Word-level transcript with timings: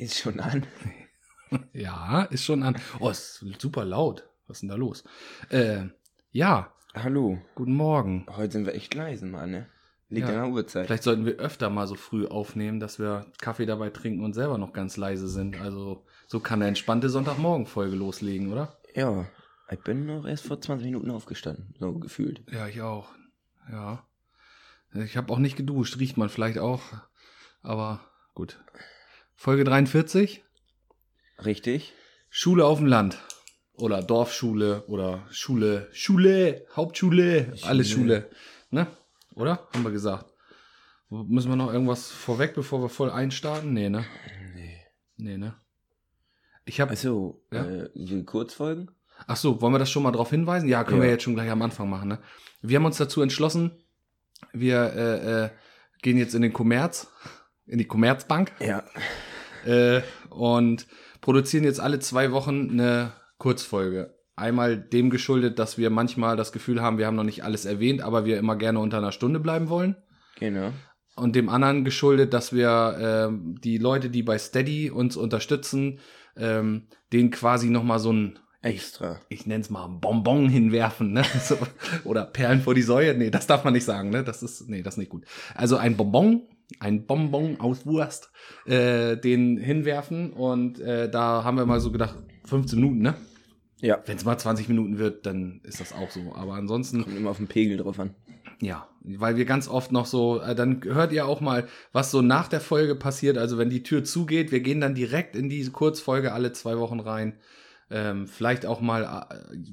Ist 0.00 0.18
schon 0.18 0.40
an. 0.40 0.66
Ja, 1.72 2.22
ist 2.30 2.44
schon 2.44 2.62
an. 2.62 2.76
Oh, 3.00 3.10
ist 3.10 3.44
super 3.58 3.84
laut. 3.84 4.28
Was 4.46 4.58
ist 4.58 4.60
denn 4.62 4.68
da 4.68 4.76
los? 4.76 5.02
Äh, 5.48 5.86
ja, 6.30 6.72
Hallo. 6.94 7.38
guten 7.56 7.74
Morgen. 7.74 8.24
Heute 8.30 8.52
sind 8.52 8.66
wir 8.66 8.74
echt 8.76 8.94
leise, 8.94 9.26
Mann, 9.26 9.50
ne? 9.50 9.66
Liegt 10.10 10.28
Ja. 10.28 10.34
an 10.36 10.42
der 10.44 10.52
Uhrzeit. 10.54 10.86
Vielleicht 10.86 11.02
sollten 11.02 11.26
wir 11.26 11.34
öfter 11.40 11.68
mal 11.68 11.88
so 11.88 11.96
früh 11.96 12.24
aufnehmen, 12.28 12.78
dass 12.78 13.00
wir 13.00 13.26
Kaffee 13.40 13.66
dabei 13.66 13.90
trinken 13.90 14.22
und 14.24 14.32
selber 14.32 14.58
noch 14.58 14.72
ganz 14.72 14.96
leise 14.96 15.26
sind. 15.26 15.60
Also 15.60 16.06
so 16.28 16.38
kann 16.38 16.60
eine 16.60 16.68
entspannte 16.68 17.08
Sonntagmorgen-Folge 17.10 17.96
loslegen, 17.96 18.52
oder? 18.52 18.78
Ja. 18.94 19.26
Ich 19.72 19.80
bin 19.80 20.06
noch 20.06 20.26
erst 20.26 20.46
vor 20.46 20.60
20 20.60 20.84
Minuten 20.86 21.10
aufgestanden. 21.10 21.74
So 21.80 21.98
gefühlt. 21.98 22.44
Ja, 22.52 22.68
ich 22.68 22.80
auch. 22.80 23.08
Ja. 23.72 24.06
Ich 24.94 25.16
habe 25.16 25.32
auch 25.32 25.38
nicht 25.40 25.56
geduscht, 25.56 25.98
riecht 25.98 26.16
man 26.16 26.28
vielleicht 26.28 26.58
auch. 26.58 26.80
Aber 27.62 28.00
gut. 28.34 28.60
Folge 29.42 29.64
43. 29.64 30.44
Richtig? 31.46 31.94
Schule 32.28 32.66
auf 32.66 32.76
dem 32.76 32.86
Land. 32.86 33.16
Oder 33.72 34.02
Dorfschule 34.02 34.84
oder 34.86 35.26
Schule, 35.30 35.88
Schule, 35.92 36.66
Hauptschule, 36.76 37.54
alles 37.62 37.88
Schule. 37.88 38.28
Ne? 38.70 38.86
Oder? 39.34 39.66
Haben 39.72 39.82
wir 39.82 39.92
gesagt. 39.92 40.26
Müssen 41.08 41.48
wir 41.48 41.56
noch 41.56 41.72
irgendwas 41.72 42.10
vorweg, 42.10 42.52
bevor 42.52 42.82
wir 42.82 42.90
voll 42.90 43.10
einstarten? 43.10 43.72
Nee, 43.72 43.88
ne? 43.88 44.04
Nee. 44.54 44.76
Nee, 45.16 45.38
ne? 45.38 45.54
Ich 46.66 46.78
habe. 46.78 46.92
Achso, 46.92 47.42
Ja. 47.50 47.64
äh, 47.64 48.22
Kurzfolgen? 48.24 48.90
Ach 49.26 49.36
so, 49.36 49.62
wollen 49.62 49.72
wir 49.72 49.78
das 49.78 49.90
schon 49.90 50.02
mal 50.02 50.12
drauf 50.12 50.28
hinweisen? 50.28 50.68
Ja, 50.68 50.84
können 50.84 51.00
wir 51.00 51.06
Ja. 51.06 51.12
jetzt 51.14 51.22
schon 51.22 51.34
gleich 51.34 51.48
am 51.48 51.62
Anfang 51.62 51.88
machen. 51.88 52.08
Ne? 52.10 52.18
Wir 52.60 52.76
haben 52.76 52.84
uns 52.84 52.98
dazu 52.98 53.22
entschlossen, 53.22 53.70
wir 54.52 54.92
äh, 54.94 55.44
äh, 55.44 55.50
gehen 56.02 56.18
jetzt 56.18 56.34
in 56.34 56.42
den 56.42 56.52
Kommerz, 56.52 57.10
in 57.64 57.78
die 57.78 57.86
Kommerzbank 57.86 58.52
Ja. 58.60 58.84
Äh, 59.66 60.02
und 60.30 60.86
produzieren 61.20 61.64
jetzt 61.64 61.80
alle 61.80 61.98
zwei 61.98 62.32
Wochen 62.32 62.70
eine 62.70 63.12
Kurzfolge. 63.38 64.14
Einmal 64.36 64.78
dem 64.78 65.10
geschuldet, 65.10 65.58
dass 65.58 65.76
wir 65.76 65.90
manchmal 65.90 66.36
das 66.36 66.52
Gefühl 66.52 66.80
haben, 66.80 66.98
wir 66.98 67.06
haben 67.06 67.16
noch 67.16 67.24
nicht 67.24 67.44
alles 67.44 67.66
erwähnt, 67.66 68.00
aber 68.00 68.24
wir 68.24 68.38
immer 68.38 68.56
gerne 68.56 68.78
unter 68.78 68.98
einer 68.98 69.12
Stunde 69.12 69.40
bleiben 69.40 69.68
wollen. 69.68 69.96
Genau. 70.38 70.72
Und 71.16 71.36
dem 71.36 71.50
anderen 71.50 71.84
geschuldet, 71.84 72.32
dass 72.32 72.52
wir 72.52 72.96
ähm, 72.98 73.56
die 73.62 73.76
Leute, 73.76 74.08
die 74.08 74.22
bei 74.22 74.38
Steady 74.38 74.90
uns 74.90 75.16
unterstützen, 75.16 75.98
ähm, 76.36 76.88
denen 77.12 77.30
quasi 77.30 77.68
nochmal 77.68 77.98
so 77.98 78.12
ein 78.12 78.38
Extra. 78.62 79.18
ich 79.30 79.46
nenne 79.46 79.62
es 79.62 79.70
mal 79.70 79.86
Bonbon 79.86 80.48
hinwerfen, 80.48 81.12
ne? 81.12 81.24
So, 81.42 81.56
oder 82.04 82.24
Perlen 82.26 82.60
vor 82.60 82.74
die 82.74 82.82
Säue. 82.82 83.14
Nee, 83.14 83.30
das 83.30 83.46
darf 83.46 83.64
man 83.64 83.72
nicht 83.72 83.84
sagen, 83.84 84.10
ne? 84.10 84.22
Das 84.22 84.42
ist, 84.42 84.68
nee, 84.68 84.82
das 84.82 84.94
ist 84.94 84.98
nicht 84.98 85.10
gut. 85.10 85.24
Also 85.54 85.76
ein 85.76 85.96
Bonbon, 85.96 86.42
ein 86.80 87.06
Bonbon 87.06 87.58
aus 87.60 87.84
Wurst, 87.86 88.30
äh, 88.66 89.16
den 89.16 89.56
hinwerfen 89.58 90.32
und 90.32 90.78
äh, 90.80 91.10
da 91.10 91.42
haben 91.44 91.56
wir 91.56 91.66
mal 91.66 91.80
so 91.80 91.90
gedacht, 91.90 92.16
15 92.44 92.78
Minuten, 92.80 93.00
ne? 93.02 93.14
Ja. 93.80 93.98
Wenn 94.06 94.16
es 94.16 94.24
mal 94.24 94.36
20 94.38 94.68
Minuten 94.68 94.98
wird, 94.98 95.24
dann 95.26 95.60
ist 95.64 95.80
das 95.80 95.92
auch 95.94 96.10
so. 96.10 96.34
Aber 96.34 96.54
ansonsten, 96.54 97.02
Kommt 97.02 97.16
immer 97.16 97.30
auf 97.30 97.38
den 97.38 97.46
Pegel 97.48 97.78
drauf 97.78 97.98
an. 97.98 98.14
ja, 98.60 98.86
weil 99.02 99.36
wir 99.36 99.46
ganz 99.46 99.68
oft 99.68 99.90
noch 99.90 100.04
so, 100.04 100.40
äh, 100.42 100.54
dann 100.54 100.82
hört 100.84 101.12
ihr 101.12 101.26
auch 101.26 101.40
mal, 101.40 101.66
was 101.92 102.10
so 102.10 102.20
nach 102.20 102.48
der 102.48 102.60
Folge 102.60 102.94
passiert. 102.94 103.38
Also 103.38 103.56
wenn 103.56 103.70
die 103.70 103.82
Tür 103.82 104.04
zugeht, 104.04 104.52
wir 104.52 104.60
gehen 104.60 104.82
dann 104.82 104.94
direkt 104.94 105.34
in 105.34 105.48
diese 105.48 105.70
Kurzfolge 105.70 106.32
alle 106.32 106.52
zwei 106.52 106.76
Wochen 106.78 107.00
rein. 107.00 107.38
Ähm, 107.92 108.26
vielleicht 108.28 108.66
auch 108.66 108.80
mal, 108.82 109.26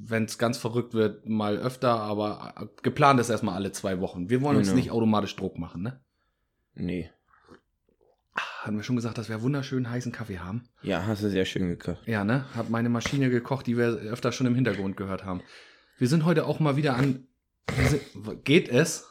wenn 0.06 0.23
es 0.23 0.38
ganz 0.39 0.58
verrückt 0.58 0.94
wird, 0.94 1.28
mal 1.30 1.58
öfter, 1.58 2.00
aber 2.00 2.54
äh, 2.59 2.66
geplant 2.82 3.20
ist 3.20 3.30
erstmal 3.30 3.56
alle 3.56 3.73
zwei 3.73 4.00
Wochen. 4.00 4.30
Wir 4.30 4.42
wollen 4.42 4.58
uns 4.58 4.67
Genau. 4.70 4.78
nicht 4.78 4.92
automatisch 4.92 5.36
Druck 5.36 5.59
machen, 5.59 5.84
ne? 5.84 6.00
Nee. 6.80 7.09
Hatten 8.36 8.78
wir 8.78 8.83
schon 8.83 8.95
gesagt, 8.95 9.17
dass 9.17 9.30
wir 9.30 9.42
wunderschönen 9.42 9.89
heißen 9.89 10.11
Kaffee 10.11 10.39
haben? 10.39 10.67
Ja, 10.83 11.06
hast 11.08 11.23
du 11.23 11.30
sehr 11.30 11.45
schön 11.45 11.70
gekocht. 11.70 12.00
Ja, 12.06 12.23
ne? 12.23 12.45
Hat 12.56 12.70
meine 12.70 12.89
Maschine 12.89 13.30
gekocht, 13.30 13.66
die 13.66 13.78
wir 13.78 13.88
öfter 13.88 14.31
schon 14.31 14.45
im 14.47 14.56
Hintergrund 14.56 14.95
gehört 14.98 15.25
haben. 15.25 15.42
Wir 15.98 16.08
sind 16.08 16.26
heute 16.26 16.45
auch 16.45 16.60
mal 16.60 16.76
wieder 16.76 16.95
an. 16.95 17.27
Geht 18.43 18.70
es? 18.70 19.08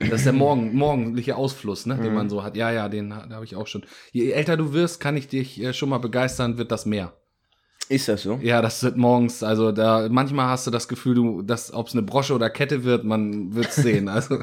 Das 0.00 0.10
ist 0.20 0.24
der 0.24 0.32
morgen, 0.32 0.74
morgendliche 0.74 1.36
Ausfluss, 1.36 1.86
ne, 1.86 1.96
den 1.96 2.08
Mhm. 2.08 2.14
man 2.14 2.28
so 2.30 2.42
hat. 2.42 2.56
Ja, 2.56 2.72
ja, 2.72 2.88
den 2.88 3.14
ha- 3.14 3.28
habe 3.30 3.44
ich 3.44 3.54
auch 3.54 3.68
schon. 3.68 3.84
Je 4.10 4.30
älter 4.32 4.56
du 4.56 4.72
wirst, 4.72 4.98
kann 5.00 5.16
ich 5.16 5.28
dich 5.28 5.60
äh, 5.62 5.72
schon 5.72 5.88
mal 5.88 5.98
begeistern, 5.98 6.58
wird 6.58 6.72
das 6.72 6.84
mehr. 6.84 7.16
Ist 7.88 8.08
das 8.08 8.22
so? 8.22 8.38
Ja, 8.42 8.62
das 8.62 8.82
wird 8.82 8.96
morgens, 8.96 9.42
also 9.42 9.70
da 9.72 10.08
manchmal 10.10 10.48
hast 10.48 10.66
du 10.66 10.70
das 10.70 10.88
Gefühl, 10.88 11.14
du, 11.14 11.42
dass 11.42 11.72
ob 11.72 11.88
es 11.88 11.92
eine 11.92 12.02
Brosche 12.02 12.34
oder 12.34 12.48
Kette 12.48 12.84
wird, 12.84 13.04
man 13.04 13.54
wird's 13.54 13.76
sehen. 13.76 14.08
Also 14.08 14.38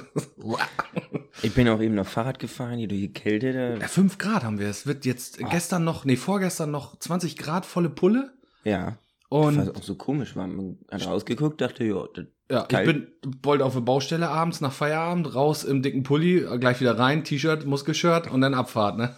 Ich 1.42 1.54
bin 1.54 1.68
auch 1.70 1.82
eben 1.82 1.96
noch 1.96 2.06
Fahrrad 2.06 2.40
gefahren, 2.40 2.78
hier 2.78 2.88
durch 2.88 3.02
die 3.02 3.14
Kälte. 3.14 3.54
Da. 3.54 3.76
ja, 3.78 3.88
5 3.88 4.18
Grad 4.18 4.44
haben 4.44 4.60
wir. 4.60 4.68
Es 4.68 4.86
wird 4.86 5.06
jetzt 5.06 5.40
gestern 5.50 5.84
noch, 5.84 6.06
nee, 6.06 6.16
vorgestern 6.16 6.72
noch 6.72 6.98
20 7.00 7.38
Grad 7.38 7.66
volle 7.66 7.90
Pulle. 7.90 8.32
Ja. 8.64 8.98
Und 9.32 9.58
Was 9.58 9.70
auch 9.74 9.84
so 9.84 9.96
komisch 9.96 10.36
war. 10.36 10.46
Man 10.46 10.78
hat 10.92 11.08
rausgeguckt, 11.08 11.62
dachte, 11.62 11.86
ja, 11.86 12.04
das 12.14 12.26
Ja, 12.52 12.68
ich 12.70 12.86
bin 12.86 13.08
wollte 13.42 13.64
auf 13.64 13.72
der 13.72 13.80
Baustelle 13.80 14.28
abends 14.28 14.60
nach 14.60 14.74
Feierabend 14.74 15.34
raus 15.34 15.64
im 15.64 15.82
dicken 15.82 16.04
Pulli, 16.04 16.46
gleich 16.60 16.82
wieder 16.82 17.00
rein, 17.00 17.24
T-Shirt, 17.24 17.66
Muskelshirt 17.66 18.30
und 18.30 18.42
dann 18.42 18.54
Abfahrt, 18.54 18.98
ne? 18.98 19.16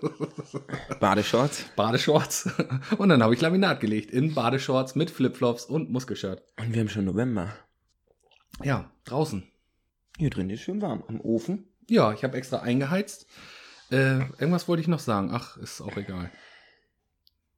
Badeshorts. 1.00 1.66
Badeshorts. 1.76 2.48
Und 2.96 3.10
dann 3.10 3.22
habe 3.22 3.34
ich 3.34 3.42
Laminat 3.42 3.80
gelegt 3.80 4.10
in 4.10 4.32
Badeshorts 4.32 4.94
mit 4.94 5.10
Flipflops 5.10 5.66
und 5.66 5.90
Muskelshirt. 5.90 6.42
Und 6.58 6.72
wir 6.72 6.80
haben 6.80 6.88
schon 6.88 7.04
November. 7.04 7.52
Ja, 8.64 8.90
draußen. 9.04 9.42
Hier 10.16 10.30
drin 10.30 10.48
ist 10.48 10.62
schön 10.62 10.80
warm. 10.80 11.04
Am 11.08 11.20
Ofen. 11.20 11.68
Ja, 11.90 12.14
ich 12.14 12.24
habe 12.24 12.38
extra 12.38 12.60
eingeheizt. 12.60 13.26
Äh, 13.90 14.20
irgendwas 14.38 14.66
wollte 14.66 14.80
ich 14.80 14.88
noch 14.88 14.98
sagen. 14.98 15.28
Ach, 15.30 15.58
ist 15.58 15.82
auch 15.82 15.98
egal. 15.98 16.30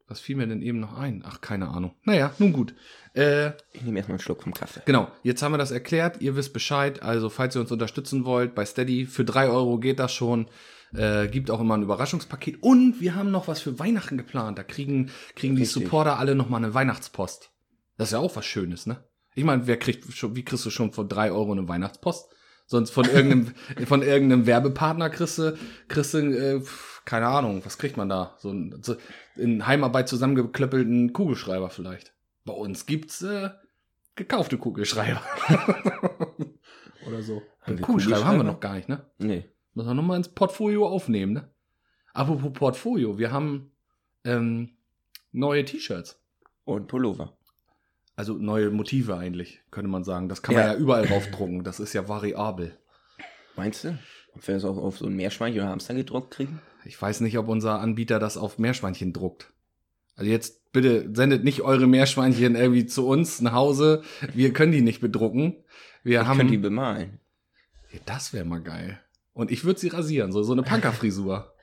Was 0.09 0.21
fiel 0.21 0.37
mir 0.37 0.47
denn 0.47 0.63
eben 0.63 0.81
noch 0.81 0.97
ein? 0.97 1.23
Ach, 1.27 1.41
keine 1.43 1.69
Ahnung. 1.69 1.95
Naja, 2.05 2.33
nun 2.39 2.53
gut. 2.55 2.75
Äh, 3.15 3.49
Ich 3.73 3.83
nehme 3.83 3.99
erstmal 3.99 4.15
einen 4.15 4.23
Schluck 4.23 4.43
vom 4.43 4.55
Kaffee. 4.55 4.81
Genau, 4.87 5.11
jetzt 5.23 5.43
haben 5.43 5.53
wir 5.53 5.59
das 5.59 5.71
erklärt. 5.71 6.23
Ihr 6.23 6.35
wisst 6.35 6.55
Bescheid. 6.55 7.03
Also, 7.03 7.29
falls 7.29 7.55
ihr 7.55 7.61
uns 7.61 7.71
unterstützen 7.71 8.25
wollt, 8.25 8.55
bei 8.55 8.65
Steady, 8.65 9.05
für 9.05 9.25
drei 9.27 9.49
Euro 9.49 9.79
geht 9.79 9.99
das 9.99 10.13
schon. 10.13 10.47
Äh, 10.95 11.29
gibt 11.29 11.51
auch 11.51 11.61
immer 11.61 11.77
ein 11.77 11.83
Überraschungspaket. 11.83 12.63
Und 12.63 13.01
wir 13.03 13.15
haben 13.15 13.31
noch 13.31 13.49
was 13.49 13.61
für 13.61 13.79
Weihnachten 13.79 14.17
geplant. 14.17 14.57
Da 14.57 14.63
kriegen, 14.63 15.11
kriegen 15.37 15.57
die. 15.57 15.67
Supporter 15.67 16.19
alle 16.19 16.35
noch 16.35 16.49
mal 16.49 16.57
eine 16.57 16.73
Weihnachtspost. 16.73 17.51
Das 17.99 18.09
ist 18.09 18.13
ja 18.13 18.19
auch 18.21 18.35
was 18.37 18.47
Schönes, 18.47 18.87
ne? 18.87 19.05
Ich 19.35 19.45
meine, 19.45 19.67
wer 19.67 19.77
kriegt 19.79 20.11
schon, 20.15 20.35
wie 20.35 20.45
kriegst 20.45 20.65
du 20.65 20.71
schon 20.71 20.93
von 20.93 21.09
drei 21.09 21.31
Euro 21.31 21.53
eine 21.53 21.69
Weihnachtspost? 21.69 22.31
Sonst 22.71 22.91
von 22.91 23.07
irgendeinem, 23.07 23.55
von 23.87 24.03
irgendeinem 24.03 24.47
Werbepartner 24.47 25.09
kriegst 25.09 25.39
du, 25.39 25.57
kriegst 25.89 26.13
du, 26.13 26.19
äh, 26.19 26.63
keine 27.07 27.27
Ahnung, 27.27 27.63
was 27.65 27.79
kriegt 27.79 27.97
man 27.97 28.11
da? 28.11 28.37
So 28.39 28.51
ein, 28.51 28.79
so, 28.83 28.97
in 29.37 29.67
Heimarbeit 29.67 30.07
zusammengeklöppelten 30.07 31.15
Kugelschreiber 31.15 31.71
vielleicht. 31.71 32.13
Bei 32.45 32.53
uns 32.53 32.85
gibt's, 32.85 33.23
äh, 33.23 33.51
gekaufte 34.17 34.59
Kugelschreiber. 34.59 35.23
Oder 37.07 37.23
so. 37.23 37.43
Wir 37.65 37.77
Kugelschreiber 37.81 38.27
haben 38.27 38.37
wir 38.37 38.45
Kugelschreiber? 38.45 38.45
noch 38.45 38.61
gar 38.61 38.75
nicht, 38.75 38.91
ne? 38.91 39.01
Nee. 39.17 39.49
Müssen 39.73 39.89
wir 39.89 39.95
nochmal 39.95 40.19
ins 40.19 40.29
Portfolio 40.29 40.87
aufnehmen, 40.87 41.33
ne? 41.33 41.51
Apropos 42.13 42.53
Portfolio, 42.53 43.17
wir 43.17 43.33
haben 43.33 43.71
ähm, 44.25 44.77
neue 45.33 45.65
T-Shirts. 45.65 46.21
Und 46.65 46.87
Pullover. 46.87 47.38
Also 48.19 48.35
neue 48.35 48.71
Motive 48.71 49.17
eigentlich, 49.17 49.61
könnte 49.71 49.89
man 49.89 50.03
sagen. 50.03 50.29
Das 50.29 50.43
kann 50.43 50.57
man 50.57 50.65
Ja. 50.65 50.73
ja 50.73 50.77
überall 50.79 51.07
draufdrucken. 51.07 51.63
Das 51.63 51.79
ist 51.79 51.93
ja 51.93 52.09
variabel. 52.09 52.77
Meinst 53.55 53.85
du? 53.85 53.97
Ob 54.35 54.45
wir 54.49 54.55
das 54.55 54.65
auch 54.65 54.77
auf 54.77 54.99
so 54.99 55.07
ein 55.07 55.15
Meerschweinchen 55.15 55.61
oder 55.61 55.71
Hamster 55.71 55.95
gedruckt 55.95 56.33
kriegen? 56.33 56.61
Ich 56.85 57.01
weiß 57.01 57.21
nicht, 57.21 57.39
ob 57.39 57.47
unser 57.47 57.79
Anbieter 57.79 58.19
das 58.19 58.37
auf 58.37 58.59
Meerschweinchen 58.59 59.13
druckt. 59.13 59.53
Also 60.17 60.29
jetzt 60.33 60.73
bitte 60.73 61.09
sendet 61.15 61.45
nicht 61.45 61.63
eure 61.63 61.87
Meerschweinchen 61.87 62.57
irgendwie 62.57 62.87
zu 62.87 63.07
uns 63.07 63.41
nach 63.41 63.53
Hause. 63.53 64.03
Wir 64.35 64.53
können 64.53 64.73
die 64.73 64.81
nicht 64.81 65.01
bedrucken. 65.01 65.55
Wir 66.03 66.23
Ich 66.23 66.27
haben 66.27 66.39
könnte 66.39 66.51
die 66.51 66.59
bemalen. 66.59 67.21
Ja, 67.93 68.01
das 68.05 68.33
wäre 68.33 68.45
mal 68.45 68.61
geil. 68.63 68.99
Und 69.33 69.53
ich 69.53 69.63
würde 69.63 69.79
sie 69.79 69.89
rasieren, 69.89 70.33
so, 70.33 70.43
so 70.43 70.55
eine 70.55 70.65
Punkerfrisur. 70.65 71.55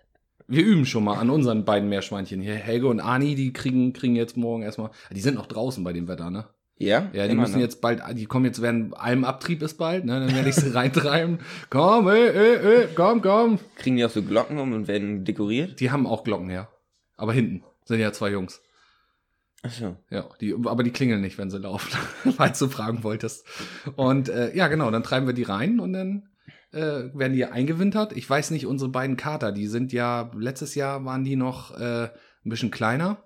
Wir 0.48 0.64
üben 0.64 0.86
schon 0.86 1.04
mal 1.04 1.18
an 1.18 1.30
unseren 1.30 1.66
beiden 1.66 1.90
Meerschweinchen 1.90 2.42
hier. 2.42 2.56
Helge 2.56 2.88
und 2.88 3.00
Ani, 3.00 3.36
die 3.36 3.52
kriegen, 3.52 3.94
kriegen 3.94 4.16
jetzt 4.16 4.38
morgen 4.38 4.64
erstmal. 4.64 4.92
Die 5.12 5.22
sind 5.22 5.36
noch 5.36 5.48
draußen 5.48 5.84
bei 5.84 5.94
dem 5.94 6.08
Wetter, 6.08 6.30
ne? 6.30 6.46
Ja? 6.78 7.10
Ja, 7.14 7.28
die 7.28 7.36
müssen 7.36 7.54
noch. 7.54 7.62
jetzt 7.62 7.80
bald, 7.82 8.02
die 8.14 8.26
kommen 8.26 8.46
jetzt, 8.46 8.62
werden 8.62 8.94
Almabtrieb 8.94 9.62
ist 9.62 9.78
bald, 9.78 10.06
ne? 10.06 10.20
Dann 10.20 10.36
werde 10.36 10.50
ich 10.50 10.56
sie 10.56 10.70
reintreiben. 10.74 11.40
Komm, 11.70 12.08
ey, 12.10 12.28
ey, 12.28 12.56
ey, 12.58 12.88
komm, 12.94 13.22
komm. 13.22 13.60
Kriegen 13.78 13.96
die 13.96 14.06
auch 14.06 14.10
so 14.10 14.22
Glocken 14.22 14.60
um 14.60 14.74
und 14.74 14.88
werden 14.88 15.24
dekoriert? 15.24 15.80
Die 15.80 15.92
haben 15.92 16.06
auch 16.06 16.24
Glocken, 16.24 16.50
ja. 16.50 16.68
Aber 17.18 17.34
hinten 17.34 17.64
sind 17.86 18.00
ja 18.00 18.12
zwei 18.12 18.32
Jungs. 18.32 18.62
Achso. 19.64 19.96
Ja, 20.12 20.30
die, 20.42 20.54
aber 20.66 20.84
die 20.84 20.92
klingeln 20.92 21.22
nicht, 21.22 21.38
wenn 21.38 21.50
sie 21.50 21.58
laufen, 21.58 21.98
falls 22.38 22.60
du 22.60 22.68
fragen 22.68 23.04
wolltest. 23.04 23.48
Und 23.96 24.30
äh, 24.30 24.56
ja, 24.56 24.68
genau, 24.68 24.92
dann 24.92 25.02
treiben 25.02 25.26
wir 25.26 25.34
die 25.34 25.44
rein 25.44 25.80
und 25.80 25.94
dann 25.94 26.30
äh, 26.72 27.10
werden 27.14 27.34
die 27.34 27.46
eingewintert. 27.46 28.16
Ich 28.16 28.30
weiß 28.30 28.52
nicht, 28.52 28.66
unsere 28.66 28.90
beiden 28.90 29.18
Kater, 29.18 29.52
die 29.52 29.68
sind 29.68 29.94
ja, 29.94 30.32
letztes 30.36 30.76
Jahr 30.76 31.06
waren 31.06 31.24
die 31.24 31.36
noch 31.36 31.78
äh, 31.78 32.06
ein 32.06 32.50
bisschen 32.50 32.72
kleiner 32.72 33.24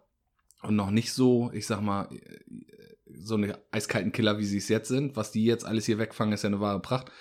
und 0.61 0.75
noch 0.75 0.91
nicht 0.91 1.13
so, 1.13 1.51
ich 1.53 1.65
sag 1.65 1.81
mal, 1.81 2.09
äh, 2.11 2.39
so 3.11 3.35
eine 3.35 3.57
eiskalten 3.71 4.11
Killer, 4.11 4.37
wie 4.37 4.45
sie 4.45 4.57
es 4.57 4.69
jetzt 4.69 4.87
sind. 4.87 5.15
Was 5.15 5.31
die 5.31 5.43
jetzt 5.43 5.65
alles 5.65 5.85
hier 5.85 5.97
wegfangen, 5.97 6.33
ist 6.33 6.43
ja 6.43 6.47
eine 6.47 6.61
wahre 6.61 6.79
Pracht. 6.79 7.11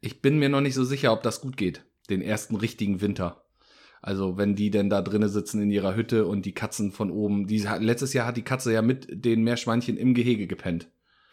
Ich 0.00 0.20
bin 0.20 0.38
mir 0.38 0.48
noch 0.48 0.60
nicht 0.60 0.74
so 0.74 0.84
sicher, 0.84 1.12
ob 1.12 1.22
das 1.22 1.40
gut 1.40 1.56
geht, 1.56 1.84
den 2.10 2.22
ersten 2.22 2.56
richtigen 2.56 3.00
Winter. 3.00 3.44
Also 4.00 4.36
wenn 4.36 4.54
die 4.54 4.70
denn 4.70 4.90
da 4.90 5.02
drinnen 5.02 5.28
sitzen 5.28 5.60
in 5.60 5.70
ihrer 5.70 5.96
Hütte 5.96 6.26
und 6.26 6.46
die 6.46 6.54
Katzen 6.54 6.92
von 6.92 7.10
oben, 7.10 7.46
die 7.46 7.58
letztes 7.80 8.12
Jahr 8.12 8.26
hat 8.26 8.36
die 8.36 8.42
Katze 8.42 8.72
ja 8.72 8.82
mit 8.82 9.08
den 9.10 9.42
Meerschweinchen 9.42 9.96
im 9.96 10.14
Gehege 10.14 10.46
gepennt. 10.46 10.88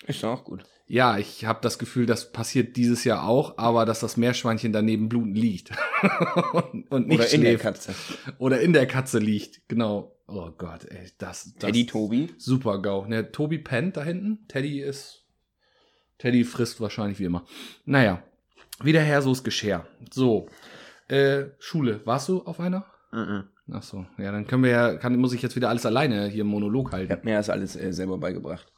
Ist 0.07 0.24
auch 0.24 0.44
gut. 0.44 0.63
Ja, 0.88 1.18
ich 1.18 1.45
habe 1.45 1.59
das 1.63 1.80
Gefühl, 1.80 2.06
das 2.06 2.31
passiert 2.31 2.77
dieses 2.77 3.03
Jahr 3.06 3.27
auch, 3.27 3.57
aber 3.57 3.86
dass 3.86 4.01
das 4.01 4.18
Meerschweinchen 4.18 4.71
daneben 4.71 5.09
blutend 5.09 5.36
liegt 5.38 5.71
und, 6.53 6.92
und 6.92 7.07
nicht 7.07 7.19
Oder 7.19 7.33
in 7.33 7.42
der 7.42 7.50
schläft. 7.50 7.63
Katze. 7.63 7.95
Oder 8.38 8.62
in 8.62 8.74
der 8.74 8.86
Katze 8.86 9.18
liegt, 9.19 9.68
genau. 9.68 10.12
Oh 10.27 10.51
Gott, 10.57 10.86
ey, 10.86 11.06
das, 11.18 11.45
das 11.45 11.53
Teddy 11.56 11.86
Tobi. 11.88 12.30
super 12.38 12.81
GAU. 12.81 13.06
Ne, 13.06 13.31
Tobi 13.31 13.57
pennt 13.57 13.97
da 13.97 14.03
hinten. 14.03 14.47
Teddy 14.47 14.80
ist. 14.81 15.24
Teddy 16.19 16.44
frisst 16.44 16.80
wahrscheinlich 16.81 17.19
wie 17.19 17.25
immer. 17.25 17.45
Naja, 17.86 18.21
wieder 18.83 19.01
her, 19.01 19.21
so 19.21 19.31
ist 19.31 19.44
Geschirr. 19.44 19.88
So. 20.12 20.48
Äh, 21.07 21.45
Schule. 21.59 22.01
Warst 22.06 22.30
du 22.30 22.41
auf 22.44 22.59
einer? 22.59 22.86
Mhm. 23.12 23.44
Ach 23.71 23.83
so. 23.83 24.06
Ja, 24.18 24.31
dann 24.31 24.45
können 24.48 24.63
wir 24.63 24.69
ja, 24.71 24.95
kann, 24.98 25.15
muss 25.18 25.33
ich 25.33 25.41
jetzt 25.41 25.56
wieder 25.56 25.69
alles 25.69 25.86
alleine 25.86 26.27
hier 26.27 26.41
im 26.41 26.48
Monolog 26.48 26.89
Ich 26.89 26.94
halten. 26.94 27.12
hab 27.12 27.24
mir 27.25 27.38
das 27.38 27.50
alles 27.50 27.75
äh, 27.75 27.91
selber 27.94 28.18
beigebracht. 28.18 28.71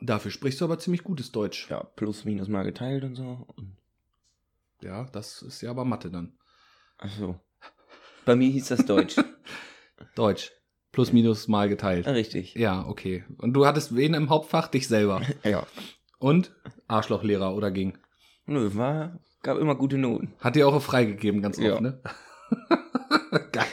Dafür 0.00 0.30
sprichst 0.30 0.60
du 0.60 0.64
aber 0.64 0.78
ziemlich 0.78 1.02
gutes 1.04 1.32
Deutsch. 1.32 1.68
Ja, 1.70 1.82
plus, 1.84 2.24
minus 2.24 2.48
mal 2.48 2.64
geteilt 2.64 3.04
und 3.04 3.14
so. 3.16 3.46
Und, 3.56 3.76
Ja, 4.82 5.04
das 5.12 5.42
ist 5.42 5.60
ja 5.62 5.70
aber 5.70 5.84
Mathe 5.84 6.10
dann. 6.10 6.32
ach 6.98 7.10
so. 7.10 7.40
Bei 8.24 8.34
mir 8.36 8.50
hieß 8.50 8.68
das 8.68 8.84
Deutsch. 8.86 9.16
Deutsch. 10.14 10.52
Plus, 10.92 11.12
minus 11.12 11.46
mal 11.48 11.68
geteilt. 11.68 12.06
Ja, 12.06 12.12
Richtig. 12.12 12.54
Ja, 12.54 12.86
okay. 12.86 13.24
Und 13.38 13.52
du 13.54 13.66
hattest 13.66 13.94
wen 13.94 14.14
im 14.14 14.30
Hauptfach? 14.30 14.68
Dich 14.68 14.88
selber. 14.88 15.20
Ja. 15.44 15.66
Und? 16.18 16.54
Arschlochlehrer 16.88 17.54
oder 17.54 17.70
ging? 17.70 17.98
Nö, 18.46 18.70
war, 18.74 19.20
gab 19.42 19.58
immer 19.58 19.74
gute 19.74 19.98
Noten. 19.98 20.32
Hat 20.40 20.56
dir 20.56 20.66
auch 20.66 20.80
freigegeben, 20.82 21.42
ganz 21.42 21.58
oft, 21.58 21.66
Ja. 21.66 21.80
ne? 21.80 22.00
Geil. 23.52 23.66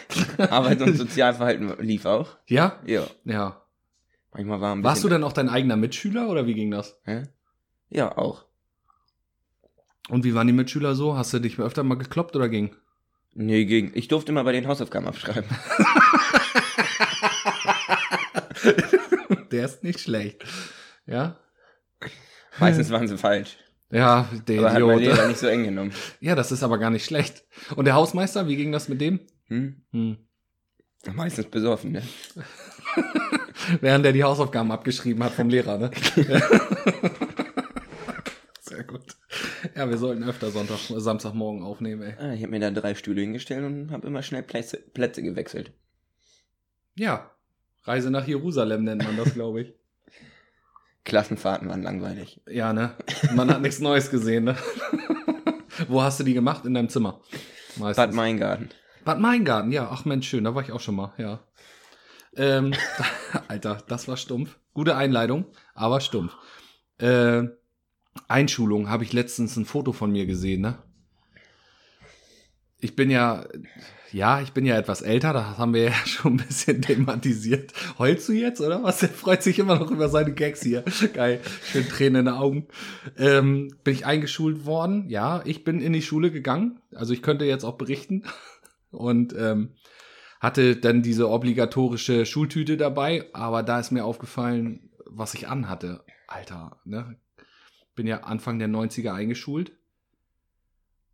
Arbeit 0.49 0.81
und 0.81 0.95
Sozialverhalten 0.95 1.77
lief 1.79 2.05
auch. 2.05 2.37
Ja? 2.47 2.79
Ja. 2.85 3.05
Ja. 3.23 3.62
Manchmal 4.33 4.61
war 4.61 4.75
ein. 4.75 4.83
Warst 4.83 5.03
du 5.03 5.09
denn 5.09 5.23
auch 5.23 5.33
dein 5.33 5.49
eigener 5.49 5.75
Mitschüler 5.75 6.29
oder 6.29 6.47
wie 6.47 6.55
ging 6.55 6.71
das? 6.71 6.97
Hä? 7.05 7.23
Ja, 7.89 8.17
auch. 8.17 8.45
Und 10.09 10.23
wie 10.23 10.33
waren 10.33 10.47
die 10.47 10.53
Mitschüler 10.53 10.95
so? 10.95 11.15
Hast 11.15 11.33
du 11.33 11.39
dich 11.39 11.59
öfter 11.59 11.83
mal 11.83 11.95
gekloppt 11.95 12.35
oder 12.35 12.49
ging? 12.49 12.75
Nee, 13.33 13.65
ging. 13.65 13.91
Ich 13.93 14.07
durfte 14.07 14.31
immer 14.31 14.43
bei 14.43 14.51
den 14.51 14.67
Hausaufgaben 14.67 15.07
abschreiben. 15.07 15.49
Der 19.51 19.65
ist 19.65 19.83
nicht 19.83 19.99
schlecht. 19.99 20.43
Ja? 21.05 21.37
Meistens 22.59 22.89
waren 22.91 23.07
sie 23.07 23.17
falsch. 23.17 23.57
Ja, 23.91 24.27
der 24.47 24.59
Aber 24.59 24.73
hat 24.73 24.81
mein 24.81 24.99
Idiot. 24.99 25.15
Lehrer 25.15 25.27
nicht 25.27 25.39
so 25.39 25.47
eng 25.47 25.65
genommen. 25.65 25.91
Ja, 26.19 26.33
das 26.33 26.51
ist 26.51 26.63
aber 26.63 26.79
gar 26.79 26.89
nicht 26.89 27.05
schlecht. 27.05 27.43
Und 27.75 27.85
der 27.85 27.93
Hausmeister, 27.93 28.47
wie 28.47 28.55
ging 28.55 28.71
das 28.71 28.89
mit 28.89 28.99
dem? 28.99 29.19
Hm? 29.45 29.83
Hm. 29.91 30.17
Meistens 31.13 31.45
besoffen, 31.47 31.91
ne? 31.91 32.01
Während 33.81 34.05
er 34.05 34.13
die 34.13 34.23
Hausaufgaben 34.23 34.71
abgeschrieben 34.71 35.23
hat 35.23 35.33
vom 35.33 35.49
Lehrer, 35.49 35.77
ne? 35.77 35.91
Sehr 38.61 38.83
gut. 38.83 39.01
Ja, 39.75 39.89
wir 39.89 39.97
sollten 39.97 40.23
öfter 40.23 40.51
Sonntag, 40.51 40.77
Samstagmorgen 40.77 41.63
aufnehmen, 41.63 42.01
ey. 42.03 42.15
Ah, 42.19 42.33
ich 42.33 42.41
habe 42.41 42.51
mir 42.51 42.59
da 42.59 42.71
drei 42.71 42.95
Stühle 42.95 43.21
hingestellt 43.21 43.65
und 43.65 43.91
habe 43.91 44.07
immer 44.07 44.21
schnell 44.21 44.43
Plätze, 44.43 44.77
Plätze 44.77 45.21
gewechselt. 45.23 45.71
Ja. 46.95 47.31
Reise 47.83 48.11
nach 48.11 48.27
Jerusalem 48.27 48.83
nennt 48.85 49.03
man 49.03 49.17
das, 49.17 49.33
glaube 49.33 49.61
ich. 49.61 49.73
Klassenfahrten 51.03 51.67
waren 51.69 51.83
langweilig. 51.83 52.41
Ja, 52.47 52.71
ne? 52.73 52.91
Man 53.35 53.49
hat 53.49 53.61
nichts 53.61 53.79
Neues 53.79 54.09
gesehen, 54.09 54.45
ne? 54.45 54.55
Wo 55.87 56.01
hast 56.01 56.19
du 56.19 56.23
die 56.23 56.33
gemacht? 56.33 56.65
In 56.65 56.73
deinem 56.73 56.89
Zimmer? 56.89 57.19
Meistens. 57.77 57.97
Bad 57.97 58.13
Meingarten. 58.13 58.69
Bad 59.03 59.19
Meingarten, 59.19 59.71
ja. 59.71 59.89
Ach 59.91 60.05
Mensch, 60.05 60.29
schön, 60.29 60.43
da 60.43 60.55
war 60.55 60.63
ich 60.63 60.71
auch 60.71 60.79
schon 60.79 60.95
mal, 60.95 61.13
ja. 61.17 61.41
Ähm, 62.35 62.73
Alter, 63.47 63.83
das 63.87 64.07
war 64.07 64.17
stumpf. 64.17 64.57
Gute 64.73 64.95
Einleitung, 64.95 65.45
aber 65.75 66.01
stumpf. 66.01 66.35
Äh, 66.97 67.43
Einschulung 68.27 68.89
habe 68.89 69.03
ich 69.03 69.13
letztens 69.13 69.55
ein 69.55 69.65
Foto 69.65 69.91
von 69.91 70.11
mir 70.11 70.25
gesehen, 70.25 70.61
ne? 70.61 70.77
Ich 72.79 72.95
bin 72.95 73.09
ja, 73.09 73.45
ja, 74.11 74.41
ich 74.41 74.51
bin 74.51 74.65
ja 74.65 74.77
etwas 74.77 75.01
älter, 75.01 75.31
das 75.31 75.57
haben 75.57 75.73
wir 75.73 75.83
ja 75.85 75.93
schon 76.05 76.33
ein 76.33 76.45
bisschen 76.45 76.81
thematisiert. 76.81 77.71
Heulst 77.97 78.27
du 78.27 78.33
jetzt, 78.33 78.61
oder 78.61 78.83
was? 78.83 79.01
Er 79.01 79.09
freut 79.09 79.41
sich 79.41 79.57
immer 79.57 79.79
noch 79.79 79.89
über 79.89 80.09
seine 80.09 80.33
Gags 80.33 80.61
hier. 80.61 80.83
Geil, 81.13 81.39
schön 81.71 81.87
Tränen 81.87 82.21
in 82.21 82.25
den 82.25 82.33
Augen. 82.35 82.67
Ähm, 83.17 83.75
bin 83.83 83.93
ich 83.93 84.05
eingeschult 84.05 84.65
worden? 84.65 85.09
Ja, 85.09 85.41
ich 85.45 85.63
bin 85.63 85.81
in 85.81 85.93
die 85.93 86.01
Schule 86.01 86.29
gegangen. 86.29 86.79
Also 86.93 87.13
ich 87.13 87.21
könnte 87.21 87.45
jetzt 87.45 87.63
auch 87.63 87.77
berichten. 87.77 88.23
Und 88.91 89.33
ähm, 89.37 89.73
hatte 90.43 90.75
dann 90.75 91.01
diese 91.01 91.29
obligatorische 91.29 92.25
Schultüte 92.25 92.75
dabei, 92.75 93.29
aber 93.31 93.63
da 93.63 93.79
ist 93.79 93.91
mir 93.91 94.03
aufgefallen, 94.03 94.89
was 95.05 95.33
ich 95.35 95.47
anhatte. 95.47 96.03
Alter, 96.27 96.81
ne? 96.83 97.15
Bin 97.95 98.07
ja 98.07 98.23
Anfang 98.23 98.59
der 98.59 98.67
90er 98.67 99.13
eingeschult. 99.13 99.71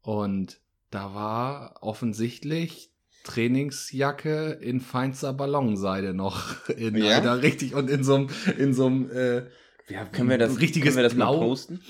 Und 0.02 0.60
da 0.90 1.14
war 1.14 1.76
offensichtlich 1.82 2.92
Trainingsjacke 3.24 4.58
in 4.62 4.80
feinster 4.80 5.34
Ballonseide 5.34 6.16
noch. 6.16 6.68
In, 6.76 6.96
Ja? 6.98 7.18
Alter, 7.18 7.44
richtig. 7.44 7.76
Und 7.76 7.88
in 7.88 8.04
so 8.04 8.16
einem, 8.16 8.30
in 8.58 8.74
so 8.74 8.88
einem, 8.88 9.12
äh, 9.12 9.46
ja, 9.90 10.06
Können 10.06 10.30
wir 10.30 10.40
das, 10.40 10.60
richtiges 10.60 10.96
können 10.96 10.98
wir 10.98 11.04
das 11.04 11.14
Blau. 11.14 11.38
mal 11.38 11.46
posten? 11.46 11.82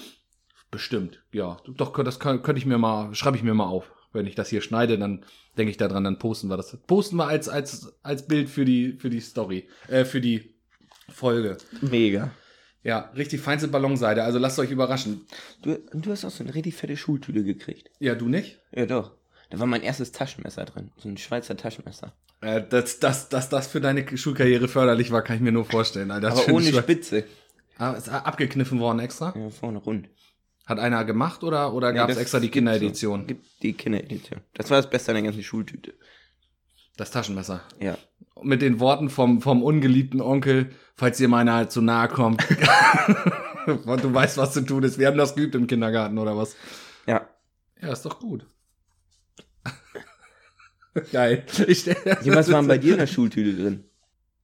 Bestimmt, 0.71 1.23
ja. 1.31 1.57
Doch, 1.67 1.93
das 2.03 2.19
kann, 2.19 2.41
könnte 2.41 2.59
ich 2.59 2.65
mir 2.65 2.77
mal, 2.77 3.15
schreibe 3.15 3.37
ich 3.37 3.43
mir 3.43 3.53
mal 3.53 3.67
auf. 3.67 3.91
Wenn 4.11 4.25
ich 4.25 4.35
das 4.35 4.49
hier 4.49 4.61
schneide, 4.61 4.97
dann 4.97 5.23
denke 5.59 5.71
ich 5.71 5.77
daran, 5.77 6.03
dann 6.03 6.17
posten 6.17 6.47
wir 6.47 6.57
das. 6.57 6.75
Posten 6.87 7.17
wir 7.17 7.27
als, 7.27 7.47
als, 7.47 7.93
als 8.01 8.25
Bild 8.25 8.49
für 8.49 8.65
die, 8.65 8.93
für 8.93 9.09
die 9.09 9.19
Story, 9.19 9.67
äh, 9.87 10.05
für 10.05 10.21
die 10.21 10.55
Folge. 11.09 11.57
Mega. 11.81 12.31
Ja, 12.81 13.11
richtig 13.15 13.41
feinste 13.41 13.67
Ballonseide, 13.67 14.23
also 14.23 14.39
lasst 14.39 14.57
euch 14.57 14.71
überraschen. 14.71 15.27
Du, 15.61 15.77
du 15.93 16.11
hast 16.11 16.23
auch 16.23 16.31
so 16.31 16.43
eine 16.43 16.55
richtig 16.55 16.75
fette 16.75 16.95
Schultüte 16.95 17.43
gekriegt. 17.43 17.91
Ja, 17.99 18.15
du 18.15 18.29
nicht? 18.29 18.59
Ja, 18.71 18.85
doch. 18.85 19.11
Da 19.49 19.59
war 19.59 19.65
mein 19.65 19.81
erstes 19.81 20.11
Taschenmesser 20.11 20.65
drin. 20.65 20.91
So 20.97 21.09
ein 21.09 21.17
Schweizer 21.17 21.57
Taschenmesser. 21.57 22.13
Äh, 22.41 22.61
dass, 22.67 22.99
dass, 22.99 23.29
dass 23.29 23.49
das 23.49 23.67
für 23.67 23.81
deine 23.81 24.17
Schulkarriere 24.17 24.67
förderlich 24.67 25.11
war, 25.11 25.23
kann 25.23 25.35
ich 25.35 25.41
mir 25.41 25.51
nur 25.51 25.65
vorstellen. 25.65 26.11
Alter. 26.11 26.31
Aber 26.31 26.47
ohne 26.53 26.71
Spitze. 26.71 27.25
Ah, 27.77 27.93
ist 27.93 28.09
abgekniffen 28.09 28.79
worden 28.79 28.99
extra? 28.99 29.33
Ja, 29.37 29.49
vorne 29.49 29.79
rund. 29.79 30.09
Hat 30.69 30.77
einer 30.77 31.03
gemacht 31.03 31.43
oder, 31.43 31.73
oder 31.73 31.91
gab 31.93 32.11
es 32.11 32.17
extra 32.17 32.39
die 32.39 32.49
Kinderedition? 32.49 33.25
Gibt 33.25 33.43
die 33.63 33.73
Kinderedition. 33.73 34.41
Das 34.53 34.69
war 34.69 34.77
das 34.77 34.87
Beste 34.87 35.09
an 35.09 35.15
der 35.15 35.23
ganzen 35.23 35.41
Schultüte. 35.41 35.95
Das 36.95 37.09
Taschenmesser. 37.09 37.61
Ja. 37.79 37.97
Mit 38.43 38.61
den 38.61 38.79
Worten 38.79 39.09
vom, 39.09 39.41
vom 39.41 39.63
ungeliebten 39.63 40.21
Onkel, 40.21 40.69
falls 40.95 41.17
dir 41.17 41.27
meiner 41.27 41.55
halt 41.55 41.71
zu 41.71 41.81
nahe 41.81 42.07
kommt. 42.07 42.45
Und 43.65 44.03
du 44.03 44.13
weißt, 44.13 44.37
was 44.37 44.53
zu 44.53 44.61
tun 44.61 44.83
ist. 44.83 44.99
Wir 44.99 45.07
haben 45.07 45.17
das 45.17 45.33
geübt 45.33 45.55
im 45.55 45.65
Kindergarten 45.65 46.19
oder 46.19 46.37
was? 46.37 46.55
Ja. 47.07 47.27
Ja, 47.81 47.91
ist 47.91 48.05
doch 48.05 48.19
gut. 48.19 48.45
Geil. 51.11 51.45
Ich, 51.65 51.87
Ja, 51.87 51.95
was 52.35 52.51
war 52.51 52.61
denn 52.61 52.67
bei 52.67 52.77
dir 52.77 52.93
in 52.93 52.99
der 52.99 53.07
Schultüte 53.07 53.59
drin? 53.59 53.85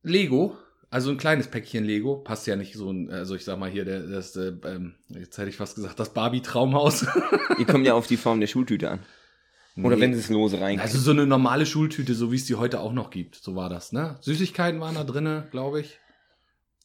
Lego, 0.02 0.58
also 0.96 1.12
ein 1.12 1.18
kleines 1.18 1.50
Päckchen 1.50 1.84
Lego, 1.84 2.16
passt 2.16 2.48
ja 2.48 2.56
nicht 2.56 2.74
so 2.74 2.90
ein, 2.90 3.12
also 3.12 3.36
ich 3.36 3.44
sag 3.44 3.60
mal 3.60 3.70
hier, 3.70 3.84
das, 3.84 4.34
äh, 4.38 4.54
ähm, 4.64 4.96
jetzt 5.10 5.38
hätte 5.38 5.50
ich 5.50 5.58
fast 5.58 5.76
gesagt, 5.76 6.00
das 6.00 6.14
Barbie-Traumhaus. 6.14 7.06
Die 7.60 7.66
kommt 7.66 7.86
ja 7.86 7.96
auf 7.96 8.08
die 8.08 8.16
Form 8.16 8.40
der 8.40 8.48
Schultüte 8.48 8.90
an. 8.92 9.00
Oder 9.84 9.98
Nee. 9.98 10.04
wenn 10.04 10.14
sie 10.14 10.22
es 10.22 10.30
lose 10.30 10.62
rein. 10.62 10.80
Also 10.80 10.98
so 10.98 11.12
eine 11.12 11.28
normale 11.28 11.66
Schultüte, 11.66 12.14
so 12.16 12.32
wie 12.32 12.38
es 12.38 12.46
die 12.46 12.56
heute 12.56 12.80
auch 12.80 12.94
noch 12.94 13.10
gibt. 13.10 13.36
So 13.36 13.58
war 13.58 13.68
das, 13.68 13.92
ne? 13.92 14.16
Süßigkeiten 14.22 14.80
waren 14.80 14.96
da 14.96 15.04
drinne, 15.04 15.50
glaube 15.52 15.82
ich. 15.82 16.00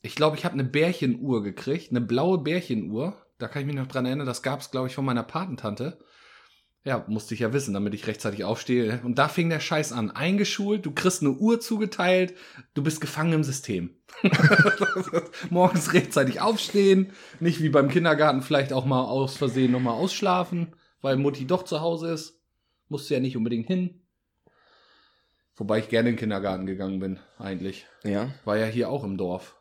Ich 0.03 0.17
glaube, 0.17 0.37
ich 0.37 0.45
habe 0.45 0.55
eine 0.55 0.65
Bärchenuhr 0.65 1.45
gekriegt, 1.45 1.91
eine 1.93 2.01
blaue 2.01 2.39
Bärchenuhr. 2.39 3.15
Da 3.39 3.47
kann 3.47 3.63
ich 3.63 3.67
mich 3.67 3.77
noch 3.77 3.87
dran 3.87 4.07
erinnern, 4.07 4.27
das 4.27 4.43
gab 4.43 4.59
es, 4.59 4.73
glaube 4.73 4.89
ich, 4.89 4.95
von 4.97 5.05
meiner 5.05 5.23
Patentante. 5.23 5.99
Ja, 6.83 7.05
musste 7.09 7.35
ich 7.35 7.41
ja 7.41 7.53
wissen, 7.53 7.75
damit 7.75 7.93
ich 7.93 8.07
rechtzeitig 8.07 8.43
aufstehe. 8.45 9.01
Und 9.05 9.19
da 9.19 9.29
fing 9.29 9.51
der 9.51 9.61
Scheiß 9.61 9.93
an. 9.93 10.11
Eingeschult, 10.11 10.87
du 10.87 10.93
kriegst 10.93 11.21
eine 11.21 11.33
Uhr 11.33 11.61
zugeteilt, 11.61 12.35
du 12.73 12.83
bist 12.83 13.03
gefangen 13.03 13.35
im 13.35 13.45
System. 13.45 13.97
Morgens 15.51 15.93
rechtzeitig 15.93 16.41
aufstehen, 16.41 17.13
nicht 17.39 17.63
wie 17.63 17.69
beim 17.69 17.89
Kindergarten 17.89 18.41
vielleicht 18.41 18.73
auch 18.73 18.87
mal 18.87 19.05
aus 19.05 19.37
Versehen 19.37 19.73
nochmal 19.73 19.95
ausschlafen, 19.95 20.75
weil 21.03 21.17
Mutti 21.17 21.47
doch 21.47 21.65
zu 21.65 21.81
Hause 21.83 22.13
ist. 22.13 22.41
Musste 22.89 23.15
ja 23.15 23.21
nicht 23.21 23.37
unbedingt 23.37 23.67
hin. 23.67 24.01
Wobei 25.57 25.81
ich 25.81 25.91
gerne 25.91 26.09
in 26.09 26.15
den 26.15 26.21
Kindergarten 26.21 26.65
gegangen 26.65 26.99
bin, 26.99 27.19
eigentlich. 27.39 27.87
ja. 28.05 28.31
War 28.47 28.57
ja 28.57 28.65
hier 28.65 28.89
auch 28.89 29.05
im 29.05 29.19
Dorf. 29.19 29.55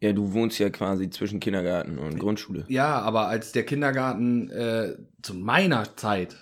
Ja, 0.00 0.12
du 0.14 0.32
wohnst 0.32 0.58
ja 0.58 0.70
quasi 0.70 1.10
zwischen 1.10 1.38
Kindergarten 1.38 1.98
und 1.98 2.18
Grundschule. 2.18 2.64
Ja, 2.68 2.98
aber 3.00 3.28
als 3.28 3.52
der 3.52 3.64
Kindergarten 3.64 4.50
äh, 4.50 4.96
zu 5.20 5.34
meiner 5.34 5.96
Zeit, 5.96 6.36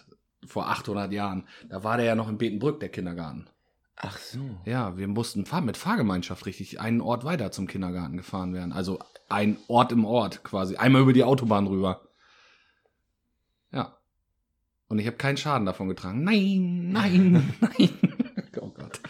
vor 0.50 0.68
800 0.68 1.12
Jahren, 1.12 1.46
da 1.68 1.82
war 1.84 1.96
der 1.96 2.06
ja 2.06 2.14
noch 2.14 2.28
in 2.28 2.38
Betenbrück, 2.38 2.80
der 2.80 2.88
Kindergarten. 2.88 3.46
Ach 3.96 4.16
so. 4.18 4.38
Ja, 4.64 4.96
wir 4.96 5.08
mussten 5.08 5.44
fahr 5.44 5.60
mit 5.60 5.76
Fahrgemeinschaft 5.76 6.46
richtig 6.46 6.80
einen 6.80 7.00
Ort 7.02 7.24
weiter 7.24 7.52
zum 7.52 7.66
Kindergarten 7.66 8.16
gefahren 8.16 8.54
werden. 8.54 8.72
Also 8.72 8.98
ein 9.28 9.58
Ort 9.68 9.92
im 9.92 10.04
Ort 10.06 10.42
quasi. 10.42 10.76
Einmal 10.76 11.02
über 11.02 11.12
die 11.12 11.22
Autobahn 11.24 11.66
rüber. 11.66 12.00
Ja. 13.72 13.96
Und 14.88 14.98
ich 14.98 15.06
habe 15.06 15.18
keinen 15.18 15.36
Schaden 15.36 15.66
davon 15.66 15.88
getragen. 15.88 16.24
Nein, 16.24 16.90
nein, 16.92 17.52
nein. 17.60 17.90
oh 18.60 18.70
Gott. 18.70 19.00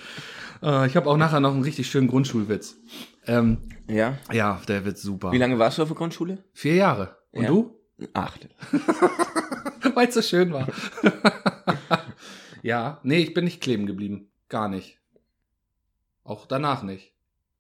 Äh, 0.63 0.89
ich 0.89 0.97
habe 0.97 1.09
auch 1.09 1.17
nachher 1.17 1.41
noch 1.41 1.53
einen 1.55 1.63
richtig 1.63 1.89
schönen 1.89 2.09
Grundschulwitz. 2.09 2.77
Ähm, 3.27 3.59
Ja. 3.87 4.19
ja, 4.33 4.61
der 4.67 4.85
wird 4.85 4.99
super. 4.99 5.31
Wie 5.33 5.39
lange 5.39 5.59
warst 5.59 5.79
du 5.79 5.83
auf 5.83 5.89
der 5.89 5.97
Grundschule? 5.97 6.43
Vier 6.53 6.75
Jahre. 6.75 7.17
Und 7.31 7.43
Ja. 7.45 7.49
du? 7.49 7.77
Acht. 8.13 8.49
Weil 9.95 10.09
es 10.09 10.15
so 10.15 10.23
schön 10.23 10.53
war. 10.53 10.69
ja, 12.63 13.01
nee, 13.03 13.19
ich 13.19 13.35
bin 13.35 13.45
nicht 13.45 13.61
kleben 13.61 13.87
geblieben. 13.87 14.31
Gar 14.49 14.69
nicht. 14.69 14.99
Auch 16.25 16.47
danach 16.47 16.83
nicht. 16.83 17.13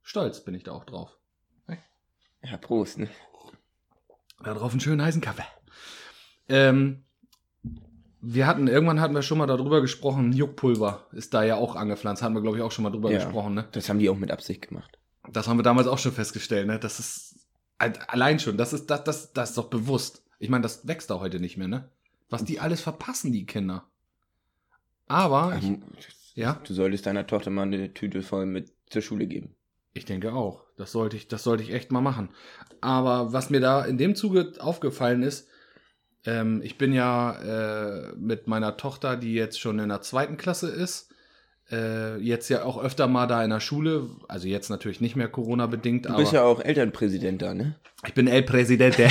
Stolz 0.03 0.45
bin 0.45 0.55
ich 0.55 0.65
da 0.65 0.73
auch 0.73 0.85
drauf. 0.85 1.17
Ja, 2.43 2.57
Prost, 2.57 2.99
ne? 2.99 3.09
Da 4.43 4.55
drauf 4.55 4.71
einen 4.71 4.81
schönen 4.81 5.03
heißen 5.03 5.21
Kaffee. 5.21 5.45
Ähm, 6.49 7.05
wir 8.23 8.47
hatten, 8.47 8.67
irgendwann 8.67 9.01
hatten 9.01 9.15
wir 9.15 9.23
schon 9.23 9.39
mal 9.39 9.47
darüber 9.47 9.81
gesprochen, 9.81 10.33
Juckpulver 10.33 11.07
ist 11.13 11.35
da 11.35 11.43
ja 11.43 11.57
auch 11.57 11.77
angepflanzt. 11.77 12.23
Hatten 12.23 12.35
wir, 12.35 12.41
glaube 12.43 12.57
ich, 12.57 12.63
auch 12.63 12.73
schon 12.73 12.83
mal 12.85 12.91
drüber 12.91 13.11
Ja. 13.11 13.19
gesprochen, 13.23 13.55
ne? 13.55 13.69
Das 13.73 13.89
haben 13.89 13.99
die 13.99 14.09
auch 14.09 14.17
mit 14.17 14.31
Absicht 14.31 14.69
gemacht. 14.69 14.99
Das 15.31 15.49
haben 15.49 15.59
wir 15.59 15.63
damals 15.63 15.87
auch 15.87 15.99
schon 15.99 16.13
festgestellt, 16.13 16.67
ne? 16.67 16.79
Das 16.79 16.99
ist 16.99 17.47
halt 17.79 18.09
allein 18.11 18.39
schon, 18.39 18.57
das 18.57 18.73
ist, 18.73 18.87
das, 18.91 19.05
das, 19.05 19.33
das 19.33 19.51
ist 19.51 19.59
doch 19.59 19.69
bewusst. 19.69 20.25
Ich 20.39 20.49
meine, 20.49 20.63
das 20.63 20.87
wächst 20.87 21.11
da 21.11 21.21
heute 21.21 21.41
nicht 21.41 21.57
mehr, 21.57 21.69
ne? 21.69 21.89
Was 22.31 22.45
die 22.45 22.61
alles 22.61 22.81
verpassen, 22.81 23.33
die 23.33 23.45
Kinder. 23.47 23.85
Aber, 25.07 25.57
ich, 25.59 25.65
Ähm, 25.65 25.83
ja, 26.35 26.61
Du 26.65 26.73
solltest 26.73 27.07
deiner 27.07 27.27
Tochter 27.27 27.51
mal 27.51 27.63
eine 27.63 27.93
Tüte 27.93 28.23
voll 28.23 28.47
mit 28.47 28.73
zur 28.89 29.03
Schule 29.03 29.27
geben. 29.27 29.57
ich 29.93 30.05
denke 30.05 30.33
auch. 30.33 30.65
Das 30.77 30.93
sollte 30.93 31.17
ich, 31.17 31.29
das 31.29 31.43
sollte 31.43 31.63
ich 31.65 31.73
echt 31.73 31.91
mal 31.93 32.01
machen. 32.01 32.31
Aber 32.81 33.33
was 33.33 33.51
mir 33.51 33.61
da 33.61 33.85
in 33.85 33.99
dem 33.99 34.15
Zuge 34.15 34.53
aufgefallen 34.61 35.23
ist, 35.23 35.49
ähm, 36.25 36.63
ich 36.63 36.79
bin 36.79 36.93
ja 36.93 37.33
äh, 38.11 38.13
mit 38.17 38.47
meiner 38.47 38.77
Tochter, 38.77 39.17
die 39.17 39.35
jetzt 39.35 39.61
schon 39.61 39.79
in 39.79 39.89
der 39.89 40.01
zweiten 40.01 40.37
Klasse 40.37 40.71
ist, 40.71 41.10
äh, 41.73 42.17
jetzt 42.19 42.49
ja 42.49 42.65
auch 42.65 42.83
öfter 42.83 43.07
mal 43.07 43.27
da 43.27 43.43
in 43.45 43.51
der 43.51 43.61
Schule, 43.61 44.07
also 44.29 44.49
jetzt 44.49 44.71
natürlich 44.71 45.01
nicht 45.01 45.17
mehr 45.17 45.29
Corona-bedingt, 45.29 46.07
Du 46.07 46.11
aber 46.11 46.19
bist 46.19 46.33
ja 46.33 46.43
auch 46.43 46.61
Elternpräsident 46.65 47.43
da, 47.43 47.55
ne? 47.55 47.75
ich 48.07 48.15
bin 48.15 48.27
El 48.29 48.43
Presidente. 48.43 49.09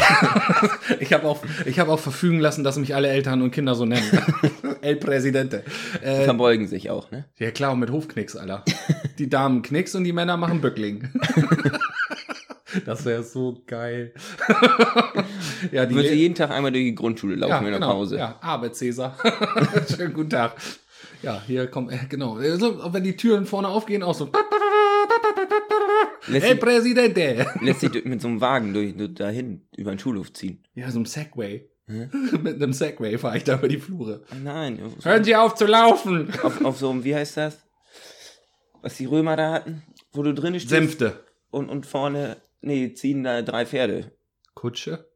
ich 0.99 1.13
habe 1.13 1.27
auch, 1.27 1.43
ich 1.65 1.79
habe 1.79 1.91
auch 1.91 1.99
verfügen 1.99 2.39
lassen, 2.39 2.63
dass 2.63 2.77
mich 2.77 2.95
alle 2.95 3.07
Eltern 3.09 3.41
und 3.43 3.51
Kinder 3.51 3.75
so 3.75 3.85
nennen. 3.85 4.09
El 4.81 4.95
Presidente. 4.95 5.63
Die 6.01 6.05
Äh, 6.05 6.23
verbeugen 6.23 6.67
sich 6.67 6.89
auch, 6.89 7.11
ne? 7.11 7.25
ja 7.37 7.51
klar, 7.51 7.73
und 7.73 7.79
mit 7.79 7.91
Hofknicks, 7.91 8.35
Alter. 8.35 8.63
Die 9.19 9.29
Damen 9.29 9.61
Knicks 9.61 9.93
und 9.95 10.03
die 10.05 10.13
Männer 10.13 10.37
machen 10.37 10.59
Bückling. 10.61 11.09
das 12.85 13.05
wäre 13.05 13.23
so 13.23 13.61
geil. 13.67 14.13
ja, 15.71 15.83
Du 15.85 15.89
die 15.89 15.95
würdest 15.95 16.13
Le- 16.13 16.19
jeden 16.19 16.35
Tag 16.35 16.51
einmal 16.51 16.71
durch 16.71 16.83
die 16.85 16.95
Grundschule 16.95 17.35
laufen 17.35 17.51
ja, 17.51 17.57
in 17.59 17.65
der 17.65 17.73
genau, 17.75 17.93
Pause. 17.93 18.17
Ja, 18.17 18.35
Arbeit 18.41 18.75
Cäsar. 18.75 19.15
Schönen 19.95 20.13
guten 20.13 20.29
Tag. 20.31 20.53
Ja, 21.21 21.41
hier 21.45 21.67
kommt, 21.67 21.91
äh, 21.91 21.99
genau. 22.07 22.39
So, 22.57 22.93
wenn 22.93 23.03
die 23.03 23.15
Türen 23.17 23.45
vorne 23.45 23.67
aufgehen, 23.67 24.03
auch 24.03 24.13
so. 24.15 24.29
Lässt, 26.27 26.45
El 26.45 26.51
sich, 26.51 26.59
Presidente. 26.59 27.47
lässt 27.61 27.79
sich 27.79 28.05
mit 28.05 28.21
so 28.21 28.27
einem 28.27 28.39
Wagen 28.41 28.73
durch, 28.73 28.93
dahin 29.15 29.67
über 29.75 29.91
den 29.91 29.99
Schulhof 29.99 30.31
ziehen. 30.33 30.63
Ja, 30.75 30.91
so 30.91 30.99
ein 30.99 31.05
Segway. 31.05 31.69
Hä? 31.87 32.07
Mit 32.43 32.61
einem 32.61 32.71
Segway 32.73 33.17
fahre 33.17 33.37
ich 33.37 33.43
da 33.45 33.55
über 33.57 33.67
die 33.67 33.79
Flure. 33.79 34.21
Nein, 34.43 34.79
Hören 35.01 35.23
Sie 35.23 35.35
auf 35.35 35.55
zu 35.55 35.65
laufen! 35.65 36.31
auf, 36.43 36.63
auf 36.63 36.77
so 36.77 36.91
einem, 36.91 37.03
wie 37.03 37.15
heißt 37.15 37.37
das? 37.37 37.57
Was 38.83 38.97
die 38.97 39.05
Römer 39.05 39.35
da 39.35 39.51
hatten? 39.53 39.81
Wo 40.11 40.21
du 40.21 40.33
drin 40.35 40.53
stehst 40.53 40.69
Sänfte. 40.69 41.23
und, 41.49 41.67
und 41.67 41.87
vorne, 41.87 42.37
nee, 42.61 42.93
ziehen 42.93 43.23
da 43.23 43.41
drei 43.41 43.65
Pferde. 43.65 44.11
Kutsche? 44.53 45.09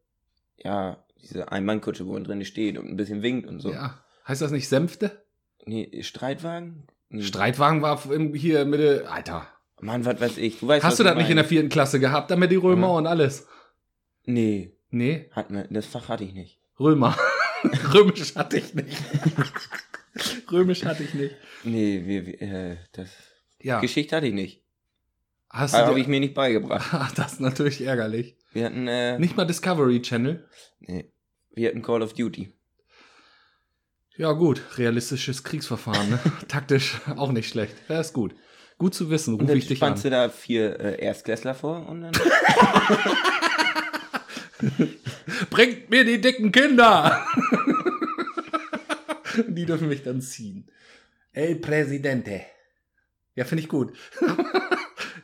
Ja, 0.58 1.06
diese 1.22 1.52
Einmannkutsche, 1.52 2.08
wo 2.08 2.14
man 2.14 2.24
drin 2.24 2.44
steht 2.44 2.80
und 2.80 2.88
ein 2.88 2.98
bisschen 2.98 3.22
winkt 3.22 3.48
und 3.48 3.60
so. 3.60 3.72
Ja. 3.72 4.04
Heißt 4.28 4.42
das 4.42 4.52
nicht 4.52 4.68
Sänfte? 4.68 5.24
Nee, 5.66 6.04
Streitwagen? 6.04 6.88
Nee. 7.10 7.24
Streitwagen 7.24 7.82
war 7.82 8.02
hier 8.34 8.66
Mitte. 8.66 9.10
Alter. 9.10 9.48
Mann, 9.82 10.06
was 10.06 10.20
weiß 10.22 10.38
ich. 10.38 10.60
Du 10.60 10.68
weißt, 10.68 10.84
Hast 10.84 11.00
du 11.00 11.04
das 11.04 11.16
nicht 11.16 11.30
in 11.30 11.36
der 11.36 11.46
vierten 11.46 11.70
Klasse 11.70 12.00
gehabt, 12.00 12.32
damit 12.32 12.52
die 12.52 12.56
Römer 12.56 12.88
Ja. 12.88 12.94
und 12.94 13.08
alles? 13.08 13.48
Nee, 14.26 14.78
Nee, 14.90 15.28
hatten 15.32 15.56
wir, 15.56 15.68
das 15.72 15.88
Fach 15.88 16.08
hatte 16.08 16.24
ich 16.24 16.34
nicht. 16.36 16.60
Römer. 16.80 17.18
Römisch 17.94 18.36
hatte 18.36 18.58
ich 18.60 18.76
nicht. 18.76 18.96
Römisch 20.52 20.86
hatte 20.86 21.04
ich 21.04 21.14
nicht. 21.16 21.36
Nee, 21.64 22.04
wir, 22.06 22.26
wir, 22.28 22.42
äh, 22.42 22.78
das, 22.92 23.10
Ja. 23.60 23.80
Geschichte 23.80 24.16
hatte 24.16 24.28
ich 24.28 24.34
nicht. 24.36 24.64
Hast 25.50 25.74
Habe 25.74 25.94
du 25.94 25.98
ich 25.98 26.08
mir 26.08 26.20
nicht 26.20 26.34
beigebracht. 26.36 26.90
Ach, 26.94 27.12
das 27.16 27.34
ist 27.34 27.40
natürlich 27.42 27.82
ärgerlich. 27.82 28.38
Wir 28.52 28.66
hatten, 28.66 28.88
äh, 28.88 29.18
Nicht 29.20 29.36
mal 29.36 29.46
Discovery 29.46 30.02
Channel. 30.02 30.48
nee, 30.80 31.12
wir 31.56 31.70
hatten 31.70 31.82
Call 31.82 32.02
of 32.04 32.14
Duty. 32.14 32.54
Ja, 34.16 34.32
gut. 34.34 34.62
Realistisches 34.78 35.44
Kriegsverfahren, 35.44 36.12
ne? 36.12 36.20
Taktisch 36.48 37.02
auch 37.16 37.32
nicht 37.32 37.50
schlecht. 37.50 37.76
Ja, 37.90 38.00
ist 38.00 38.14
gut. 38.14 38.36
Gut 38.78 38.94
zu 38.94 39.10
wissen, 39.10 39.40
rufe 39.40 39.58
ich 39.58 39.68
dich 39.68 39.82
an. 39.82 40.00
du 40.02 40.10
da 40.10 40.30
vier 40.30 40.80
äh, 40.80 41.02
Erstklässler 41.02 41.56
vor 41.56 41.88
und 41.88 42.02
dann. 42.02 42.12
Bringt 45.50 45.90
mir 45.90 46.06
die 46.06 46.22
dicken 46.22 46.52
Kinder! 46.52 47.26
die 49.48 49.66
dürfen 49.66 49.88
mich 49.88 50.04
dann 50.04 50.22
ziehen. 50.22 50.70
El 51.32 51.56
Presidente. 51.56 52.42
Ja, 53.36 53.46
finde 53.46 53.64
ich 53.64 53.70
gut. 53.70 53.94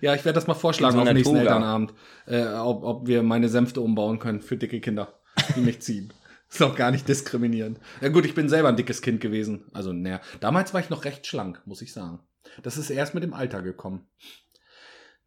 ja, 0.02 0.16
ich 0.16 0.26
werde 0.26 0.36
das 0.36 0.48
mal 0.48 0.56
vorschlagen 0.56 0.96
so 0.96 1.02
auf 1.02 1.14
nächsten. 1.14 1.36
Elternabend, 1.36 1.94
äh, 2.26 2.46
ob, 2.46 2.84
ob 2.84 3.08
wir 3.08 3.22
meine 3.24 3.50
Sänfte 3.50 3.82
umbauen 3.82 4.20
können 4.20 4.42
für 4.42 4.58
dicke 4.58 4.80
Kinder, 4.80 5.20
die 5.56 5.62
mich 5.62 5.82
ziehen. 5.82 6.12
Ist 6.52 6.64
auch 6.64 6.76
gar 6.76 6.92
nicht 6.92 7.08
diskriminierend. 7.08 7.80
Ja 8.02 8.10
gut, 8.10 8.26
ich 8.26 8.34
bin 8.34 8.50
selber 8.50 8.70
ein 8.70 8.76
dickes 8.76 9.02
Kind 9.02 9.22
gewesen. 9.22 9.66
Also, 9.74 9.94
naja, 9.94 10.20
damals 10.40 10.74
war 10.74 10.82
ich 10.82 10.90
noch 10.90 11.06
recht 11.06 11.28
schlank, 11.28 11.62
muss 11.66 11.82
ich 11.82 11.94
sagen. 11.94 12.20
Das 12.64 12.78
ist 12.78 12.90
erst 12.90 13.14
mit 13.14 13.24
dem 13.24 13.34
Alter 13.34 13.62
gekommen. 13.62 14.08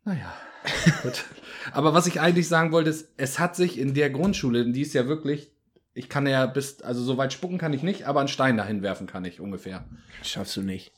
Naja, 0.05 0.35
gut. 1.03 1.25
Aber 1.73 1.95
was 1.95 2.09
ich 2.09 2.21
eigentlich 2.21 2.49
sagen 2.49 2.73
wollte, 2.73 2.91
ist, 2.91 3.13
es 3.17 3.39
hat 3.39 3.55
sich 3.55 3.79
in 3.79 3.95
der 3.95 4.11
Grundschule, 4.11 4.71
die 4.73 4.83
ist 4.83 4.95
ja 4.95 5.07
wirklich, 5.07 5.53
ich 5.95 6.09
kann 6.09 6.27
ja 6.27 6.47
bis, 6.47 6.81
also 6.83 7.03
so 7.05 7.17
weit 7.19 7.33
spucken 7.33 7.59
kann 7.59 7.73
ich 7.73 7.85
nicht, 7.85 8.07
aber 8.07 8.19
einen 8.19 8.29
Stein 8.29 8.57
dahin 8.57 8.83
werfen 8.83 9.07
kann 9.07 9.25
ich 9.25 9.41
ungefähr. 9.41 9.85
Schaffst 10.23 10.57
du 10.57 10.63
nicht. 10.63 10.93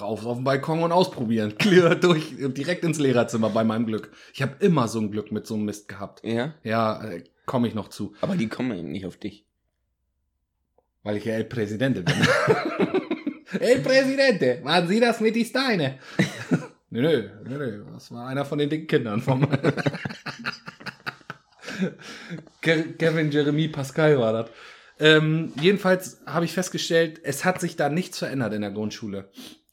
Rauf 0.00 0.26
auf 0.26 0.36
den 0.36 0.44
Balkon 0.44 0.82
und 0.82 0.92
ausprobieren. 0.92 1.54
Clear 1.58 1.94
durch, 1.94 2.34
direkt 2.36 2.84
ins 2.84 2.98
Lehrerzimmer 2.98 3.48
bei 3.48 3.64
meinem 3.64 3.86
Glück. 3.86 4.10
Ich 4.34 4.42
habe 4.42 4.56
immer 4.58 4.88
so 4.88 5.00
ein 5.00 5.10
Glück 5.10 5.32
mit 5.32 5.46
so 5.46 5.54
einem 5.54 5.64
Mist 5.64 5.88
gehabt. 5.88 6.22
Ja? 6.24 6.54
Ja, 6.64 7.02
äh, 7.02 7.24
komme 7.46 7.68
ich 7.68 7.74
noch 7.74 7.88
zu, 7.88 8.14
Aber 8.20 8.36
die 8.36 8.48
kommen 8.48 8.76
eben 8.78 8.90
nicht 8.92 9.06
auf 9.06 9.16
dich. 9.16 9.44
weil 11.02 11.16
ich 11.16 11.24
ja 11.24 11.34
El 11.34 11.44
Presidente 11.44 12.02
bin. 12.02 12.14
El 13.60 13.80
Presidente, 13.80 14.60
waren 14.64 14.88
Sie 14.88 14.98
das 15.00 15.20
mit 15.20 15.36
die 15.36 15.44
Steine? 15.44 15.98
nö, 16.90 17.02
nö, 17.02 17.30
nö, 17.44 17.58
nö, 17.58 17.84
das 17.92 18.10
war 18.10 18.26
einer 18.26 18.44
von 18.44 18.58
den 18.58 18.68
dicken 18.70 18.86
Kindern 18.88 19.20
vom 19.20 19.46
Ke- 22.60 22.92
Kevin 22.98 23.30
Jeremy 23.30 23.68
Pascal 23.68 24.18
war 24.18 24.32
das. 24.32 24.50
Ähm, 25.00 25.52
jedenfalls 25.60 26.20
habe 26.26 26.44
ich 26.44 26.52
festgestellt, 26.52 27.20
es 27.24 27.44
hat 27.44 27.60
sich 27.60 27.76
da 27.76 27.88
nichts 27.88 28.18
verändert 28.18 28.52
in 28.54 28.60
der 28.60 28.70
Grundschule. 28.70 29.30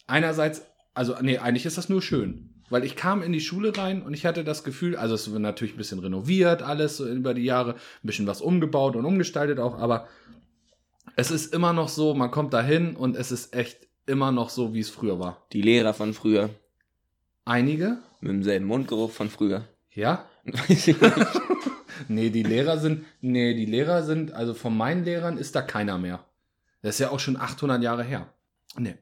Einerseits, 0.07 0.63
also 0.93 1.15
nee, 1.21 1.37
eigentlich 1.37 1.65
ist 1.65 1.77
das 1.77 1.89
nur 1.89 2.01
schön. 2.01 2.50
Weil 2.71 2.83
ich 2.85 2.95
kam 2.95 3.21
in 3.21 3.33
die 3.33 3.41
Schule 3.41 3.77
rein 3.77 4.01
und 4.01 4.13
ich 4.13 4.25
hatte 4.25 4.43
das 4.43 4.63
Gefühl, 4.63 4.95
also 4.95 5.13
es 5.13 5.29
wird 5.31 5.41
natürlich 5.41 5.75
ein 5.75 5.77
bisschen 5.77 5.99
renoviert, 5.99 6.63
alles 6.63 6.97
so 6.97 7.07
über 7.07 7.33
die 7.33 7.43
Jahre, 7.43 7.73
ein 7.73 8.07
bisschen 8.07 8.27
was 8.27 8.41
umgebaut 8.41 8.95
und 8.95 9.05
umgestaltet 9.05 9.59
auch, 9.59 9.77
aber 9.77 10.07
es 11.15 11.31
ist 11.31 11.53
immer 11.53 11.73
noch 11.73 11.89
so, 11.89 12.13
man 12.13 12.31
kommt 12.31 12.53
da 12.53 12.63
hin 12.63 12.95
und 12.95 13.17
es 13.17 13.31
ist 13.31 13.53
echt 13.53 13.87
immer 14.05 14.31
noch 14.31 14.49
so, 14.49 14.73
wie 14.73 14.79
es 14.79 14.89
früher 14.89 15.19
war. 15.19 15.45
Die 15.51 15.61
Lehrer 15.61 15.93
von 15.93 16.13
früher. 16.13 16.49
Einige, 17.43 17.97
Mit 18.21 18.31
demselben 18.31 18.65
Mundgeruch 18.65 19.11
von 19.11 19.29
früher. 19.29 19.65
ja, 19.91 20.25
Weiß 20.45 20.87
ich 20.87 20.99
nicht. 20.99 21.13
Nee, 22.07 22.31
die 22.31 22.41
Lehrer 22.41 22.79
sind, 22.79 23.05
nee, 23.19 23.53
die 23.53 23.67
Lehrer 23.67 24.01
sind, 24.01 24.31
also 24.31 24.55
von 24.55 24.75
meinen 24.75 25.03
Lehrern 25.03 25.37
ist 25.37 25.55
da 25.55 25.61
keiner 25.61 25.99
mehr. 25.99 26.23
Das 26.81 26.95
ist 26.95 26.99
ja 26.99 27.11
auch 27.11 27.19
schon 27.19 27.37
800 27.37 27.83
Jahre 27.83 28.03
her. 28.03 28.27
Nee. 28.75 28.95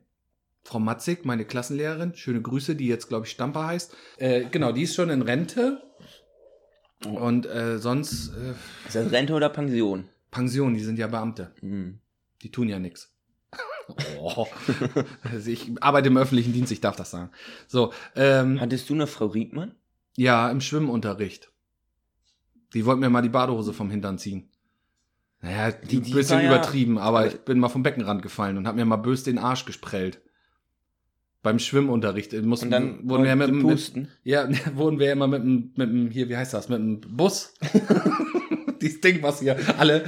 Frau 0.63 0.79
Matzig, 0.79 1.25
meine 1.25 1.45
Klassenlehrerin, 1.45 2.13
schöne 2.15 2.41
Grüße, 2.41 2.75
die 2.75 2.87
jetzt, 2.87 3.07
glaube 3.07 3.25
ich, 3.25 3.31
Stamper 3.31 3.65
heißt. 3.67 3.95
Äh, 4.17 4.45
genau, 4.51 4.71
die 4.71 4.83
ist 4.83 4.95
schon 4.95 5.09
in 5.09 5.21
Rente. 5.21 5.81
Und 7.05 7.45
äh, 7.45 7.79
sonst 7.79 8.29
äh, 8.35 8.51
Ist 8.87 8.95
das 8.95 9.11
Rente 9.11 9.33
oder 9.33 9.49
Pension? 9.49 10.09
Pension, 10.31 10.73
die 10.73 10.81
sind 10.83 10.99
ja 10.99 11.07
Beamte. 11.07 11.51
Hm. 11.61 11.99
Die 12.41 12.51
tun 12.51 12.69
ja 12.69 12.79
nichts. 12.79 13.13
Oh. 14.19 14.45
Also 15.23 15.49
ich 15.49 15.71
arbeite 15.81 16.09
im 16.09 16.17
öffentlichen 16.17 16.53
Dienst, 16.53 16.71
ich 16.71 16.79
darf 16.81 16.95
das 16.95 17.09
sagen. 17.09 17.31
So, 17.67 17.91
ähm, 18.15 18.59
Hattest 18.61 18.87
du 18.89 18.93
eine 18.93 19.07
Frau 19.07 19.25
Riedmann? 19.25 19.73
Ja, 20.15 20.51
im 20.51 20.61
Schwimmunterricht. 20.61 21.51
Die 22.75 22.85
wollten 22.85 22.99
mir 22.99 23.09
mal 23.09 23.23
die 23.23 23.29
Badehose 23.29 23.73
vom 23.73 23.89
Hintern 23.89 24.19
ziehen. 24.19 24.47
Naja, 25.41 25.71
Die- 25.71 25.97
ein 25.97 26.03
die 26.03 26.13
bisschen 26.13 26.35
war 26.37 26.43
ja- 26.43 26.51
übertrieben, 26.53 26.99
aber 26.99 27.25
ich 27.25 27.39
bin 27.39 27.57
mal 27.57 27.69
vom 27.69 27.81
Beckenrand 27.81 28.21
gefallen 28.21 28.57
und 28.57 28.67
hab 28.67 28.75
mir 28.75 28.85
mal 28.85 28.97
bös 28.97 29.23
den 29.23 29.39
Arsch 29.39 29.65
gesprellt. 29.65 30.21
Beim 31.41 31.59
Schwimmunterricht. 31.59 32.33
äh, 32.33 32.41
Mussten, 32.41 32.65
Und 32.65 32.71
dann 32.71 33.09
wurden 33.09 33.23
wir 33.23 33.35
mit, 33.35 33.51
mit, 33.51 34.07
ja, 34.23 34.47
wurden 34.75 34.99
wir 34.99 35.11
immer 35.11 35.27
mit 35.27 35.43
dem, 35.43 35.71
mit 35.75 35.89
dem, 35.89 36.09
hier, 36.11 36.29
wie 36.29 36.37
heißt 36.37 36.53
das, 36.53 36.69
mit 36.69 36.79
dem 36.79 37.01
Bus 37.01 37.53
Dieses 38.81 39.01
Ding, 39.01 39.21
was 39.21 39.39
hier 39.39 39.57
alle, 39.77 40.05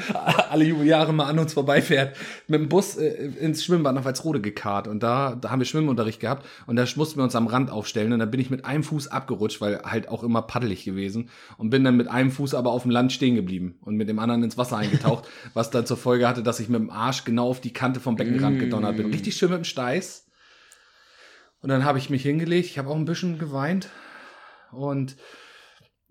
alle 0.50 0.66
Jahre 0.66 1.14
mal 1.14 1.26
an 1.26 1.40
uns 1.40 1.54
vorbeifährt, 1.54 2.16
mit 2.48 2.60
dem 2.60 2.70
Bus 2.70 2.96
äh, 2.96 3.30
ins 3.40 3.64
Schwimmbad 3.64 3.96
nach 3.96 4.06
Walsrode 4.06 4.42
gekarrt. 4.42 4.88
Und 4.88 5.04
da, 5.04 5.36
da 5.36 5.52
haben 5.52 5.60
wir 5.60 5.66
Schwimmunterricht 5.66 6.20
gehabt 6.20 6.46
und 6.68 6.76
da 6.76 6.86
mussten 6.96 7.20
wir 7.20 7.24
uns 7.24 7.36
am 7.36 7.48
Rand 7.48 7.70
aufstellen. 7.70 8.14
Und 8.14 8.20
da 8.20 8.26
bin 8.26 8.40
ich 8.40 8.50
mit 8.50 8.66
einem 8.66 8.84
Fuß 8.84 9.10
abgerutscht, 9.10 9.62
weil 9.62 9.82
halt 9.84 10.08
auch 10.08 10.24
immer 10.24 10.42
paddelig 10.42 10.86
gewesen. 10.86 11.30
Und 11.58 11.70
bin 11.70 11.84
dann 11.84 11.98
mit 11.98 12.08
einem 12.08 12.32
Fuß 12.32 12.54
aber 12.54 12.72
auf 12.72 12.84
dem 12.84 12.92
Land 12.92 13.12
stehen 13.12 13.36
geblieben 13.36 13.76
und 13.82 13.96
mit 13.96 14.08
dem 14.08 14.20
anderen 14.20 14.44
ins 14.44 14.58
Wasser 14.58 14.78
eingetaucht, 14.78 15.28
was 15.54 15.70
dann 15.70 15.86
zur 15.86 15.98
Folge 15.98 16.28
hatte, 16.28 16.44
dass 16.44 16.60
ich 16.60 16.70
mit 16.70 16.80
dem 16.80 16.90
Arsch 16.90 17.26
genau 17.26 17.50
auf 17.50 17.62
die 17.62 17.74
Kante 17.74 18.00
vom 18.00 18.16
Beckenrand 18.16 18.60
gedonnert 18.60 18.98
bin. 18.98 19.08
Richtig 19.08 19.36
schön 19.36 19.50
mit 19.50 19.60
dem 19.60 19.66
Steiß. 19.66 20.28
Und 21.62 21.70
dann 21.70 21.86
habe 21.86 22.00
ich 22.00 22.10
mich 22.10 22.24
hingelegt. 22.24 22.66
Ich 22.66 22.78
habe 22.78 22.90
auch 22.90 22.96
ein 22.96 23.06
bisschen 23.06 23.38
geweint. 23.38 23.90
Und 24.72 25.16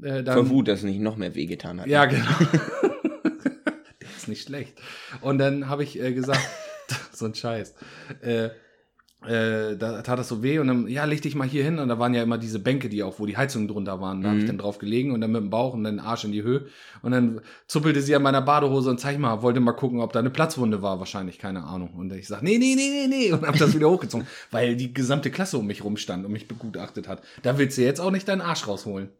äh, 0.02 0.22
dann. 0.22 0.34
Vor 0.34 0.50
Wut, 0.50 0.68
dass 0.68 0.80
es 0.80 0.84
nicht 0.84 1.00
noch 1.00 1.16
mehr 1.16 1.34
wehgetan 1.34 1.80
hat. 1.80 1.86
Ja, 1.86 2.04
genau. 2.04 2.30
Der 4.00 4.08
ist 4.16 4.28
nicht 4.28 4.46
schlecht. 4.46 4.80
Und 5.20 5.38
dann 5.38 5.68
habe 5.68 5.82
ich 5.82 6.00
äh, 6.00 6.12
gesagt, 6.12 6.46
so 7.12 7.26
ein 7.26 7.34
Scheiß. 7.34 7.74
Äh, 8.20 8.50
äh, 9.26 9.76
da 9.76 10.00
tat 10.00 10.18
das 10.18 10.28
so 10.28 10.42
weh 10.42 10.58
und 10.58 10.66
dann, 10.66 10.88
ja, 10.88 11.04
leg 11.04 11.20
dich 11.20 11.34
mal 11.34 11.46
hier 11.46 11.62
hin. 11.62 11.78
Und 11.78 11.88
da 11.88 11.98
waren 11.98 12.14
ja 12.14 12.22
immer 12.22 12.38
diese 12.38 12.58
Bänke, 12.58 12.88
die 12.88 13.02
auch, 13.02 13.18
wo 13.18 13.26
die 13.26 13.36
Heizungen 13.36 13.68
drunter 13.68 14.00
waren. 14.00 14.22
Da 14.22 14.30
habe 14.30 14.38
ich 14.38 14.46
dann 14.46 14.56
drauf 14.56 14.78
gelegen 14.78 15.12
und 15.12 15.20
dann 15.20 15.32
mit 15.32 15.42
dem 15.42 15.50
Bauch 15.50 15.74
und 15.74 15.84
dann 15.84 15.96
den 15.96 16.04
Arsch 16.04 16.24
in 16.24 16.32
die 16.32 16.42
Höhe. 16.42 16.66
Und 17.02 17.12
dann 17.12 17.40
zuppelte 17.66 18.00
sie 18.00 18.14
an 18.16 18.22
meiner 18.22 18.40
Badehose 18.40 18.88
und 18.88 18.98
zeig 18.98 19.18
mal, 19.18 19.42
wollte 19.42 19.60
mal 19.60 19.72
gucken, 19.72 20.00
ob 20.00 20.12
da 20.12 20.20
eine 20.20 20.30
Platzwunde 20.30 20.80
war. 20.80 20.98
Wahrscheinlich, 21.00 21.38
keine 21.38 21.64
Ahnung. 21.64 21.94
Und 21.94 22.12
ich 22.12 22.28
sag, 22.28 22.42
nee, 22.42 22.56
nee, 22.56 22.74
nee, 22.74 22.88
nee, 22.90 23.06
nee. 23.08 23.32
Und 23.32 23.46
hab 23.46 23.58
das 23.58 23.74
wieder 23.74 23.90
hochgezogen, 23.90 24.26
weil 24.50 24.76
die 24.76 24.94
gesamte 24.94 25.30
Klasse 25.30 25.58
um 25.58 25.66
mich 25.66 25.84
rumstand 25.84 26.24
und 26.24 26.32
mich 26.32 26.48
begutachtet 26.48 27.06
hat. 27.06 27.22
Da 27.42 27.58
willst 27.58 27.76
du 27.76 27.82
jetzt 27.82 28.00
auch 28.00 28.10
nicht 28.10 28.26
deinen 28.26 28.40
Arsch 28.40 28.66
rausholen. 28.66 29.10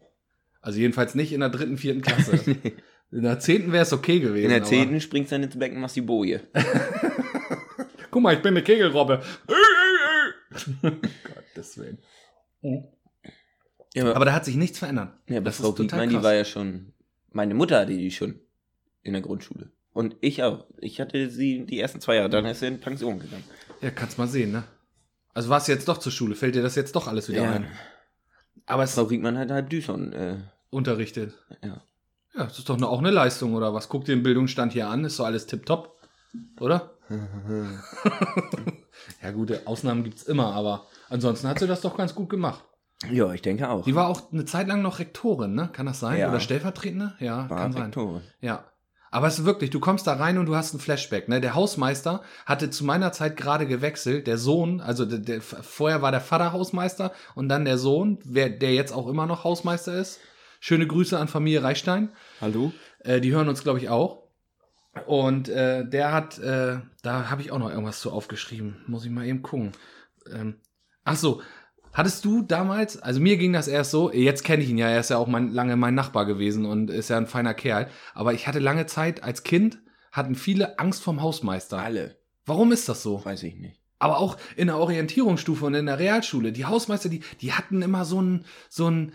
Also 0.63 0.79
jedenfalls 0.79 1.15
nicht 1.15 1.33
in 1.33 1.41
der 1.41 1.51
dritten, 1.51 1.77
vierten 1.79 2.03
Klasse. 2.03 2.39
In 3.13 3.23
der 3.23 3.41
zehnten 3.41 3.73
wäre 3.73 3.83
es 3.83 3.93
okay 3.93 4.21
gewesen. 4.21 4.45
In 4.45 4.51
der 4.51 4.63
zehnten 4.63 5.01
springst 5.01 5.33
du 5.33 5.35
dann 5.35 5.43
ins 5.43 5.59
Becken, 5.59 5.81
machst 5.81 5.97
die 5.97 6.01
Boje. 6.01 6.43
Guck 8.13 8.23
mal, 8.23 8.35
ich 8.35 8.43
bin 8.43 8.55
eine 8.55 8.63
Kegelrobbe. 8.63 9.21
Gottes 10.83 11.79
Willen. 11.79 11.99
Ja, 13.95 14.03
aber, 14.05 14.17
Aber 14.17 14.25
da 14.25 14.33
hat 14.33 14.45
sich 14.45 14.57
nichts 14.57 14.79
verändert. 14.79 15.15
ja, 15.29 15.37
aber 15.39 15.47
das 15.47 15.57
Frau 15.59 15.71
ist 15.71 15.77
total 15.77 16.01
Wiedmann, 16.01 16.09
die 16.11 16.15
krass. 16.17 16.25
war 16.25 16.35
ja 16.35 16.45
schon, 16.45 16.93
meine 17.33 17.55
Mutter 17.55 17.81
hatte 17.81 17.97
die 17.97 18.11
schon 18.11 18.41
in 19.03 19.13
der 19.15 19.23
Grundschule. 19.23 19.71
Und 19.93 20.17
ich 20.21 20.43
auch. 20.45 20.67
Ich 20.79 21.01
hatte 21.01 21.31
sie 21.31 21.67
die 21.67 21.81
ersten 21.81 22.01
zwei 22.01 22.17
Jahre, 22.17 22.31
dann 22.31 22.45
ist 22.47 22.61
sie 22.61 22.67
in 22.69 22.79
Pension 22.81 23.19
gegangen. 23.19 23.43
Ja, 23.81 23.91
kannst 23.91 24.19
mal 24.19 24.29
sehen, 24.29 24.53
ne? 24.53 24.63
Also 25.35 25.49
warst 25.49 25.67
du 25.69 25.73
jetzt 25.73 25.89
doch 25.89 25.99
zur 25.99 26.13
Schule, 26.13 26.35
fällt 26.37 26.55
dir 26.55 26.63
das 26.63 26.77
jetzt 26.77 26.95
doch 26.95 27.09
alles 27.09 27.29
wieder 27.29 27.43
Ja. 27.43 27.53
ein. 27.53 27.67
Aber 28.67 28.85
es 28.85 28.95
Frau 28.95 29.03
Riegmann 29.03 29.37
hat 29.39 29.51
halb 29.51 29.69
Düson, 29.71 30.13
äh, 30.13 30.37
unterrichtet. 30.71 31.35
ja. 31.65 31.83
Ja, 32.33 32.45
das 32.45 32.59
ist 32.61 32.69
doch 32.69 32.81
auch 32.81 32.99
eine 33.01 33.11
Leistung, 33.11 33.55
oder 33.55 33.75
was? 33.75 33.89
Guck 33.89 34.05
dir 34.05 34.15
den 34.15 34.23
Bildungsstand 34.23 34.73
hier 34.73 34.89
an, 34.89 35.05
ist 35.05 35.17
so 35.17 35.25
alles 35.25 35.47
tipptopp, 35.49 35.97
oder? 36.61 36.97
ja, 39.23 39.31
gute 39.33 39.67
Ausnahmen 39.67 40.05
gibt's 40.05 40.23
immer, 40.23 40.55
aber 40.55 40.87
ansonsten 41.09 41.49
hat 41.49 41.59
sie 41.59 41.67
das 41.67 41.81
doch 41.81 41.97
ganz 41.97 42.15
gut 42.15 42.31
gemacht. 42.31 42.65
ja, 43.11 43.33
ich 43.33 43.43
denke 43.43 43.69
auch. 43.69 43.85
Die 43.85 43.95
war 43.95 44.09
auch 44.09 44.33
eine 44.33 44.45
Zeit 44.45 44.67
lang 44.67 44.83
noch 44.83 44.99
Rektorin, 44.99 45.55
ne? 45.55 45.71
Kann 45.73 45.87
das 45.87 46.01
sein? 46.01 46.19
Ja. 46.19 46.29
Oder 46.31 46.41
stellvertretende? 46.41 47.15
Ja, 47.19 47.49
war 47.49 47.59
kann 47.59 47.73
sein. 47.73 47.83
Rektorin. 47.85 48.23
Ja. 48.41 48.65
Aber 49.13 49.27
es 49.27 49.41
ist 49.41 49.45
wirklich, 49.45 49.71
du 49.71 49.81
kommst 49.81 50.07
da 50.07 50.15
rein 50.15 50.39
und 50.39 50.47
du 50.47 50.55
hast 50.55 50.73
ein 50.73 50.79
Flashback. 50.79 51.29
Ne? 51.29 51.41
Der 51.41 51.55
Hausmeister 51.55 52.23
hatte 52.47 52.71
zu 52.71 52.85
meiner 52.85 53.11
Zeit 53.11 53.37
gerade 53.37 53.67
gewechselt. 53.67 54.29
Der 54.29 54.39
Sohn, 54.39 54.81
also 54.81 55.05
der, 55.05 55.19
der, 55.19 55.43
vorher 55.43 56.01
war 56.01 56.13
der 56.13 56.21
Vater 56.21 56.53
Hausmeister 56.53 57.13
und 57.35 57.49
dann 57.49 57.65
der 57.65 57.77
Sohn, 57.77 58.21
wer, 58.25 58.49
der 58.49 58.73
jetzt 58.73 58.93
auch 58.93 59.09
immer 59.09 59.27
noch 59.27 59.43
Hausmeister 59.43 59.95
ist. 59.95 60.21
Schöne 60.61 60.87
Grüße 60.87 61.19
an 61.19 61.27
Familie 61.27 61.65
Reichstein. 61.65 62.11
Hallo? 62.41 62.73
Äh, 63.01 63.21
die 63.21 63.33
hören 63.33 63.49
uns, 63.49 63.65
glaube 63.65 63.81
ich, 63.81 63.89
auch. 63.89 64.23
Und 65.07 65.49
äh, 65.49 65.89
der 65.89 66.13
hat, 66.13 66.39
äh, 66.39 66.79
da 67.03 67.31
habe 67.31 67.43
ich 67.43 67.53
auch 67.53 67.59
noch 67.59 67.71
irgendwas 67.71 68.01
zu 68.01 68.11
aufgeschrieben. 68.11 68.83
Muss 68.87 69.05
ich 69.05 69.11
mal 69.11 69.27
eben 69.27 69.43
gucken. 69.43 69.73
Ähm, 70.33 70.57
ach 71.05 71.17
so, 71.17 71.43
hattest 71.93 72.25
du 72.25 72.43
damals, 72.43 73.01
also 73.01 73.21
mir 73.21 73.37
ging 73.37 73.53
das 73.53 73.69
erst 73.69 73.93
so, 73.93 74.13
jetzt 74.13 74.45
kenne 74.45 74.63
ich 74.63 74.71
ihn 74.71 74.79
ja, 74.79 74.89
er 74.89 75.01
ist 75.01 75.11
ja 75.11 75.19
auch 75.19 75.27
mein, 75.27 75.53
lange 75.53 75.77
mein 75.77 75.95
Nachbar 75.95 76.27
gewesen 76.27 76.65
und 76.67 76.91
ist 76.91 77.11
ja 77.11 77.17
ein 77.17 77.27
feiner 77.27 77.55
Kerl. 77.55 77.89
Aber 78.15 78.35
ich 78.35 78.49
hatte 78.49 78.59
lange 78.59 78.87
Zeit 78.87 79.23
als 79.23 79.43
Kind, 79.43 79.81
hatten 80.13 80.35
viele 80.35 80.79
Angst 80.79 81.03
vom 81.03 81.23
Hausmeister. 81.23 81.79
Alle. 81.79 82.19
Warum 82.45 82.73
ist 82.73 82.89
das 82.89 83.03
so? 83.03 83.25
Weiß 83.25 83.43
ich 83.45 83.57
nicht. 83.57 83.81
Aber 84.01 84.19
auch 84.19 84.39
in 84.57 84.69
der 84.69 84.79
Orientierungsstufe 84.79 85.67
und 85.67 85.75
in 85.75 85.87
der 85.87 85.99
Realschule, 85.99 86.53
die 86.53 86.65
Hausmeister, 86.65 87.09
die, 87.09 87.21
die 87.41 87.53
hatten 87.53 87.83
immer 87.83 88.05
so 88.05 88.21
ein, 88.21 88.45
so 88.69 88.91
ein, 88.91 89.13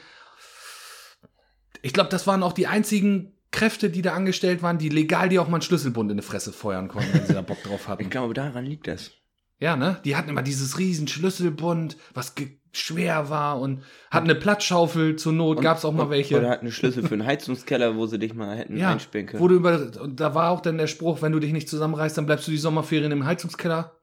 ich 1.81 1.91
glaube, 1.91 2.09
das 2.09 2.27
waren 2.27 2.43
auch 2.43 2.53
die 2.53 2.67
einzigen 2.67 3.34
Kräfte, 3.55 3.89
die 3.89 4.01
da 4.01 4.13
angestellt 4.13 4.61
waren, 4.61 4.77
die 4.77 4.89
legal 4.89 5.29
die 5.29 5.39
auch 5.39 5.47
mal 5.47 5.55
einen 5.55 5.61
Schlüsselbund 5.61 6.11
in 6.11 6.17
die 6.17 6.23
Fresse 6.23 6.51
feuern 6.51 6.87
konnten, 6.89 7.13
wenn 7.13 7.25
sie 7.25 7.33
da 7.33 7.41
Bock 7.41 7.61
drauf 7.63 7.81
Ich 7.83 7.87
hatten. 7.87 8.09
glaube, 8.09 8.33
daran 8.33 8.65
liegt 8.65 8.87
das. 8.87 9.11
Ja, 9.59 9.75
ne? 9.77 9.99
Die 10.03 10.15
hatten 10.17 10.29
immer 10.29 10.41
dieses 10.43 10.77
riesen 10.77 11.07
Schlüsselbund, 11.07 11.95
was 12.13 12.33
schwer 12.73 13.29
war 13.29 13.61
und 13.61 13.83
hatten 14.11 14.29
eine 14.29 14.37
Plattschaufel 14.37 15.15
zur 15.15 15.31
Not, 15.31 15.61
gab's 15.61 15.85
auch 15.85 15.93
mal 15.93 16.03
und- 16.03 16.09
welche. 16.09 16.37
Oder 16.37 16.49
hat 16.49 16.59
eine 16.61 16.73
Schlüssel 16.73 17.03
für 17.03 17.13
einen 17.13 17.25
Heizungskeller, 17.25 17.95
wo 17.95 18.05
sie 18.05 18.19
dich 18.19 18.33
mal 18.33 18.57
hätten 18.57 18.75
ja, 18.77 18.91
einsperren 18.91 19.27
können. 19.27 19.41
wo 19.41 19.47
du 19.47 19.55
über, 19.55 19.91
und 20.01 20.19
da 20.19 20.35
war 20.35 20.51
auch 20.51 20.59
dann 20.59 20.77
der 20.77 20.87
Spruch, 20.87 21.21
wenn 21.21 21.31
du 21.31 21.39
dich 21.39 21.53
nicht 21.53 21.69
zusammenreißt, 21.69 22.17
dann 22.17 22.25
bleibst 22.25 22.47
du 22.47 22.51
die 22.51 22.57
Sommerferien 22.57 23.13
im 23.13 23.25
Heizungskeller. 23.25 23.97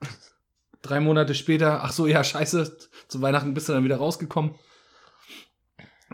Drei 0.82 1.00
Monate 1.00 1.34
später, 1.34 1.84
ach 1.84 1.92
so, 1.92 2.06
ja, 2.06 2.24
scheiße, 2.24 2.78
zu 3.08 3.20
Weihnachten 3.20 3.52
bist 3.52 3.68
du 3.68 3.74
dann 3.74 3.84
wieder 3.84 3.96
rausgekommen. 3.96 4.54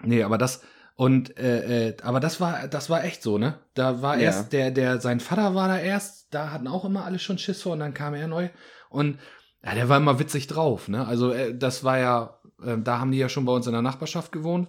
Nee, 0.03 0.23
aber 0.23 0.39
das, 0.39 0.63
und, 1.01 1.39
äh, 1.39 1.89
äh, 1.89 1.97
aber 2.03 2.21
das 2.21 2.43
war, 2.43 2.69
das 2.69 2.91
war 2.91 3.05
echt 3.05 3.23
so, 3.23 3.39
ne? 3.39 3.59
Da 3.73 4.03
war 4.03 4.17
Ja. 4.17 4.25
erst, 4.25 4.53
der, 4.53 4.71
der, 4.71 5.01
sein 5.01 5.19
Vater 5.21 5.55
war 5.55 5.67
da 5.67 5.79
erst, 5.79 6.35
da 6.35 6.51
hatten 6.51 6.69
auch 6.69 6.85
immer 6.85 7.07
alle 7.07 7.19
schon 7.19 7.39
Schiss 7.39 7.63
vor 7.63 7.73
und 7.73 7.79
dann 7.81 7.95
kam 7.95 8.13
er 8.13 8.29
neu. 8.29 8.51
Und, 8.91 9.19
ja, 9.65 9.75
der 9.75 9.89
war 9.89 9.97
immer 9.97 10.19
witzig 10.19 10.47
drauf, 10.47 10.89
ne? 10.89 11.07
Also, 11.07 11.33
äh, 11.33 11.57
das 11.57 11.85
war 11.85 11.97
ja, 11.99 12.39
äh, 12.63 12.77
da 12.77 12.99
haben 12.99 13.13
die 13.13 13.19
ja 13.19 13.31
schon 13.31 13.47
bei 13.47 13.53
uns 13.53 13.67
in 13.67 13.73
der 13.73 13.81
Nachbarschaft 13.81 14.31
gewohnt. 14.31 14.69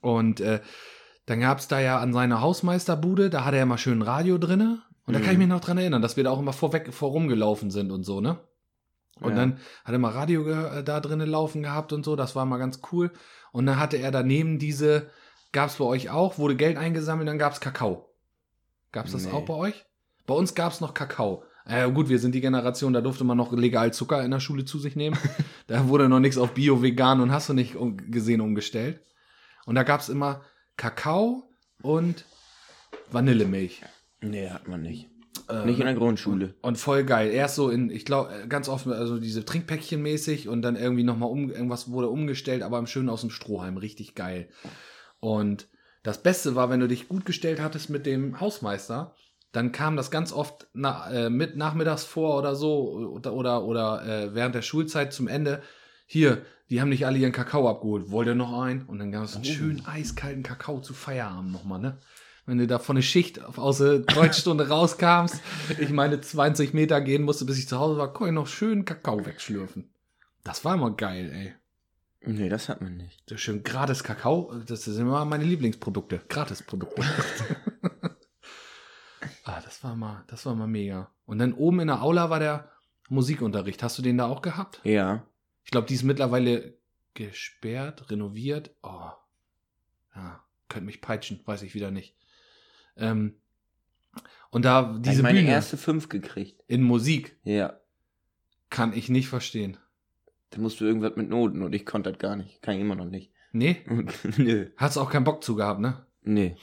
Und, 0.00 0.40
äh, 0.40 0.58
dann 1.26 1.38
gab's 1.40 1.68
da 1.68 1.78
ja 1.78 2.00
an 2.00 2.12
seiner 2.12 2.40
Hausmeisterbude, 2.40 3.30
da 3.30 3.44
hatte 3.44 3.58
er 3.58 3.62
immer 3.62 3.78
schön 3.78 4.02
Radio 4.02 4.38
drinne. 4.38 4.82
Und 5.06 5.14
da 5.14 5.20
kann 5.20 5.28
ich 5.30 5.34
Mhm. 5.34 5.38
mich 5.44 5.48
noch 5.48 5.60
dran 5.60 5.78
erinnern, 5.78 6.02
dass 6.02 6.16
wir 6.16 6.24
da 6.24 6.30
auch 6.30 6.40
immer 6.40 6.52
vorweg, 6.52 6.92
vorumgelaufen 6.92 7.70
sind 7.70 7.92
und 7.92 8.02
so, 8.02 8.20
ne? 8.20 8.38
Und 9.20 9.30
Ja. 9.30 9.36
dann 9.36 9.58
hat 9.84 9.92
er 9.92 9.98
mal 9.98 10.10
Radio 10.10 10.46
äh, 10.48 10.82
da 10.82 10.98
drinnen 10.98 11.28
laufen 11.28 11.62
gehabt 11.62 11.92
und 11.92 12.04
so, 12.04 12.16
das 12.16 12.34
war 12.34 12.44
mal 12.44 12.58
ganz 12.58 12.80
cool. 12.90 13.12
Und 13.52 13.66
dann 13.66 13.78
hatte 13.78 13.98
er 13.98 14.10
daneben 14.10 14.58
diese, 14.58 15.10
gab's 15.52 15.76
bei 15.76 15.84
euch 15.84 16.10
auch, 16.10 16.38
wurde 16.38 16.56
Geld 16.56 16.76
eingesammelt, 16.76 17.28
dann 17.28 17.38
gab's 17.38 17.60
Kakao. 17.60 18.08
Gab's 18.92 19.12
das 19.12 19.24
Nee. 19.26 19.32
auch 19.32 19.44
bei 19.44 19.54
euch? 19.54 19.84
Bei 20.26 20.34
uns 20.34 20.54
gab's 20.54 20.80
noch 20.80 20.94
Kakao. 20.94 21.42
Äh, 21.66 21.90
gut, 21.90 22.08
wir 22.08 22.18
sind 22.18 22.34
die 22.34 22.40
Generation, 22.40 22.92
da 22.94 23.00
durfte 23.02 23.24
man 23.24 23.36
noch 23.36 23.52
legal 23.52 23.92
Zucker 23.92 24.24
in 24.24 24.30
der 24.30 24.40
Schule 24.40 24.64
zu 24.64 24.78
sich 24.78 24.96
nehmen. 24.96 25.18
da 25.66 25.88
wurde 25.88 26.08
noch 26.08 26.20
nichts 26.20 26.38
auf 26.38 26.52
Bio, 26.54 26.82
Vegan 26.82 27.20
und 27.20 27.30
hast 27.32 27.48
du 27.48 27.52
nicht 27.54 27.76
um, 27.76 27.96
gesehen 28.10 28.40
umgestellt. 28.40 29.00
Und 29.66 29.74
da 29.74 29.82
gab's 29.82 30.08
immer 30.08 30.42
Kakao 30.78 31.42
und 31.82 32.24
Vanillemilch. 33.10 33.82
Nee, 34.20 34.48
hat 34.48 34.66
man 34.68 34.82
nicht. 34.82 35.08
Äh, 35.48 35.64
Nicht 35.66 35.78
in 35.78 35.86
der 35.86 35.94
Grundschule. 35.94 36.54
und 36.62 36.76
voll 36.78 37.04
geil. 37.04 37.30
Erst 37.30 37.54
so 37.54 37.70
in, 37.70 37.90
ich 37.90 38.04
glaube, 38.04 38.30
ganz 38.48 38.68
oft, 38.68 38.86
also 38.88 39.18
diese 39.18 39.44
Trinkpäckchen 39.44 40.02
mäßig 40.02 40.48
und 40.48 40.62
dann 40.62 40.74
irgendwie 40.76 41.04
nochmal 41.04 41.30
um, 41.30 41.50
irgendwas 41.50 41.90
wurde 41.90 42.08
umgestellt, 42.08 42.62
aber 42.62 42.78
im 42.78 42.86
schön 42.86 43.08
aus 43.08 43.20
dem 43.20 43.30
Strohhalm. 43.30 43.76
Richtig 43.76 44.14
geil. 44.14 44.48
Und 45.20 45.68
das 46.02 46.22
Beste 46.22 46.54
war, 46.54 46.70
wenn 46.70 46.80
du 46.80 46.88
dich 46.88 47.08
gut 47.08 47.24
gestellt 47.24 47.60
hattest 47.60 47.90
mit 47.90 48.06
dem 48.06 48.40
Hausmeister, 48.40 49.14
dann 49.52 49.72
kam 49.72 49.96
das 49.96 50.10
ganz 50.10 50.32
oft 50.32 50.66
na, 50.74 51.10
äh, 51.10 51.30
mit 51.30 51.56
nachmittags 51.56 52.04
vor 52.04 52.38
oder 52.38 52.54
so 52.54 52.90
oder 53.14 53.32
oder, 53.32 53.64
oder 53.64 54.06
äh, 54.06 54.34
während 54.34 54.54
der 54.54 54.62
Schulzeit 54.62 55.12
zum 55.12 55.26
Ende. 55.26 55.62
Hier, 56.06 56.42
die 56.70 56.80
haben 56.80 56.88
nicht 56.90 57.06
alle 57.06 57.18
ihren 57.18 57.32
Kakao 57.32 57.68
abgeholt. 57.68 58.10
Wollt 58.10 58.28
ihr 58.28 58.34
noch 58.34 58.60
einen? 58.62 58.82
Und 58.82 58.98
dann 58.98 59.10
gab 59.12 59.24
es 59.24 59.34
einen 59.34 59.44
Oh. 59.44 59.48
schönen 59.48 59.86
eiskalten 59.86 60.42
Kakao 60.42 60.80
zu 60.80 60.94
Feierabend 60.94 61.52
nochmal, 61.52 61.80
ne? 61.80 61.98
Wenn 62.46 62.56
du 62.58 62.66
da 62.66 62.78
von 62.78 62.96
der 62.96 63.02
Schicht 63.02 63.44
aus 63.58 63.78
der 63.78 63.98
Deutschstunde 63.98 64.68
rauskam, 64.70 65.26
ich 65.78 65.90
meine 65.90 66.18
20 66.20 66.72
Meter 66.72 67.00
gehen 67.02 67.22
musste, 67.24 67.44
bis 67.44 67.58
ich 67.58 67.68
zu 67.68 67.78
Hause 67.78 67.98
war, 67.98 68.12
konnte 68.14 68.30
ich 68.30 68.34
noch 68.34 68.46
schön 68.46 68.86
Kakao 68.86 69.26
wegschlürfen. 69.26 69.90
Das 70.44 70.64
war 70.64 70.74
immer 70.74 70.92
geil, 70.92 71.30
ey. 71.30 71.54
Nee, 72.20 72.48
das 72.48 72.68
hat 72.68 72.80
man 72.80 72.96
nicht. 72.96 73.22
So 73.28 73.36
schön 73.36 73.62
gratis 73.62 74.02
Kakao, 74.02 74.52
das 74.66 74.84
sind 74.84 75.00
immer 75.00 75.24
meine 75.24 75.44
Lieblingsprodukte. 75.44 76.20
Gratisprodukte. 76.28 77.02
ah, 79.44 79.60
das 79.60 79.82
war 79.84 79.94
mal, 79.96 80.24
das 80.26 80.44
war 80.44 80.54
mal 80.54 80.66
mega. 80.66 81.10
Und 81.26 81.38
dann 81.38 81.52
oben 81.52 81.80
in 81.80 81.88
der 81.88 82.02
Aula 82.02 82.28
war 82.30 82.40
der 82.40 82.70
Musikunterricht. 83.08 83.82
Hast 83.82 83.98
du 83.98 84.02
den 84.02 84.18
da 84.18 84.26
auch 84.26 84.42
gehabt? 84.42 84.80
Ja. 84.84 85.24
Ich 85.64 85.70
glaube, 85.70 85.86
die 85.86 85.94
ist 85.94 86.02
mittlerweile 86.02 86.76
gesperrt, 87.14 88.10
renoviert. 88.10 88.70
Oh. 88.82 89.10
Ja, 90.14 90.42
könnte 90.68 90.86
mich 90.86 91.00
peitschen, 91.00 91.40
weiß 91.44 91.62
ich 91.62 91.74
wieder 91.74 91.90
nicht. 91.90 92.16
Ähm, 92.96 93.36
und 94.50 94.64
da 94.64 94.74
hab 94.74 94.96
ich 94.96 95.02
diese 95.02 95.22
meine 95.22 95.40
Bühne 95.40 95.52
erste 95.52 95.76
fünf 95.76 96.08
gekriegt. 96.08 96.64
in 96.66 96.82
Musik 96.82 97.38
Ja. 97.44 97.78
kann 98.70 98.92
ich 98.92 99.08
nicht 99.08 99.28
verstehen. 99.28 99.76
Da 100.50 100.60
musst 100.60 100.80
du 100.80 100.84
irgendwas 100.84 101.16
mit 101.16 101.28
Noten 101.28 101.62
und 101.62 101.74
ich 101.74 101.84
konnte 101.84 102.10
das 102.10 102.18
gar 102.18 102.36
nicht. 102.36 102.62
Kann 102.62 102.74
ich 102.74 102.80
immer 102.80 102.94
noch 102.94 103.04
nicht. 103.04 103.32
Nee? 103.52 103.76
Nö. 104.36 104.66
Hast 104.76 104.96
auch 104.96 105.10
keinen 105.10 105.24
Bock 105.24 105.44
zu 105.44 105.54
gehabt, 105.54 105.80
ne? 105.80 106.06
Nee. 106.22 106.56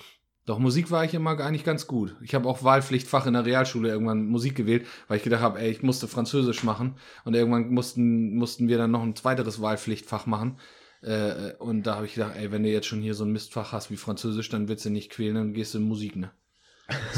Doch 0.45 0.59
Musik 0.59 0.91
war 0.91 1.03
ich 1.03 1.13
immer 1.15 1.39
eigentlich 1.39 1.63
ganz 1.63 1.87
gut. 1.87 2.15
Ich 2.21 2.35
habe 2.35 2.47
auch 2.47 2.63
Wahlpflichtfach 2.63 3.25
in 3.25 3.33
der 3.33 3.45
Realschule 3.45 3.89
irgendwann 3.89 4.27
Musik 4.27 4.55
gewählt, 4.55 4.85
weil 5.07 5.17
ich 5.17 5.23
gedacht 5.23 5.41
habe, 5.41 5.59
ey, 5.59 5.71
ich 5.71 5.81
musste 5.81 6.07
Französisch 6.07 6.63
machen 6.63 6.95
und 7.23 7.33
irgendwann 7.33 7.69
mussten 7.69 8.35
mussten 8.35 8.67
wir 8.67 8.77
dann 8.77 8.91
noch 8.91 9.01
ein 9.01 9.15
zweiteres 9.15 9.59
Wahlpflichtfach 9.59 10.27
machen. 10.27 10.59
Äh, 11.01 11.53
und 11.57 11.83
da 11.83 11.95
habe 11.95 12.05
ich 12.05 12.13
gedacht, 12.13 12.33
ey, 12.35 12.51
wenn 12.51 12.61
du 12.61 12.69
jetzt 12.69 12.85
schon 12.85 13.01
hier 13.01 13.15
so 13.15 13.23
ein 13.23 13.31
Mistfach 13.31 13.71
hast 13.71 13.89
wie 13.89 13.97
Französisch, 13.97 14.49
dann 14.49 14.67
willst 14.67 14.85
du 14.85 14.91
nicht 14.91 15.11
quälen, 15.11 15.35
dann 15.35 15.53
gehst 15.53 15.73
du 15.73 15.79
in 15.79 15.83
Musik, 15.83 16.15
ne? 16.15 16.31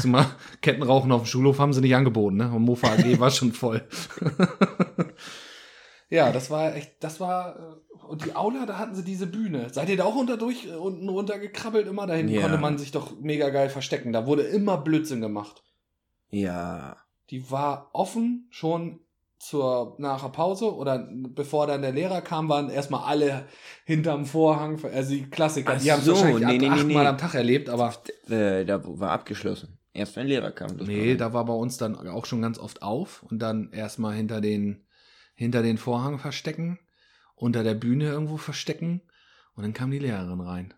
Mal 0.04 0.26
Kettenrauchen 0.62 1.12
auf 1.12 1.22
dem 1.22 1.26
Schulhof 1.26 1.58
haben 1.58 1.74
sie 1.74 1.82
nicht 1.82 1.94
angeboten, 1.94 2.36
ne? 2.36 2.50
Und 2.50 2.62
Mofa 2.62 2.92
AG 2.92 3.20
war 3.20 3.30
schon 3.30 3.52
voll. 3.52 3.86
ja, 6.10 6.32
das 6.32 6.50
war 6.50 6.74
echt, 6.74 6.92
das 7.00 7.20
war 7.20 7.56
äh, 7.56 8.04
und 8.06 8.24
die 8.24 8.34
Aula, 8.34 8.64
da 8.64 8.78
hatten 8.78 8.94
sie 8.94 9.04
diese 9.04 9.26
Bühne. 9.26 9.68
Seid 9.70 9.88
ihr 9.90 9.96
da 9.96 10.04
auch 10.04 10.16
unter 10.16 10.36
durch 10.36 10.66
äh, 10.66 10.74
unten 10.74 11.08
runter 11.08 11.38
gekrabbelt 11.38 11.86
immer 11.86 12.06
dahin? 12.06 12.28
Ja. 12.28 12.42
Konnte 12.42 12.58
man 12.58 12.78
sich 12.78 12.90
doch 12.90 13.20
mega 13.20 13.50
geil 13.50 13.68
verstecken. 13.68 14.12
Da 14.12 14.26
wurde 14.26 14.42
immer 14.42 14.78
Blödsinn 14.78 15.20
gemacht. 15.20 15.62
Ja. 16.30 16.96
Die 17.30 17.50
war 17.50 17.90
offen 17.92 18.46
schon 18.50 19.00
zur 19.38 19.94
nach 19.98 20.22
der 20.22 20.30
Pause 20.30 20.74
oder 20.74 21.06
bevor 21.12 21.66
dann 21.66 21.82
der 21.82 21.92
Lehrer 21.92 22.22
kam, 22.22 22.48
waren 22.48 22.70
erstmal 22.70 23.04
alle 23.04 23.46
hinterm 23.84 24.24
Vorhang. 24.26 24.82
Also 24.84 25.10
die 25.14 25.28
Klassiker, 25.30 25.74
Ach 25.76 25.80
die 25.80 25.92
haben 25.92 26.00
es 26.00 26.06
so, 26.06 26.12
wahrscheinlich 26.12 26.44
nee, 26.46 26.58
nee, 26.58 26.68
achtmal 26.68 27.04
nee. 27.04 27.08
am 27.08 27.18
Tag 27.18 27.34
erlebt, 27.34 27.68
aber 27.68 27.94
Äh, 28.28 28.64
da 28.64 28.80
war 28.84 29.10
abgeschlossen. 29.10 29.78
Erst 29.92 30.16
wenn 30.16 30.26
Lehrer 30.26 30.50
kam. 30.52 30.76
nee, 30.76 31.16
da 31.16 31.32
war 31.32 31.44
bei 31.44 31.52
uns 31.52 31.76
dann 31.76 31.96
auch 32.08 32.26
schon 32.26 32.42
ganz 32.42 32.58
oft 32.58 32.82
auf 32.82 33.22
und 33.30 33.40
dann 33.40 33.70
erstmal 33.72 34.14
hinter 34.14 34.40
den 34.40 34.84
hinter 35.38 35.62
den 35.62 35.78
Vorhang 35.78 36.18
verstecken, 36.18 36.80
unter 37.36 37.62
der 37.62 37.74
Bühne 37.74 38.06
irgendwo 38.06 38.38
verstecken 38.38 39.02
und 39.54 39.62
dann 39.62 39.72
kam 39.72 39.92
die 39.92 40.00
Lehrerin 40.00 40.40
rein 40.40 40.74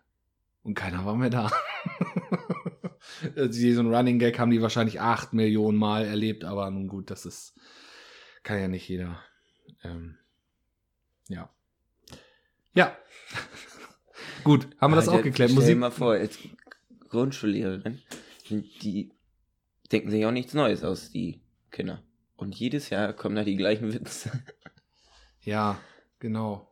und 0.61 0.75
keiner 0.75 1.03
war 1.03 1.15
mehr 1.15 1.31
da. 1.31 1.51
Also 3.35 3.73
so 3.73 3.81
ein 3.81 3.93
Running 3.93 4.19
Gag 4.19 4.39
haben 4.39 4.51
die 4.51 4.61
wahrscheinlich 4.61 5.01
acht 5.01 5.33
Millionen 5.33 5.77
Mal 5.77 6.05
erlebt, 6.05 6.43
aber 6.43 6.69
nun 6.69 6.87
gut, 6.87 7.09
das 7.09 7.25
ist 7.25 7.55
kann 8.43 8.59
ja 8.59 8.67
nicht 8.67 8.87
jeder. 8.87 9.19
Ähm, 9.83 10.17
ja. 11.27 11.49
Ja. 12.73 12.95
gut, 14.43 14.67
haben 14.79 14.91
wir 14.91 14.95
das 14.95 15.07
Ja, 15.07 15.13
auch 15.13 15.21
geklärt. 15.21 15.49
Stell 15.51 15.59
dir 15.65 15.75
Musik. 15.75 15.77
mal 15.77 15.91
vor, 15.91 16.13
als 16.13 16.37
Grundschullehrerin, 17.09 18.01
die 18.49 19.11
denken 19.91 20.09
sich 20.11 20.25
auch 20.25 20.31
nichts 20.31 20.53
Neues 20.53 20.83
aus, 20.83 21.11
die 21.11 21.41
Kinder. 21.71 22.03
Und 22.41 22.55
jedes 22.55 22.89
Jahr 22.89 23.13
kommen 23.13 23.35
da 23.35 23.43
die 23.43 23.55
gleichen 23.55 23.93
Witze. 23.93 24.31
Ja, 25.43 25.77
genau. 26.17 26.67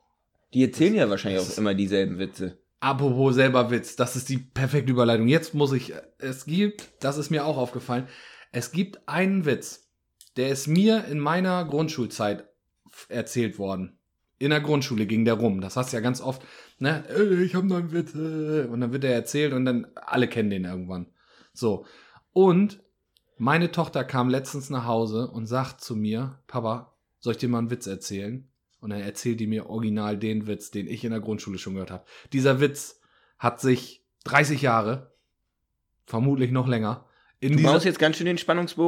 Die 0.52 0.64
erzählen 0.64 0.96
ja 0.96 1.10
wahrscheinlich 1.12 1.44
das 1.44 1.54
auch 1.54 1.58
immer 1.60 1.76
dieselben 1.76 2.18
Witze. 2.18 2.58
Apropos 2.80 3.36
selber 3.36 3.70
Witz, 3.70 3.96
das 3.96 4.16
ist 4.16 4.30
die 4.30 4.40
perfekte 4.40 4.92
Überleitung. 4.92 5.28
Jetzt 5.28 5.54
muss 5.54 5.72
ich, 5.72 5.94
es 6.18 6.46
gibt, 6.46 6.90
das 7.02 7.18
ist 7.18 7.30
mir 7.30 7.46
auch 7.46 7.58
aufgefallen, 7.58 8.08
es 8.52 8.72
gibt 8.72 9.08
einen 9.08 9.46
Witz, 9.46 9.92
der 10.38 10.50
ist 10.50 10.66
mir 10.66 11.06
in 11.06 11.20
meiner 11.20 11.66
Grundschulzeit 11.66 12.50
erzählt 13.08 13.60
worden. 13.60 14.00
In 14.40 14.50
der 14.50 14.62
Grundschule 14.62 15.06
ging 15.06 15.24
der 15.24 15.36
rum. 15.36 15.62
Das 15.62 15.76
hast 15.76 15.94
du 15.94 15.98
ja 15.98 16.02
ganz 16.02 16.20
oft, 16.20 16.42
ne, 16.80 17.04
"Ey, 17.10 17.44
ich 17.44 17.54
hab 17.54 17.66
noch 17.66 17.78
einen 17.78 17.92
Witz, 17.92 18.16
äh", 18.16 18.66
und 18.66 18.82
dann 18.82 18.92
wird 18.92 19.04
der 19.04 19.14
erzählt 19.14 19.54
und 19.54 19.66
dann 19.66 19.86
alle 19.94 20.28
kennen 20.28 20.50
den 20.50 20.66
irgendwann. 20.66 21.14
So. 21.54 21.86
Und 22.34 22.82
meine 23.40 23.72
Tochter 23.72 24.04
kam 24.04 24.30
letztens 24.30 24.70
nach 24.70 24.86
Hause 24.86 25.30
und 25.30 25.48
sagt 25.48 25.82
zu 25.82 25.96
mir, 25.96 26.40
Papa, 26.46 26.94
soll 27.20 27.34
ich 27.34 27.40
dir 27.40 27.50
mal 27.50 27.60
einen 27.60 27.72
Witz 27.72 27.88
erzählen? 27.88 28.48
Und 28.82 28.92
dann 28.92 29.00
erzählt 29.00 29.40
die 29.40 29.48
mir 29.48 29.70
original 29.70 30.18
den 30.18 30.46
Witz, 30.46 30.72
den 30.72 30.88
ich 30.88 31.04
in 31.04 31.12
der 31.12 31.22
Grundschule 31.22 31.58
schon 31.58 31.74
gehört 31.74 31.92
habe. 31.92 32.06
Dieser 32.34 32.60
Witz 32.60 33.00
hat 33.38 33.62
sich 33.62 34.06
30 34.26 34.62
Jahre, 34.62 35.14
vermutlich 36.06 36.52
noch 36.52 36.68
länger, 36.68 37.06
in 37.40 37.56
dieser, 37.56 37.70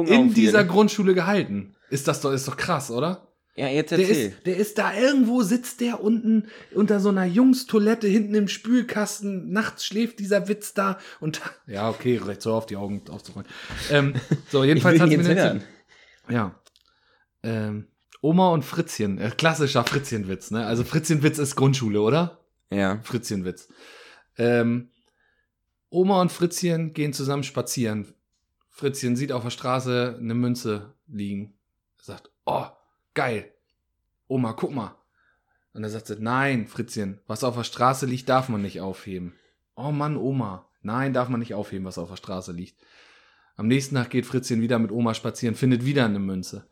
in 0.06 0.34
dieser 0.34 0.62
ne? 0.62 0.68
Grundschule 0.68 1.14
gehalten. 1.14 1.74
Ist 1.88 2.06
das 2.06 2.20
doch, 2.20 2.32
ist 2.32 2.46
doch 2.46 2.56
krass, 2.58 2.90
oder? 2.90 3.31
Ja, 3.54 3.68
jetzt 3.68 3.90
Der 3.90 3.98
erzähl. 3.98 4.28
ist, 4.28 4.46
der 4.46 4.56
ist 4.56 4.78
da 4.78 4.94
irgendwo, 4.94 5.42
sitzt 5.42 5.82
der 5.82 6.02
unten 6.02 6.48
unter 6.74 7.00
so 7.00 7.10
einer 7.10 7.26
Jungstoilette 7.26 8.08
hinten 8.08 8.34
im 8.34 8.48
Spülkasten. 8.48 9.52
Nachts 9.52 9.84
schläft 9.84 10.20
dieser 10.20 10.48
Witz 10.48 10.72
da 10.72 10.98
und 11.20 11.42
ja, 11.66 11.90
okay, 11.90 12.16
recht 12.16 12.40
so 12.40 12.54
auf 12.54 12.64
die 12.64 12.76
Augen 12.76 13.02
aufzurollen. 13.10 13.46
Ähm, 13.90 14.14
so, 14.50 14.64
jedenfalls 14.64 14.96
ich 14.96 15.02
hat 15.02 15.10
will 15.10 15.18
mir 15.18 15.62
ja. 16.30 16.54
Ähm, 17.42 17.88
Oma 18.22 18.50
und 18.50 18.64
Fritzchen, 18.64 19.18
äh, 19.18 19.30
klassischer 19.36 19.84
Fritzchenwitz, 19.84 20.50
ne? 20.50 20.64
Also 20.64 20.84
Fritzchenwitz 20.84 21.38
ist 21.38 21.56
Grundschule, 21.56 22.00
oder? 22.00 22.38
Ja. 22.70 23.00
Fritzchenwitz. 23.02 23.68
Ähm, 24.38 24.90
Oma 25.90 26.22
und 26.22 26.32
Fritzchen 26.32 26.94
gehen 26.94 27.12
zusammen 27.12 27.42
spazieren. 27.42 28.14
Fritzchen 28.70 29.16
sieht 29.16 29.32
auf 29.32 29.42
der 29.42 29.50
Straße 29.50 30.16
eine 30.18 30.34
Münze 30.34 30.94
liegen. 31.06 31.52
Er 31.98 32.04
sagt, 32.04 32.30
oh, 32.46 32.66
geil. 33.14 33.52
Oma, 34.28 34.52
guck 34.52 34.72
mal. 34.72 34.96
Und 35.74 35.84
er 35.84 35.90
sagt 35.90 36.06
sie, 36.06 36.16
nein, 36.18 36.66
Fritzchen, 36.66 37.20
was 37.26 37.44
auf 37.44 37.56
der 37.56 37.64
Straße 37.64 38.06
liegt, 38.06 38.28
darf 38.28 38.48
man 38.48 38.62
nicht 38.62 38.80
aufheben. 38.80 39.34
Oh 39.74 39.90
Mann, 39.90 40.16
Oma. 40.16 40.68
Nein, 40.82 41.12
darf 41.12 41.28
man 41.28 41.40
nicht 41.40 41.54
aufheben, 41.54 41.86
was 41.86 41.98
auf 41.98 42.10
der 42.10 42.16
Straße 42.16 42.52
liegt. 42.52 42.76
Am 43.56 43.68
nächsten 43.68 43.94
Tag 43.94 44.10
geht 44.10 44.26
Fritzchen 44.26 44.60
wieder 44.60 44.78
mit 44.78 44.90
Oma 44.90 45.14
spazieren, 45.14 45.54
findet 45.54 45.84
wieder 45.84 46.04
eine 46.04 46.18
Münze. 46.18 46.66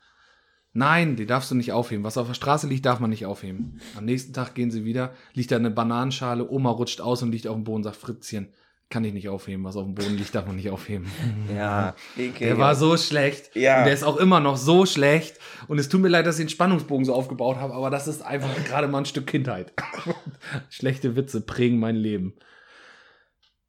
Nein, 0.72 1.16
die 1.16 1.26
darfst 1.26 1.50
du 1.50 1.55
nicht 1.55 1.72
aufheben. 1.72 2.05
Was 2.05 2.16
auf 2.16 2.29
der 2.29 2.35
Straße 2.35 2.66
liegt, 2.68 2.87
darf 2.87 3.00
man 3.00 3.11
nicht 3.11 3.26
aufheben. 3.26 3.81
Am 3.96 4.05
nächsten 4.05 4.33
Tag 4.33 4.55
gehen 4.55 4.70
sie 4.70 4.85
wieder, 4.85 5.14
liegt 5.33 5.50
da 5.50 5.57
eine 5.57 5.70
Bananenschale, 5.70 6.48
Oma 6.48 6.70
rutscht 6.70 7.00
aus 7.00 7.22
und 7.22 7.33
liegt 7.33 7.46
auf 7.46 7.57
dem 7.57 7.64
Boden, 7.64 7.83
sagt 7.83 7.96
Fritzchen, 7.96 8.53
kann 8.90 9.05
ich 9.05 9.12
nicht 9.14 9.29
aufheben. 9.29 9.64
Was 9.64 9.76
auf 9.76 9.85
dem 9.85 9.94
Boden 9.94 10.16
liegt, 10.16 10.35
darf 10.35 10.46
man 10.46 10.57
nicht 10.57 10.70
aufheben. 10.70 11.07
Ja. 11.55 11.94
Der 12.16 12.59
war 12.59 12.74
so 12.74 12.96
schlecht. 12.96 13.55
Ja. 13.55 13.79
Und 13.79 13.85
der 13.85 13.94
ist 13.94 14.03
auch 14.03 14.16
immer 14.16 14.40
noch 14.40 14.57
so 14.57 14.87
schlecht. 14.87 15.38
Und 15.68 15.79
es 15.79 15.88
tut 15.88 16.00
mir 16.00 16.09
leid, 16.09 16.26
dass 16.26 16.38
ich 16.38 16.46
den 16.46 16.50
Spannungsbogen 16.50 17.05
so 17.05 17.14
aufgebaut 17.14 17.57
habe, 17.57 17.74
aber 17.74 17.90
das 17.90 18.07
ist 18.07 18.22
einfach 18.22 18.50
gerade 18.64 18.88
mal 18.88 18.98
ein 18.98 19.07
Stück 19.07 19.26
Kindheit. 19.26 19.72
Schlechte 20.68 21.16
Witze 21.16 21.40
prägen 21.40 21.79
mein 21.79 21.96
Leben. 21.96 22.35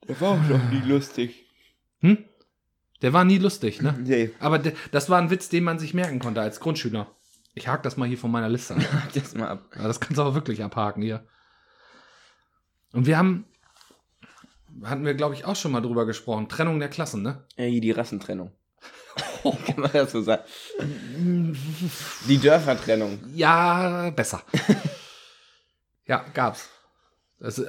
Der 0.07 0.19
war 0.19 0.31
auch 0.31 0.49
noch 0.49 0.69
nie 0.71 0.81
lustig. 0.87 1.45
Hm? 1.99 2.17
Der 3.01 3.13
war 3.13 3.23
nie 3.23 3.37
lustig, 3.37 3.81
ne? 3.81 3.97
Nee. 3.99 4.31
Aber 4.39 4.59
das 4.59 5.09
war 5.09 5.19
ein 5.19 5.29
Witz, 5.29 5.49
den 5.49 5.63
man 5.63 5.79
sich 5.79 5.93
merken 5.93 6.19
konnte 6.19 6.41
als 6.41 6.59
Grundschüler. 6.59 7.07
Ich 7.53 7.67
hake 7.67 7.83
das 7.83 7.97
mal 7.97 8.07
hier 8.07 8.17
von 8.17 8.31
meiner 8.31 8.49
Liste 8.49 8.75
an. 8.75 8.85
Das 9.13 9.35
mal 9.35 9.49
ab. 9.49 9.69
Ja, 9.75 9.87
das 9.87 9.99
kannst 9.99 10.17
du 10.17 10.21
aber 10.21 10.35
wirklich 10.35 10.63
abhaken 10.63 11.01
hier. 11.01 11.25
Und 12.93 13.05
wir 13.05 13.17
haben, 13.17 13.45
hatten 14.83 15.05
wir 15.05 15.13
glaube 15.13 15.35
ich 15.35 15.45
auch 15.45 15.55
schon 15.55 15.71
mal 15.71 15.81
drüber 15.81 16.05
gesprochen, 16.05 16.49
Trennung 16.49 16.79
der 16.79 16.89
Klassen, 16.89 17.21
ne? 17.21 17.45
Ja, 17.57 17.65
hier 17.65 17.81
die 17.81 17.91
Rassentrennung. 17.91 18.51
Kann 19.65 19.79
man 19.79 19.91
das 19.91 20.11
so 20.11 20.21
sagen? 20.21 20.43
Die 22.27 22.37
Dörfertrennung. 22.37 23.19
Ja, 23.33 24.09
besser. 24.11 24.43
ja, 26.05 26.25
gab's. 26.33 26.69
Das, 27.39 27.57
äh, 27.57 27.67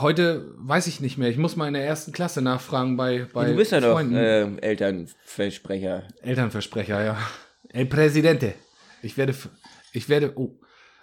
heute 0.00 0.52
weiß 0.56 0.88
ich 0.88 1.00
nicht 1.00 1.16
mehr. 1.16 1.28
Ich 1.28 1.36
muss 1.36 1.54
mal 1.54 1.68
in 1.68 1.74
der 1.74 1.86
ersten 1.86 2.12
Klasse 2.12 2.42
nachfragen 2.42 2.96
bei, 2.96 3.26
bei 3.32 3.50
du 3.50 3.56
bist 3.56 3.70
ja 3.70 3.80
doch 3.80 3.92
Freunden. 3.92 4.16
äh, 4.16 4.56
Elternversprecher. 4.56 6.08
Elternversprecher, 6.22 7.04
ja. 7.04 7.18
El 7.68 7.86
Presidente. 7.86 8.54
Ich 9.02 9.16
werde, 9.16 9.34
ich 9.92 10.08
werde, 10.08 10.32
oh, 10.36 10.58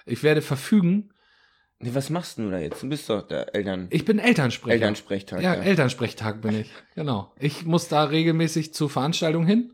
ich 0.06 0.22
werde 0.22 0.42
verfügen. 0.42 1.13
Nee, 1.84 1.94
was 1.94 2.10
machst 2.10 2.38
du 2.38 2.50
da 2.50 2.60
jetzt? 2.60 2.82
Du 2.82 2.88
bist 2.88 3.10
doch 3.10 3.28
der 3.28 3.54
Eltern 3.54 3.88
Ich 3.90 4.06
bin 4.06 4.18
Elternsprecher. 4.18 4.74
Elternsprechtag. 4.74 5.42
Ja, 5.42 5.56
ja. 5.56 5.62
Elternsprechtag 5.62 6.42
bin 6.42 6.62
ich. 6.62 6.72
Genau. 6.96 7.34
Ich 7.38 7.66
muss 7.66 7.90
da 7.90 8.06
regelmäßig 8.06 8.74
zu 8.74 8.88
Veranstaltungen 8.88 9.46
hin. 9.46 9.74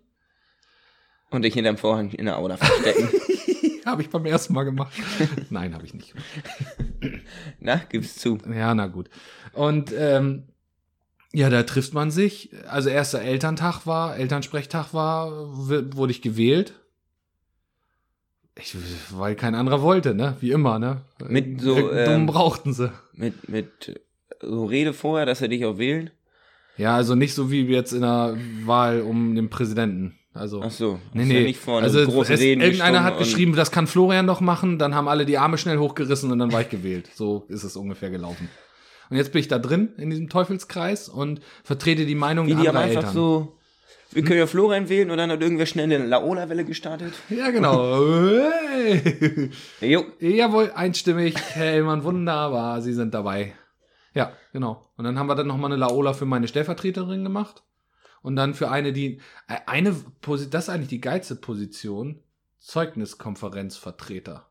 Und 1.30 1.44
dich 1.44 1.54
hinterm 1.54 1.78
Vorhang 1.78 2.10
in 2.10 2.26
der 2.26 2.40
Aula 2.40 2.58
verstecken. 2.58 3.10
habe 3.86 4.02
ich 4.02 4.10
beim 4.10 4.26
ersten 4.26 4.54
Mal 4.54 4.64
gemacht. 4.64 4.92
Nein, 5.52 5.76
habe 5.76 5.86
ich 5.86 5.94
nicht. 5.94 6.16
Na, 7.60 7.76
gib's 7.76 8.16
zu. 8.16 8.40
Ja, 8.52 8.74
na 8.74 8.88
gut. 8.88 9.12
Und 9.54 9.94
ähm, 9.96 10.48
ja, 11.32 11.52
da 11.52 11.62
trifft 11.62 11.94
man 11.94 12.10
sich. 12.10 12.50
Also 12.68 12.90
erster 12.90 13.22
Elterntag 13.22 13.86
war, 13.86 14.18
Elternsprechtag 14.18 14.96
war, 14.96 15.32
wurde 15.32 16.12
ich 16.12 16.24
gewählt. 16.24 16.74
Ich, 18.56 18.76
weil 19.12 19.36
kein 19.36 19.56
anderer 19.56 19.82
wollte, 19.82 20.14
ne? 20.14 20.36
Wie 20.42 20.52
immer, 20.52 20.80
ne? 20.80 21.02
Mit 21.28 21.62
so, 21.62 21.76
Dumm 21.76 21.92
ähm, 21.94 22.26
brauchten 22.26 22.74
sie. 22.74 22.92
Mit, 23.14 23.48
mit 23.48 24.00
so 24.42 24.66
Rede 24.66 24.94
vorher, 24.94 25.26
dass 25.26 25.42
er 25.42 25.48
dich 25.48 25.66
auch 25.66 25.78
wählen. 25.78 26.12
Ja, 26.78 26.96
also 26.96 27.16
nicht 27.16 27.34
so 27.34 27.52
wie 27.52 27.64
jetzt 27.64 27.92
in 27.92 28.02
der 28.02 28.38
Wahl 28.66 29.02
um 29.02 29.36
den 29.36 29.50
Präsidenten. 29.50 30.16
Also. 30.34 30.62
Ach 30.64 30.72
so. 30.72 31.00
Nee, 31.14 31.24
ja 31.24 31.28
nee. 31.28 31.44
nicht 31.44 31.60
vorne 31.60 31.86
also 31.86 32.06
große 32.06 32.34
es, 32.34 32.40
Reden 32.40 32.62
irgendeiner 32.62 33.04
hat 33.04 33.18
geschrieben, 33.18 33.56
das 33.56 33.72
kann 33.72 33.88
Florian 33.88 34.28
doch 34.28 34.42
machen, 34.42 34.78
dann 34.78 34.96
haben 34.96 35.08
alle 35.08 35.26
die 35.26 35.38
Arme 35.38 35.58
schnell 35.58 35.78
hochgerissen 35.78 36.32
und 36.32 36.40
dann 36.40 36.52
war 36.54 36.62
ich 36.62 36.70
gewählt. 36.70 37.10
So 37.14 37.46
ist 37.50 37.64
es 37.64 37.76
ungefähr 37.76 38.10
gelaufen. 38.10 38.50
Und 39.10 39.18
jetzt 39.18 39.32
bin 39.32 39.42
ich 39.42 39.48
da 39.48 39.58
drin 39.58 39.90
in 39.98 40.10
diesem 40.10 40.30
Teufelskreis 40.30 41.10
und 41.10 41.42
vertrete 41.64 42.06
die 42.06 42.16
Meinung 42.16 42.46
Wie 42.46 42.52
die 42.52 42.58
anderer 42.58 42.80
einfach 42.80 42.98
Eltern. 42.98 43.14
so. 43.14 43.59
Wir 44.12 44.24
können 44.24 44.40
ja 44.40 44.48
Florian 44.48 44.90
wählen 44.90 45.12
und 45.12 45.18
dann 45.18 45.30
hat 45.30 45.42
irgendwer 45.42 45.68
schnell 45.68 45.86
eine 45.86 46.06
Laola-Welle 46.06 46.66
gestartet. 46.66 47.14
Ja, 47.30 47.52
genau. 47.52 48.04
Hey. 48.42 49.52
Jo. 49.82 50.06
Jawohl, 50.20 50.72
einstimmig. 50.74 51.36
Herr 51.54 51.74
Hellmann, 51.74 52.04
wunderbar, 52.04 52.82
Sie 52.82 52.94
sind 52.94 53.14
dabei. 53.14 53.54
Ja, 54.16 54.34
genau. 54.52 54.92
Und 54.98 55.06
dann 55.06 55.20
haben 55.20 55.28
wir 55.28 55.36
dann 55.36 55.46
nochmal 55.46 55.72
eine 55.72 55.80
Laola 55.80 56.14
für 56.14 56.26
meine 56.26 56.48
Stellvertreterin 56.48 57.24
gemacht. 57.24 57.64
Und 58.24 58.36
dann 58.36 58.56
für 58.56 58.72
eine, 58.72 58.92
die, 58.94 59.22
äh, 59.48 59.58
eine, 59.68 59.96
Posi- 60.24 60.50
das 60.50 60.64
ist 60.64 60.70
eigentlich 60.70 60.90
die 60.90 61.02
geilste 61.02 61.36
Position, 61.36 62.24
Zeugniskonferenzvertreter. 62.58 64.50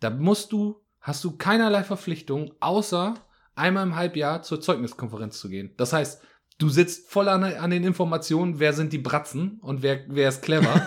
Da 0.00 0.10
musst 0.10 0.52
du, 0.52 0.80
hast 1.00 1.24
du 1.24 1.36
keinerlei 1.36 1.82
Verpflichtung, 1.82 2.54
außer 2.60 3.14
einmal 3.56 3.82
im 3.82 3.96
Halbjahr 3.96 4.42
zur 4.42 4.60
Zeugniskonferenz 4.60 5.38
zu 5.38 5.48
gehen. 5.48 5.74
Das 5.76 5.92
heißt, 5.92 6.22
du 6.58 6.68
sitzt 6.68 7.10
voll 7.10 7.28
an, 7.28 7.44
an 7.44 7.70
den 7.70 7.84
Informationen, 7.84 8.58
wer 8.58 8.72
sind 8.72 8.92
die 8.92 8.98
Bratzen 8.98 9.58
und 9.60 9.82
wer, 9.82 10.00
wer 10.08 10.28
ist 10.28 10.42
clever. 10.42 10.86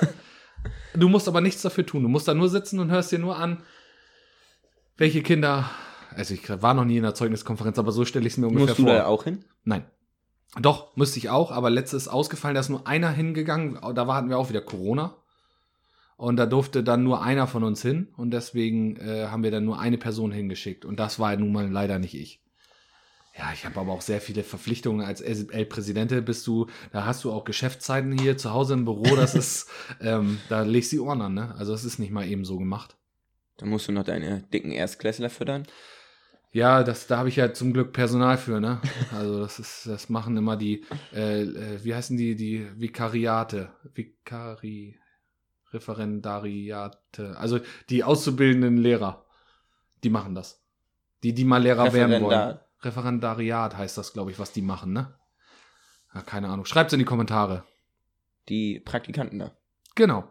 du 0.93 1.09
musst 1.09 1.27
aber 1.27 1.41
nichts 1.41 1.61
dafür 1.61 1.85
tun. 1.85 2.03
Du 2.03 2.09
musst 2.09 2.27
da 2.27 2.33
nur 2.33 2.49
sitzen 2.49 2.79
und 2.79 2.91
hörst 2.91 3.11
dir 3.11 3.19
nur 3.19 3.37
an, 3.37 3.63
welche 4.97 5.21
Kinder. 5.21 5.69
Also 6.15 6.33
ich 6.33 6.49
war 6.61 6.73
noch 6.73 6.85
nie 6.85 6.97
in 6.97 7.05
einer 7.05 7.13
Zeugniskonferenz, 7.13 7.77
aber 7.77 7.91
so 7.91 8.05
stelle 8.05 8.25
ich 8.25 8.33
es 8.33 8.37
mir 8.37 8.47
ungefähr 8.47 8.67
Musst 8.67 8.79
du 8.79 8.83
vor. 8.83 8.93
da 8.93 9.05
auch 9.05 9.23
hin? 9.23 9.45
Nein. 9.63 9.85
Doch, 10.59 10.95
müsste 10.95 11.19
ich 11.19 11.29
auch, 11.29 11.51
aber 11.51 11.69
letztes 11.69 12.03
ist 12.03 12.07
ausgefallen, 12.07 12.55
da 12.55 12.61
ist 12.61 12.69
nur 12.69 12.87
einer 12.87 13.11
hingegangen. 13.11 13.77
Da 13.93 14.07
hatten 14.07 14.29
wir 14.29 14.37
auch 14.37 14.49
wieder 14.49 14.61
Corona. 14.61 15.15
Und 16.15 16.37
da 16.37 16.47
durfte 16.47 16.83
dann 16.83 17.03
nur 17.03 17.21
einer 17.21 17.45
von 17.45 17.63
uns 17.63 17.81
hin. 17.83 18.07
Und 18.17 18.31
deswegen 18.31 18.95
äh, 18.97 19.27
haben 19.27 19.43
wir 19.43 19.51
dann 19.51 19.65
nur 19.65 19.79
eine 19.79 19.99
Person 19.99 20.31
hingeschickt. 20.31 20.83
Und 20.83 20.99
das 20.99 21.19
war 21.19 21.35
nun 21.35 21.51
mal 21.51 21.69
leider 21.69 21.99
nicht 21.99 22.15
ich. 22.15 22.41
Ja, 23.37 23.51
ich 23.53 23.65
habe 23.65 23.79
aber 23.79 23.91
auch 23.91 24.01
sehr 24.01 24.19
viele 24.19 24.43
Verpflichtungen 24.43 25.05
als 25.05 25.21
El-Präsidente. 25.21 26.21
Bist 26.23 26.47
du, 26.47 26.67
da 26.91 27.05
hast 27.05 27.23
du 27.23 27.31
auch 27.31 27.43
Geschäftszeiten 27.43 28.17
hier 28.17 28.37
zu 28.37 28.51
Hause 28.51 28.73
im 28.73 28.85
Büro. 28.85 29.15
Das 29.15 29.35
ist, 29.35 29.69
ähm, 30.01 30.39
da 30.49 30.61
legst 30.61 30.91
du 30.91 30.95
die 30.95 30.99
Ohren 31.01 31.21
an, 31.21 31.33
ne? 31.35 31.53
Also 31.57 31.73
es 31.73 31.85
ist 31.85 31.99
nicht 31.99 32.11
mal 32.11 32.27
eben 32.27 32.45
so 32.45 32.57
gemacht. 32.57 32.97
Da 33.57 33.65
musst 33.65 33.87
du 33.87 33.91
noch 33.91 34.03
deine 34.03 34.41
dicken 34.53 34.71
Erstklässler 34.71 35.29
füttern. 35.29 35.67
Ja, 36.51 36.83
das, 36.83 37.05
da 37.05 37.17
habe 37.17 37.29
ich 37.29 37.35
ja 37.35 37.53
zum 37.53 37.73
Glück 37.73 37.93
Personal 37.93 38.37
für, 38.37 38.59
ne? 38.59 38.81
Also 39.15 39.39
das 39.39 39.59
ist, 39.59 39.85
das 39.85 40.09
machen 40.09 40.35
immer 40.35 40.57
die, 40.57 40.85
äh, 41.13 41.43
äh, 41.43 41.83
wie 41.83 41.93
heißen 41.93 42.17
die, 42.17 42.35
die 42.35 42.67
Vikariate, 42.75 43.69
Vikari, 43.93 44.99
Referendariate, 45.73 47.37
also 47.37 47.59
die 47.89 48.03
auszubildenden 48.03 48.77
Lehrer, 48.77 49.25
die 50.03 50.09
machen 50.09 50.33
das. 50.33 50.63
Die, 51.21 51.33
die 51.33 51.45
mal 51.45 51.61
Lehrer 51.61 51.93
werden 51.93 52.23
wollen. 52.23 52.59
Referendar. 52.87 53.37
Referendariat 53.37 53.77
heißt 53.77 53.97
das, 53.97 54.13
glaube 54.13 54.31
ich, 54.31 54.39
was 54.39 54.51
die 54.51 54.61
machen, 54.61 54.93
ne? 54.93 55.13
Ja, 56.13 56.21
keine 56.21 56.49
Ahnung. 56.49 56.65
Schreibt's 56.65 56.93
in 56.93 56.99
die 56.99 57.05
Kommentare. 57.05 57.63
Die 58.49 58.79
Praktikanten 58.79 59.39
da. 59.39 59.51
Genau. 59.95 60.27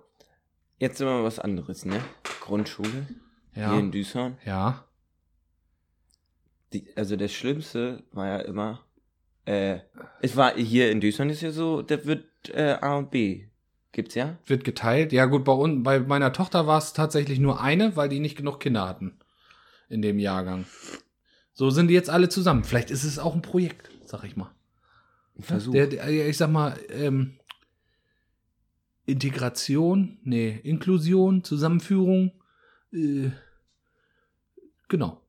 Jetzt 0.78 1.00
immer 1.00 1.22
was 1.24 1.38
anderes, 1.38 1.84
ne? 1.84 2.00
Grundschule. 2.40 3.06
Hier 3.54 3.62
Ja. 3.62 3.78
in 3.78 3.90
Düsseldorf. 3.92 4.32
Ja. 4.44 4.84
Die, 6.72 6.86
also 6.96 7.16
das 7.16 7.32
Schlimmste 7.32 8.02
war 8.12 8.26
ja 8.26 8.38
immer, 8.40 8.84
äh, 9.44 9.78
es 10.20 10.36
war 10.36 10.54
hier 10.54 10.90
in 10.90 11.00
Düsseldorf 11.00 11.36
ist 11.36 11.42
ja 11.42 11.52
so, 11.52 11.82
da 11.82 12.04
wird 12.04 12.26
äh, 12.52 12.76
A 12.80 12.96
und 12.96 13.10
B. 13.10 13.46
Gibt's 13.92 14.14
ja? 14.14 14.36
Wird 14.44 14.64
geteilt. 14.64 15.12
Ja, 15.12 15.24
gut, 15.24 15.44
bei, 15.44 15.54
bei 15.82 16.00
meiner 16.00 16.32
Tochter 16.32 16.66
war 16.66 16.78
es 16.78 16.92
tatsächlich 16.92 17.38
nur 17.38 17.60
eine, 17.60 17.96
weil 17.96 18.08
die 18.10 18.20
nicht 18.20 18.36
genug 18.36 18.60
Kinder 18.60 18.86
hatten 18.86 19.18
in 19.88 20.02
dem 20.02 20.18
Jahrgang. 20.18 20.66
So 21.56 21.70
sind 21.70 21.88
die 21.88 21.94
jetzt 21.94 22.10
alle 22.10 22.28
zusammen. 22.28 22.64
Vielleicht 22.64 22.90
ist 22.90 23.02
es 23.02 23.18
auch 23.18 23.34
ein 23.34 23.40
Projekt, 23.40 23.90
sag 24.04 24.24
ich 24.24 24.36
mal. 24.36 24.50
Ein 25.38 25.42
Versuch. 25.42 25.72
Der, 25.72 25.86
der, 25.86 26.28
ich 26.28 26.36
sag 26.36 26.50
mal, 26.50 26.78
ähm, 26.90 27.38
Integration, 29.06 30.18
nee, 30.22 30.60
Inklusion, 30.62 31.44
Zusammenführung, 31.44 32.32
äh, 32.92 33.30
genau. 34.88 35.22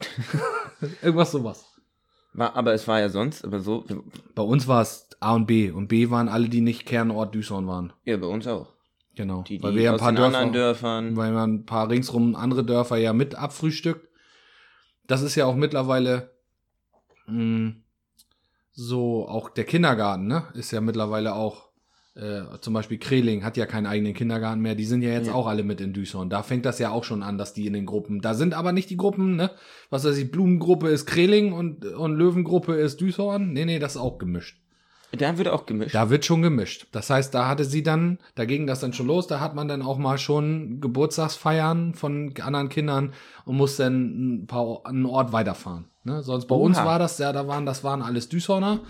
Irgendwas 1.00 1.30
sowas. 1.30 1.64
war, 2.32 2.56
aber 2.56 2.74
es 2.74 2.88
war 2.88 2.98
ja 2.98 3.08
sonst, 3.08 3.44
aber 3.44 3.60
so, 3.60 3.84
Bei 4.34 4.42
uns 4.42 4.66
war 4.66 4.82
es 4.82 5.08
A 5.20 5.34
und 5.36 5.46
B 5.46 5.70
und 5.70 5.86
B 5.86 6.10
waren 6.10 6.28
alle, 6.28 6.48
die 6.48 6.60
nicht 6.60 6.86
Kernort 6.86 7.36
Düsseldorf 7.36 7.66
waren. 7.66 7.92
ja, 8.04 8.16
bei 8.16 8.26
uns 8.26 8.48
auch. 8.48 8.72
Genau. 9.14 9.42
Die, 9.42 9.58
die 9.58 9.62
weil 9.62 9.76
wir 9.76 9.82
ja 9.82 9.92
ein 9.92 9.98
paar 9.98 10.12
Dörfer, 10.12 10.50
Dörfern. 10.50 11.16
weil 11.16 11.32
man 11.32 11.54
ein 11.54 11.66
paar 11.66 11.88
ringsrum 11.88 12.34
andere 12.34 12.64
Dörfer 12.64 12.96
ja 12.96 13.12
mit 13.12 13.36
abfrühstückt. 13.36 14.05
Das 15.06 15.22
ist 15.22 15.34
ja 15.36 15.46
auch 15.46 15.56
mittlerweile 15.56 16.30
mh, 17.26 17.74
so, 18.72 19.26
auch 19.28 19.48
der 19.50 19.64
Kindergarten, 19.64 20.26
ne? 20.26 20.44
Ist 20.54 20.70
ja 20.70 20.80
mittlerweile 20.80 21.34
auch, 21.34 21.70
äh, 22.14 22.42
zum 22.60 22.74
Beispiel 22.74 22.98
Kreling 22.98 23.42
hat 23.44 23.56
ja 23.56 23.64
keinen 23.66 23.86
eigenen 23.86 24.12
Kindergarten 24.14 24.60
mehr. 24.60 24.74
Die 24.74 24.84
sind 24.84 25.02
ja 25.02 25.10
jetzt 25.12 25.28
Ja. 25.28 25.34
auch 25.34 25.46
alle 25.46 25.62
mit 25.62 25.80
in 25.80 25.92
Düsseldorf. 25.92 26.28
Da 26.28 26.42
fängt 26.42 26.66
das 26.66 26.78
ja 26.78 26.90
auch 26.90 27.04
schon 27.04 27.22
an, 27.22 27.38
dass 27.38 27.54
die 27.54 27.66
in 27.66 27.72
den 27.72 27.86
Gruppen, 27.86 28.20
da 28.20 28.34
sind 28.34 28.52
aber 28.54 28.72
nicht 28.72 28.90
die 28.90 28.96
Gruppen, 28.96 29.36
ne? 29.36 29.50
Was 29.90 30.04
weiß 30.04 30.16
ich, 30.18 30.30
Blumengruppe 30.30 30.88
ist 30.88 31.06
Kreling 31.06 31.52
und, 31.52 31.84
und 31.86 32.14
Löwengruppe 32.16 32.74
ist 32.74 33.00
Düsseldorf. 33.00 33.38
Nee, 33.40 33.64
nee, 33.64 33.78
das 33.78 33.92
ist 33.96 34.00
auch 34.00 34.18
gemischt. 34.18 34.60
Da 35.12 35.38
wird 35.38 35.48
auch 35.48 35.66
gemischt. 35.66 35.94
Da 35.94 36.10
wird 36.10 36.24
schon 36.24 36.42
gemischt. 36.42 36.88
Das 36.92 37.08
heißt, 37.10 37.32
da 37.34 37.48
hatte 37.48 37.64
sie 37.64 37.82
dann, 37.82 38.18
da 38.34 38.44
ging 38.44 38.66
das 38.66 38.80
dann 38.80 38.92
schon 38.92 39.06
los, 39.06 39.26
da 39.26 39.40
hat 39.40 39.54
man 39.54 39.68
dann 39.68 39.80
auch 39.82 39.98
mal 39.98 40.18
schon 40.18 40.80
Geburtstagsfeiern 40.80 41.94
von 41.94 42.34
anderen 42.42 42.68
Kindern 42.68 43.12
und 43.44 43.56
muss 43.56 43.76
dann 43.76 44.42
ein 44.42 44.46
paar 44.46 44.84
einen 44.84 45.06
Ort 45.06 45.32
weiterfahren. 45.32 45.86
Ne? 46.04 46.22
Sonst 46.22 46.46
bei 46.46 46.54
Oha. 46.56 46.64
uns 46.66 46.76
war 46.78 46.98
das 46.98 47.18
ja, 47.18 47.32
da 47.32 47.46
waren, 47.48 47.64
das 47.66 47.82
waren 47.84 48.02
alles 48.02 48.28
Düshorner. 48.28 48.80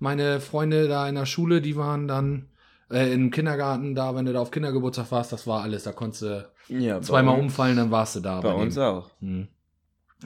Meine 0.00 0.40
Freunde 0.40 0.88
da 0.88 1.08
in 1.08 1.14
der 1.14 1.26
Schule, 1.26 1.60
die 1.60 1.76
waren 1.76 2.08
dann 2.08 2.48
äh, 2.90 3.12
im 3.12 3.30
Kindergarten 3.30 3.94
da, 3.94 4.14
wenn 4.14 4.26
du 4.26 4.32
da 4.32 4.40
auf 4.40 4.50
Kindergeburtstag 4.50 5.10
warst, 5.12 5.32
das 5.32 5.46
war 5.46 5.62
alles, 5.62 5.84
da 5.84 5.92
konntest 5.92 6.22
du 6.22 6.50
ja, 6.68 6.96
bei 6.96 7.00
zweimal 7.02 7.34
uns- 7.36 7.44
umfallen, 7.44 7.76
dann 7.76 7.90
warst 7.90 8.16
du 8.16 8.20
da. 8.20 8.40
Bei 8.40 8.50
denen. 8.50 8.62
uns 8.62 8.76
auch. 8.78 9.10
Hm. 9.20 9.48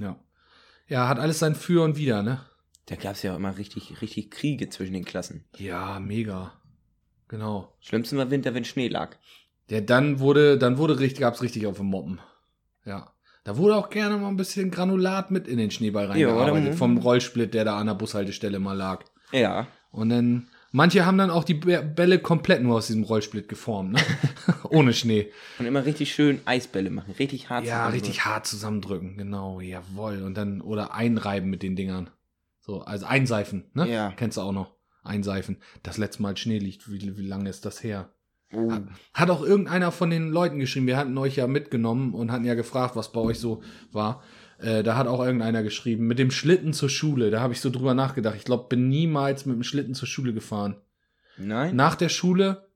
Ja. 0.01 0.17
Ja, 0.89 1.09
hat 1.09 1.19
alles 1.19 1.39
sein 1.39 1.55
Für 1.55 1.83
und 1.85 1.97
Wider, 1.97 2.23
ne? 2.23 2.41
Da 2.87 2.97
gab's 2.97 3.23
ja 3.23 3.33
auch 3.33 3.37
immer 3.37 3.57
richtig, 3.57 4.01
richtig 4.03 4.31
Kriege 4.31 4.69
zwischen 4.69 4.93
den 4.93 5.05
Klassen. 5.05 5.45
Ja, 5.57 5.99
mega. 6.01 6.53
Genau. 7.29 7.73
Schlimmsten 7.81 8.19
war 8.19 8.31
Winter, 8.31 8.55
wenn 8.55 8.65
Schnee 8.65 8.89
lag. 8.89 9.17
Ja, 9.71 9.81
dann 9.81 10.19
wurde, 10.21 10.59
dann 10.59 10.77
wurde 10.77 10.99
richtig, 10.99 11.21
gab's 11.21 11.41
richtig 11.43 11.67
auf 11.67 11.79
dem 11.79 11.87
Moppen. 11.87 12.21
Ja. 12.85 13.11
Da 13.45 13.57
wurde 13.57 13.77
auch 13.77 13.91
gerne 13.91 14.17
mal 14.19 14.29
ein 14.29 14.37
bisschen 14.37 14.71
Granulat 14.71 15.31
mit 15.31 15.49
in 15.49 15.59
den 15.59 15.71
Schneeball 15.71 16.05
Ja, 16.05 16.11
reingearbeitet, 16.29 16.69
oder? 16.69 16.77
vom 16.77 16.99
Rollsplit, 16.99 17.55
der 17.55 17.65
da 17.65 17.79
an 17.79 17.87
der 17.87 17.95
Bushaltestelle 17.95 18.59
mal 18.59 18.75
lag. 18.77 19.05
Ja. 19.33 19.67
Und 19.91 20.11
dann, 20.11 20.49
manche 20.73 21.05
haben 21.07 21.19
dann 21.19 21.31
auch 21.31 21.45
die 21.45 21.55
Bä- 21.55 21.83
Bälle 21.83 22.19
komplett 22.19 22.63
nur 22.63 22.77
aus 22.77 22.87
diesem 22.87 23.03
Rollsplit 23.05 23.49
geformt, 23.49 23.93
ne? 23.93 24.01
Ohne 24.71 24.93
Schnee. 24.93 25.31
Und 25.59 25.67
immer 25.67 25.85
richtig 25.87 26.13
schön 26.15 26.41
Eisbälle 26.47 26.91
machen. 26.91 27.15
Richtig 27.19 27.49
hart 27.51 27.65
Ja, 27.67 27.89
richtig 27.89 28.25
hart 28.25 28.47
zusammendrücken, 28.47 29.17
genau, 29.17 29.61
jawohl. 29.61 30.23
Und 30.23 30.37
dann, 30.37 30.61
oder 30.61 30.95
einreiben 30.95 31.49
mit 31.51 31.63
den 31.63 31.77
Dingern. 31.77 32.11
So, 32.65 32.81
also 32.81 33.05
einseifen, 33.05 33.65
ne? 33.75 33.91
Ja. 33.91 34.13
Kennst 34.17 34.39
du 34.39 34.41
auch 34.41 34.53
noch. 34.53 34.73
Einseifen. 35.03 35.59
Das 35.83 35.99
letzte 35.99 36.23
Mal 36.23 36.35
Schnee 36.39 36.59
liegt, 36.59 36.91
wie, 36.91 37.19
wie 37.19 37.27
lange 37.27 37.51
ist 37.51 37.67
das 37.67 37.83
her? 37.83 38.09
Oh. 38.55 38.73
Hat 39.13 39.29
auch 39.29 39.43
irgendeiner 39.43 39.93
von 39.93 40.09
den 40.09 40.31
Leuten 40.31 40.61
geschrieben, 40.61 40.87
wir 40.87 40.97
hatten 40.97 41.19
euch 41.19 41.37
ja 41.37 41.47
mitgenommen 41.47 42.15
und 42.15 42.33
hatten 42.33 42.47
ja 42.47 42.55
gefragt, 42.55 42.97
was 42.97 43.13
bei 43.13 43.21
euch 43.21 43.39
so 43.39 43.63
war. 43.93 44.23
Äh, 44.59 44.83
da 44.83 44.97
hat 44.97 45.09
auch 45.09 45.23
irgendeiner 45.23 45.63
geschrieben, 45.63 46.07
mit 46.07 46.19
dem 46.19 46.31
Schlitten 46.31 46.73
zur 46.73 46.89
Schule. 46.89 47.31
Da 47.31 47.41
habe 47.41 47.53
ich 47.53 47.61
so 47.61 47.69
drüber 47.69 47.93
nachgedacht. 47.93 48.37
Ich 48.37 48.45
glaube, 48.45 48.69
bin 48.71 48.89
niemals 48.89 49.45
mit 49.45 49.57
dem 49.57 49.63
Schlitten 49.63 49.93
zur 49.93 50.09
Schule 50.09 50.33
gefahren. 50.33 50.77
Nein? 51.37 51.77
Nach 51.77 51.97
der 51.97 52.09
Schule, 52.09 52.67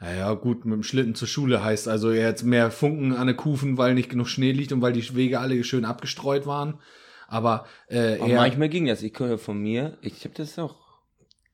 naja, 0.00 0.32
gut, 0.32 0.64
mit 0.64 0.74
dem 0.74 0.82
Schlitten 0.82 1.14
zur 1.14 1.28
Schule 1.28 1.62
heißt 1.62 1.88
also 1.88 2.10
jetzt 2.10 2.42
mehr 2.42 2.70
Funken 2.70 3.14
an 3.14 3.26
den 3.26 3.36
Kufen, 3.36 3.76
weil 3.76 3.92
nicht 3.92 4.08
genug 4.08 4.28
Schnee 4.28 4.52
liegt 4.52 4.72
und 4.72 4.80
weil 4.80 4.94
die 4.94 5.14
Wege 5.14 5.40
alle 5.40 5.62
schön 5.62 5.84
abgestreut 5.84 6.46
waren. 6.46 6.78
Aber 7.28 7.66
äh, 7.88 8.18
Aber 8.18 8.28
manchmal 8.34 8.68
ging 8.68 8.86
das. 8.86 9.02
Ich 9.02 9.18
höre 9.18 9.38
von 9.38 9.58
mir, 9.60 9.98
ich 10.02 10.24
habe 10.24 10.34
das 10.34 10.58
auch 10.58 10.76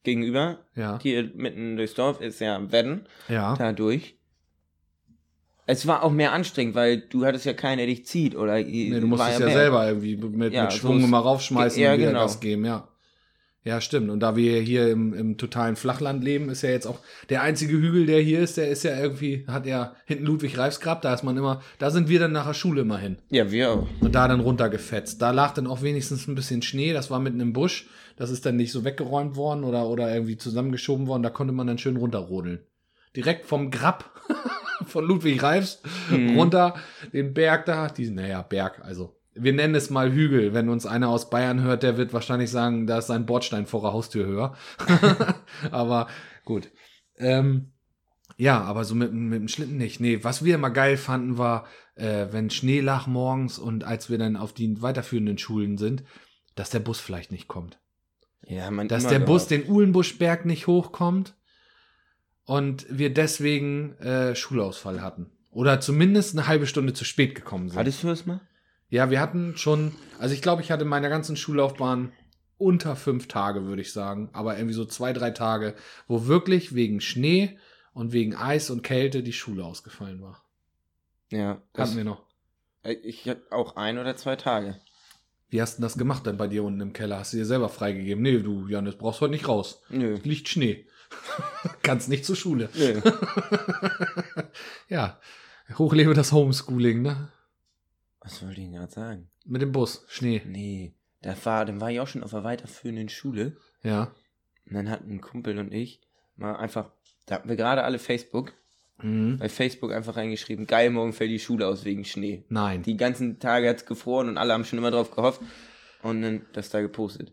gegenüber. 0.03 0.59
ja, 0.75 0.99
Hier 1.03 1.31
mitten 1.35 1.77
durchs 1.77 1.95
Dorf 1.95 2.21
ist 2.21 2.41
ja 2.41 2.71
Wedden. 2.73 3.07
ja. 3.29 3.55
Dadurch. 3.57 4.17
Es 5.67 5.87
war 5.87 6.03
auch 6.03 6.11
mehr 6.11 6.33
anstrengend, 6.33 6.75
weil 6.75 7.01
du 7.01 7.25
hattest 7.25 7.45
ja 7.45 7.53
keinen, 7.53 7.79
der 7.79 7.87
dich 7.87 8.05
zieht. 8.05 8.35
Oder 8.35 8.57
Nee, 8.61 8.91
du 8.99 9.07
musstest 9.07 9.39
ja, 9.41 9.51
selber 9.51 9.87
irgendwie 9.87 10.17
mit, 10.17 10.53
Ja, 10.53 10.63
mit 10.65 10.73
so 10.73 10.79
Schwung 10.79 11.01
ist- 11.01 11.09
mal 11.09 11.21
raufschmeißen 11.21 11.81
ja, 11.81 11.93
und 11.93 11.99
wieder 11.99 12.09
genau. 12.09 12.23
Gas 12.23 12.41
geben, 12.41 12.65
ja. 12.65 12.89
Ja, 13.63 13.83
stimmt. 13.83 14.09
Und 14.09 14.21
da 14.21 14.37
wir 14.37 14.59
hier 14.63 14.91
im, 14.91 15.13
im 15.13 15.37
totalen 15.37 15.77
Flachland 15.77 16.25
leben, 16.25 16.49
ist 16.49 16.63
ja 16.63 16.71
jetzt 16.71 16.87
auch 16.87 16.99
der 17.29 17.43
einzige 17.43 17.75
Hügel, 17.77 18.07
der 18.07 18.21
hier 18.23 18.41
ist, 18.41 18.57
der 18.57 18.69
ist 18.69 18.85
ja 18.85 18.99
irgendwie, 18.99 19.45
hat 19.47 19.67
ja 19.67 19.95
hinten 20.07 20.25
Ludwig 20.25 20.57
Reifsgrab, 20.57 21.03
da 21.03 21.13
ist 21.13 21.25
man 21.25 21.37
immer, 21.37 21.61
da 21.79 21.91
sind 21.91 22.09
wir 22.09 22.19
dann 22.21 22.33
nach 22.33 22.47
der 22.47 22.55
Schule 22.55 22.81
immer 22.81 22.97
hin. 22.97 23.19
Ja, 23.29 23.51
wir 23.51 23.71
auch. 23.73 23.87
Und 24.01 24.15
da 24.15 24.29
dann 24.29 24.41
runtergefetzt. 24.41 25.21
Da 25.21 25.31
lag 25.33 25.53
dann 25.53 25.67
auch 25.67 25.83
wenigstens 25.83 26.27
ein 26.27 26.35
bisschen 26.35 26.63
Schnee, 26.63 26.95
das 26.95 27.11
war 27.11 27.21
mitten 27.21 27.41
im 27.41 27.53
Busch. 27.53 27.89
Das 28.17 28.31
ist 28.31 28.47
dann 28.47 28.57
nicht 28.57 28.73
so 28.73 28.85
weggeräumt 28.85 29.37
worden 29.37 29.65
oder, 29.65 29.87
oder 29.89 30.13
irgendwie 30.13 30.37
zusammengeschoben 30.39 31.07
worden. 31.07 31.23
Da 31.23 31.31
konnte 31.31 31.53
man 31.53 31.67
dann 31.67 31.79
schön 31.79 31.97
runterrodeln. 31.97 32.61
Direkt 33.15 33.45
vom 33.45 33.71
Grab 33.71 34.11
von 34.87 35.05
Ludwig 35.05 35.43
Reifs 35.43 35.83
Mhm. 36.11 36.37
runter 36.39 36.75
den 37.13 37.35
Berg 37.35 37.67
da. 37.67 37.89
Diesen, 37.89 38.15
naja, 38.17 38.41
Berg, 38.43 38.81
also. 38.85 39.17
Wir 39.43 39.53
nennen 39.53 39.75
es 39.75 39.91
mal 39.91 40.13
Hügel. 40.13 40.55
Wenn 40.55 40.69
uns 40.69 40.87
einer 40.87 41.09
aus 41.09 41.31
Bayern 41.31 41.63
hört, 41.63 41.83
der 41.83 41.97
wird 41.97 42.13
wahrscheinlich 42.13 42.51
sagen, 42.51 42.87
da 42.87 42.99
ist 42.99 43.07
sein 43.09 43.27
Bordstein 43.27 43.67
vor 43.67 43.83
der 43.83 43.93
Haustür 43.93 44.27
höher. 44.27 44.55
Aber 45.71 46.09
gut. 46.45 46.71
Ähm, 47.17 47.73
Ja, 48.37 48.63
aber 48.63 48.85
so 48.85 48.95
mit, 48.95 49.13
mit 49.13 49.39
dem 49.39 49.49
Schlitten 49.49 49.77
nicht. 49.77 50.01
Nee, 50.01 50.25
was 50.25 50.43
wir 50.45 50.55
immer 50.55 50.71
geil 50.71 50.97
fanden, 50.97 51.37
war, 51.37 51.67
äh, 51.95 52.29
wenn 52.31 52.49
Schnee 52.49 52.81
lag 52.81 53.07
morgens 53.07 53.59
und 53.59 53.85
als 53.85 54.09
wir 54.09 54.17
dann 54.17 54.37
auf 54.37 54.55
die 54.55 54.81
weiterführenden 54.81 55.37
Schulen 55.37 55.77
sind, 55.77 56.05
dass 56.55 56.71
der 56.71 56.81
Bus 56.81 57.01
vielleicht 57.01 57.33
nicht 57.33 57.49
kommt. 57.49 57.79
Ja, 58.47 58.71
man 58.71 58.89
Dass 58.89 59.07
der 59.07 59.19
Bus 59.19 59.49
gehofft. 59.49 59.51
den 59.51 59.71
Uhlenbuschberg 59.71 60.47
nicht 60.47 60.67
hochkommt 60.67 61.35
und 62.45 62.87
wir 62.89 63.13
deswegen 63.13 63.93
äh, 63.99 64.35
Schulausfall 64.35 65.03
hatten. 65.03 65.31
Oder 65.51 65.81
zumindest 65.81 66.37
eine 66.37 66.47
halbe 66.47 66.67
Stunde 66.67 66.95
zu 66.95 67.05
spät 67.05 67.35
gekommen 67.35 67.69
sind. 67.69 67.79
Hattest 67.79 68.03
du 68.03 68.07
das 68.07 68.25
mal? 68.25 68.41
Ja, 68.91 69.09
wir 69.11 69.21
hatten 69.21 69.57
schon, 69.57 69.95
also 70.19 70.35
ich 70.35 70.43
glaube, 70.43 70.63
ich 70.63 70.71
hatte 70.71 70.83
in 70.83 70.89
meiner 70.89 71.09
ganzen 71.09 71.37
Schullaufbahn 71.37 72.13
unter 72.59 72.97
fünf 72.97 73.29
Tage, 73.29 73.65
würde 73.65 73.81
ich 73.81 73.93
sagen, 73.93 74.29
aber 74.33 74.59
irgendwie 74.59 74.75
so 74.75 74.85
zwei, 74.85 75.13
drei 75.13 75.31
Tage, 75.31 75.75
wo 76.09 76.27
wirklich 76.27 76.75
wegen 76.75 77.01
Schnee 77.01 77.59
und 77.95 78.13
wegen 78.13 78.35
Eis 78.35 78.69
und 78.69 78.83
Kälte 78.83 79.23
die 79.23 79.33
Schule 79.33 79.65
ausgefallen 79.65 80.21
war. 80.21 80.45
Ja. 81.31 81.63
Das, 81.73 81.89
Hatten 81.89 81.99
wir 81.99 82.05
noch. 82.05 82.23
Äh, 82.83 82.95
ich 82.95 83.29
hatte 83.29 83.43
auch 83.51 83.77
ein 83.77 83.97
oder 83.97 84.17
zwei 84.17 84.37
Tage. 84.37 84.81
Wie 85.49 85.63
hast 85.63 85.75
du 85.75 85.77
denn 85.79 85.83
das 85.85 85.97
gemacht 85.99 86.27
dann 86.27 86.37
bei 86.37 86.49
dir 86.49 86.65
unten 86.65 86.81
im 86.81 86.93
Keller? 86.93 87.19
Hast 87.19 87.33
du 87.33 87.37
dir 87.37 87.47
selber 87.47 87.69
freigegeben? 87.69 88.23
Nee, 88.23 88.39
du, 88.41 88.67
Janis, 88.69 88.97
brauchst 88.97 89.21
heute 89.21 89.33
nicht 89.33 89.49
raus. 89.49 89.83
Nö. 89.89 90.19
Liegt 90.23 90.49
Schnee. 90.49 90.87
Kannst 91.83 92.09
nicht 92.09 92.25
zur 92.25 92.37
Schule. 92.37 92.69
Nö. 92.75 93.01
ja, 94.89 95.19
hochlebe 95.77 96.15
das 96.15 96.33
Homeschooling, 96.33 97.03
ne? 97.03 97.31
Was 98.21 98.43
wollte 98.43 98.61
ich 98.61 98.67
denn 98.67 98.75
gerade 98.75 98.93
sagen? 98.93 99.31
Mit 99.47 99.63
dem 99.63 99.73
Bus, 99.73 100.05
Schnee. 100.09 100.43
Nee. 100.47 100.95
Da 101.23 101.35
war, 101.45 101.65
dann 101.65 101.81
war 101.81 101.91
ich 101.91 102.01
auch 102.01 102.07
schon 102.09 102.23
auf 102.23 102.31
der 102.31 102.45
weiterführenden 102.45 103.09
Schule. 103.09 103.57
Ja. 103.83 104.15
Und 104.67 104.75
dann 104.75 104.91
hatten 104.91 105.11
ein 105.11 105.21
Kumpel 105.21 105.59
und 105.59 105.73
ich 105.73 106.01
mal 106.37 106.57
einfach, 106.57 106.91
da 107.27 107.37
hatten 107.37 107.49
wir 107.49 107.57
gerade 107.57 107.83
alle 107.85 107.99
Facebook, 107.99 108.53
Mhm. 109.03 109.39
bei 109.39 109.49
Facebook 109.49 109.93
einfach 109.93 110.17
reingeschrieben, 110.17 110.67
geil, 110.67 110.91
morgen 110.91 111.15
fällt 111.15 111.31
die 111.31 111.39
Schule 111.39 111.67
aus 111.67 111.87
wegen 111.87 112.05
Schnee. 112.05 112.45
Nein. 112.51 112.83
Die 112.83 112.99
ganzen 112.99 113.39
Tage 113.39 113.67
hat's 113.67 113.87
gefroren 113.87 114.29
und 114.29 114.37
alle 114.37 114.53
haben 114.53 114.67
schon 114.67 114.79
immer 114.79 114.91
drauf 114.91 115.11
gehofft 115.11 115.41
und 116.03 116.21
dann 116.21 116.45
das 116.53 116.69
da 116.69 116.83
gepostet. 116.83 117.33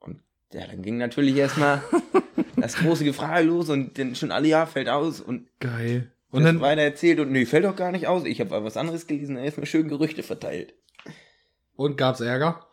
Und 0.00 0.20
ja, 0.52 0.66
dann 0.66 0.82
ging 0.82 0.98
natürlich 0.98 1.34
erstmal 1.36 1.82
das 2.56 2.76
große 2.76 3.04
Gefrage 3.04 3.46
los 3.46 3.70
und 3.70 3.98
dann 3.98 4.14
schon 4.14 4.30
alle, 4.30 4.48
ja, 4.48 4.66
fällt 4.66 4.90
aus 4.90 5.22
und 5.22 5.48
Geil. 5.60 6.12
Und 6.32 6.44
dann 6.44 6.60
weiter 6.60 6.82
erzählt 6.82 7.20
und 7.20 7.30
nee, 7.30 7.46
fällt 7.46 7.64
doch 7.64 7.76
gar 7.76 7.92
nicht 7.92 8.06
aus. 8.06 8.24
Ich 8.24 8.40
habe 8.40 8.64
was 8.64 8.76
anderes 8.76 9.06
gelesen, 9.06 9.36
da 9.36 9.44
ist 9.44 9.58
mir 9.58 9.66
schön 9.66 9.88
Gerüchte 9.88 10.22
verteilt. 10.22 10.74
und 11.76 11.96
gab's 11.96 12.20
Ärger? 12.20 12.66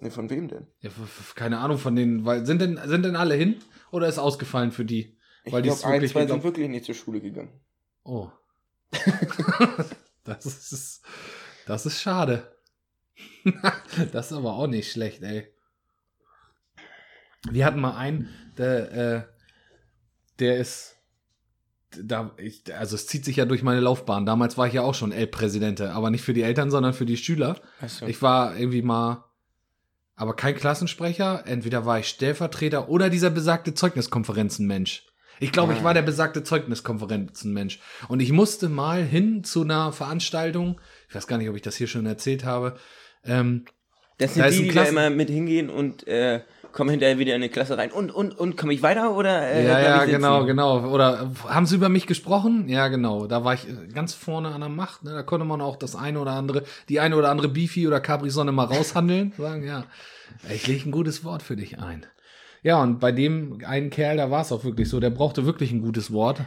Nee, 0.00 0.10
von 0.10 0.28
wem 0.28 0.48
denn? 0.48 0.66
Ja, 0.80 0.90
keine 1.34 1.58
Ahnung 1.58 1.78
von 1.78 1.94
denen, 1.94 2.24
weil 2.24 2.44
sind 2.46 2.60
denn 2.60 2.80
sind 2.84 3.04
denn 3.04 3.14
alle 3.16 3.34
hin 3.34 3.56
oder 3.90 4.08
ist 4.08 4.18
ausgefallen 4.18 4.72
für 4.72 4.84
die? 4.84 5.16
Ich 5.44 5.52
Weil 5.52 5.62
die 5.62 5.68
glaube, 5.68 5.84
ein, 5.84 5.92
wirklich 5.92 6.12
zwei 6.12 6.26
sind 6.26 6.42
wirklich 6.42 6.68
nicht 6.68 6.84
zur 6.84 6.94
Schule 6.94 7.20
gegangen. 7.20 7.60
Oh. 8.02 8.30
das 10.24 10.46
ist 10.46 11.02
das 11.66 11.86
ist 11.86 12.00
schade. 12.00 12.56
das 14.12 14.30
ist 14.30 14.36
aber 14.36 14.54
auch 14.54 14.66
nicht 14.66 14.90
schlecht, 14.90 15.22
ey. 15.22 15.46
Wir 17.50 17.66
hatten 17.66 17.80
mal 17.80 17.96
einen, 17.96 18.28
der 18.56 18.92
äh, 18.92 19.22
der 20.38 20.56
ist 20.56 20.96
da 22.02 22.32
ich, 22.36 22.62
also 22.76 22.94
es 22.94 23.06
zieht 23.06 23.24
sich 23.24 23.36
ja 23.36 23.44
durch 23.44 23.62
meine 23.62 23.80
Laufbahn. 23.80 24.26
Damals 24.26 24.56
war 24.58 24.66
ich 24.66 24.74
ja 24.74 24.82
auch 24.82 24.94
schon 24.94 25.12
Elbpräsidente, 25.12 25.92
aber 25.92 26.10
nicht 26.10 26.22
für 26.22 26.32
die 26.34 26.42
Eltern, 26.42 26.70
sondern 26.70 26.92
für 26.94 27.06
die 27.06 27.16
Schüler. 27.16 27.60
Achso. 27.80 28.06
Ich 28.06 28.20
war 28.22 28.56
irgendwie 28.56 28.82
mal, 28.82 29.24
aber 30.16 30.34
kein 30.36 30.54
Klassensprecher. 30.54 31.44
Entweder 31.46 31.86
war 31.86 31.98
ich 31.98 32.08
Stellvertreter 32.08 32.88
oder 32.88 33.10
dieser 33.10 33.30
besagte 33.30 33.74
Zeugniskonferenzenmensch. 33.74 35.06
Ich 35.40 35.50
glaube, 35.50 35.72
ich 35.72 35.80
Ah. 35.80 35.84
war 35.84 35.94
der 35.94 36.02
besagte 36.02 36.44
Zeugniskonferenzenmensch. 36.44 37.80
Und 38.08 38.20
ich 38.20 38.30
musste 38.32 38.68
mal 38.68 39.02
hin 39.02 39.42
zu 39.44 39.62
einer 39.62 39.92
Veranstaltung. 39.92 40.80
Ich 41.08 41.14
weiß 41.14 41.26
gar 41.26 41.38
nicht, 41.38 41.48
ob 41.48 41.56
ich 41.56 41.62
das 41.62 41.76
hier 41.76 41.88
schon 41.88 42.06
erzählt 42.06 42.44
habe. 42.44 42.76
Ähm, 43.24 43.64
Das 44.18 44.34
Da 44.34 44.44
sind 44.44 44.50
ist 44.50 44.58
die, 44.60 44.68
die 44.68 44.74
da 44.74 44.84
immer 44.84 45.10
mit 45.10 45.28
hingehen 45.28 45.70
und 45.70 46.06
äh, 46.06 46.42
kommen 46.74 46.90
hinterher 46.90 47.18
wieder 47.18 47.34
in 47.34 47.42
eine 47.42 47.48
Klasse 47.48 47.78
rein. 47.78 47.92
Und, 47.92 48.10
und, 48.10 48.38
und, 48.38 48.56
komme 48.56 48.74
ich 48.74 48.82
weiter 48.82 49.16
oder 49.16 49.48
äh, 49.48 49.64
ja, 49.64 49.80
ja, 49.80 50.04
genau, 50.04 50.44
genau. 50.44 50.88
Oder 50.88 51.30
haben 51.48 51.66
sie 51.66 51.76
über 51.76 51.88
mich 51.88 52.06
gesprochen? 52.06 52.68
Ja, 52.68 52.88
genau. 52.88 53.26
Da 53.26 53.44
war 53.44 53.54
ich 53.54 53.68
äh, 53.68 53.86
ganz 53.94 54.12
vorne 54.12 54.48
an 54.48 54.60
der 54.60 54.68
Macht. 54.68 55.04
Ne? 55.04 55.12
Da 55.12 55.22
konnte 55.22 55.46
man 55.46 55.60
auch 55.60 55.76
das 55.76 55.94
eine 55.94 56.18
oder 56.18 56.32
andere, 56.32 56.64
die 56.88 56.98
eine 56.98 57.16
oder 57.16 57.30
andere 57.30 57.48
Beefy 57.48 57.86
oder 57.86 58.00
Capri-Sonne 58.00 58.50
mal 58.50 58.64
raushandeln. 58.64 59.32
Sagen, 59.38 59.64
ja, 59.64 59.84
ich 60.52 60.66
lege 60.66 60.88
ein 60.88 60.92
gutes 60.92 61.24
Wort 61.24 61.42
für 61.42 61.54
dich 61.54 61.78
ein. 61.78 62.04
Ja, 62.64 62.82
und 62.82 62.98
bei 62.98 63.12
dem 63.12 63.60
einen 63.64 63.90
Kerl, 63.90 64.16
da 64.16 64.30
war 64.32 64.42
es 64.42 64.50
auch 64.50 64.64
wirklich 64.64 64.88
so. 64.88 64.98
Der 64.98 65.10
brauchte 65.10 65.46
wirklich 65.46 65.70
ein 65.70 65.80
gutes 65.80 66.12
Wort. 66.12 66.40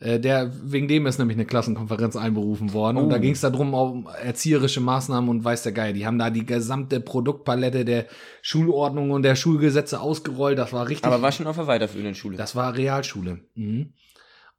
Äh, 0.00 0.20
Der, 0.20 0.52
wegen 0.70 0.86
dem 0.88 1.06
ist 1.06 1.18
nämlich 1.18 1.36
eine 1.36 1.44
Klassenkonferenz 1.46 2.14
einberufen 2.16 2.72
worden. 2.72 2.98
Und 2.98 3.08
da 3.10 3.16
Oh. 3.16 3.20
ging 3.20 3.32
es 3.32 3.40
darum, 3.40 3.74
um 3.74 4.08
erzieherische 4.22 4.80
Maßnahmen 4.80 5.28
und 5.28 5.44
weiß 5.44 5.64
der 5.64 5.72
Geil. 5.72 5.92
Die 5.92 6.06
haben 6.06 6.18
da 6.18 6.30
die 6.30 6.46
gesamte 6.46 7.00
Produktpalette 7.00 7.84
der 7.84 8.06
Schulordnung 8.42 9.10
und 9.10 9.22
der 9.22 9.34
Schulgesetze 9.34 10.00
ausgerollt. 10.00 10.56
Das 10.58 10.72
war 10.72 10.88
richtig. 10.88 11.04
Aber 11.06 11.20
war 11.22 11.32
schon 11.32 11.46
auf 11.48 11.56
der 11.56 11.66
weiterführenden 11.66 12.14
Schule. 12.14 12.36
Das 12.36 12.54
war 12.54 12.76
Realschule. 12.76 13.40
Mhm. 13.54 13.92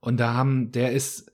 Und 0.02 0.19
da 0.19 0.34
haben, 0.34 0.71
der 0.71 0.91
ist, 0.91 1.32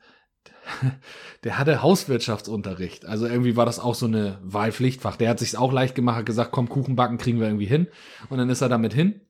der 1.44 1.58
hatte 1.58 1.82
Hauswirtschaftsunterricht. 1.82 3.06
Also 3.06 3.28
irgendwie 3.28 3.56
war 3.56 3.66
das 3.66 3.80
auch 3.80 3.96
so 3.96 4.06
eine 4.06 4.40
Wahlpflichtfach. 4.44 5.16
Der 5.16 5.30
hat 5.30 5.40
sich 5.40 5.58
auch 5.58 5.72
leicht 5.74 5.96
gemacht, 5.96 6.18
hat 6.18 6.26
gesagt, 6.26 6.52
komm, 6.52 6.70
Kuchen 6.70 6.96
backen 6.96 7.18
kriegen 7.18 7.40
wir 7.40 7.48
irgendwie 7.48 7.66
hin. 7.66 7.88
Und 8.30 8.38
dann 8.38 8.50
ist 8.50 8.62
er 8.62 8.70
damit 8.70 8.94
hin. 8.94 9.22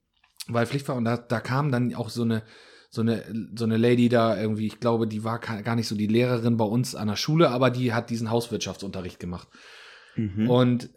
Wahlpflichtfach. 0.48 0.96
Und 0.96 1.06
da, 1.06 1.18
da 1.18 1.40
kam 1.40 1.72
dann 1.72 1.94
auch 1.96 2.10
so 2.10 2.24
eine, 2.24 2.44
so 2.96 3.02
eine, 3.02 3.24
so 3.56 3.66
eine 3.66 3.78
Lady 3.78 4.10
da 4.10 4.40
irgendwie, 4.40 4.68
ich 4.68 4.80
glaube, 4.80 5.08
die 5.08 5.24
war 5.24 5.40
gar 5.40 5.76
nicht 5.76 5.88
so 5.88 5.96
die 5.96 6.08
Lehrerin 6.08 6.58
bei 6.58 6.66
uns 6.66 6.96
an 6.96 7.08
der 7.08 7.16
Schule, 7.16 7.50
aber 7.50 7.70
die 7.70 7.94
hat 7.94 8.10
diesen 8.10 8.32
Hauswirtschaftsunterricht 8.32 9.20
gemacht. 9.20 9.48
Mhm. 10.16 10.50
Und 10.50 10.90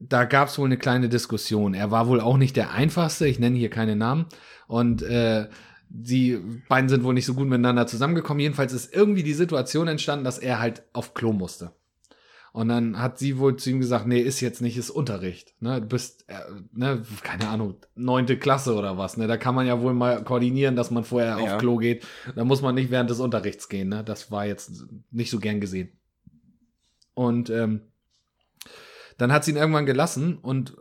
da 0.00 0.24
gab 0.24 0.48
es 0.48 0.58
wohl 0.58 0.66
eine 0.66 0.76
kleine 0.76 1.08
Diskussion. 1.08 1.72
Er 1.72 1.90
war 1.90 2.08
wohl 2.08 2.20
auch 2.20 2.36
nicht 2.36 2.56
der 2.56 2.72
einfachste, 2.72 3.26
ich 3.26 3.38
nenne 3.38 3.56
hier 3.56 3.70
keine 3.70 3.96
Namen. 3.96 4.26
Und 4.66 5.02
äh, 5.02 5.48
die 5.88 6.38
beiden 6.68 6.88
sind 6.88 7.04
wohl 7.04 7.14
nicht 7.14 7.26
so 7.26 7.34
gut 7.34 7.46
miteinander 7.46 7.86
zusammengekommen. 7.86 8.40
Jedenfalls 8.40 8.72
ist 8.72 8.94
irgendwie 8.94 9.22
die 9.22 9.34
Situation 9.34 9.88
entstanden, 9.88 10.24
dass 10.24 10.38
er 10.38 10.58
halt 10.58 10.82
auf 10.92 11.14
Klo 11.14 11.32
musste. 11.32 11.72
Und 12.54 12.68
dann 12.68 13.00
hat 13.00 13.18
sie 13.18 13.38
wohl 13.38 13.56
zu 13.56 13.70
ihm 13.70 13.80
gesagt, 13.80 14.06
nee, 14.06 14.20
ist 14.20 14.40
jetzt 14.40 14.62
nicht, 14.62 14.76
ist 14.76 14.88
Unterricht. 14.90 15.60
Ne, 15.60 15.80
du 15.80 15.88
bist, 15.88 16.24
äh, 16.28 16.38
ne, 16.72 17.02
keine 17.24 17.48
Ahnung, 17.48 17.74
neunte 17.96 18.38
Klasse 18.38 18.76
oder 18.76 18.96
was. 18.96 19.16
Ne, 19.16 19.26
da 19.26 19.36
kann 19.36 19.56
man 19.56 19.66
ja 19.66 19.80
wohl 19.80 19.92
mal 19.92 20.22
koordinieren, 20.22 20.76
dass 20.76 20.92
man 20.92 21.02
vorher 21.02 21.36
Ja. 21.40 21.56
auf 21.56 21.58
Klo 21.58 21.78
geht. 21.78 22.06
Da 22.36 22.44
muss 22.44 22.62
man 22.62 22.76
nicht 22.76 22.92
während 22.92 23.10
des 23.10 23.18
Unterrichts 23.18 23.68
gehen. 23.68 23.88
Ne, 23.88 24.04
das 24.04 24.30
war 24.30 24.46
jetzt 24.46 24.84
nicht 25.10 25.30
so 25.32 25.40
gern 25.40 25.60
gesehen. 25.60 25.98
Und 27.14 27.50
ähm, 27.50 27.80
dann 29.18 29.32
hat 29.32 29.44
sie 29.44 29.50
ihn 29.50 29.56
irgendwann 29.56 29.84
gelassen 29.84 30.38
und 30.38 30.76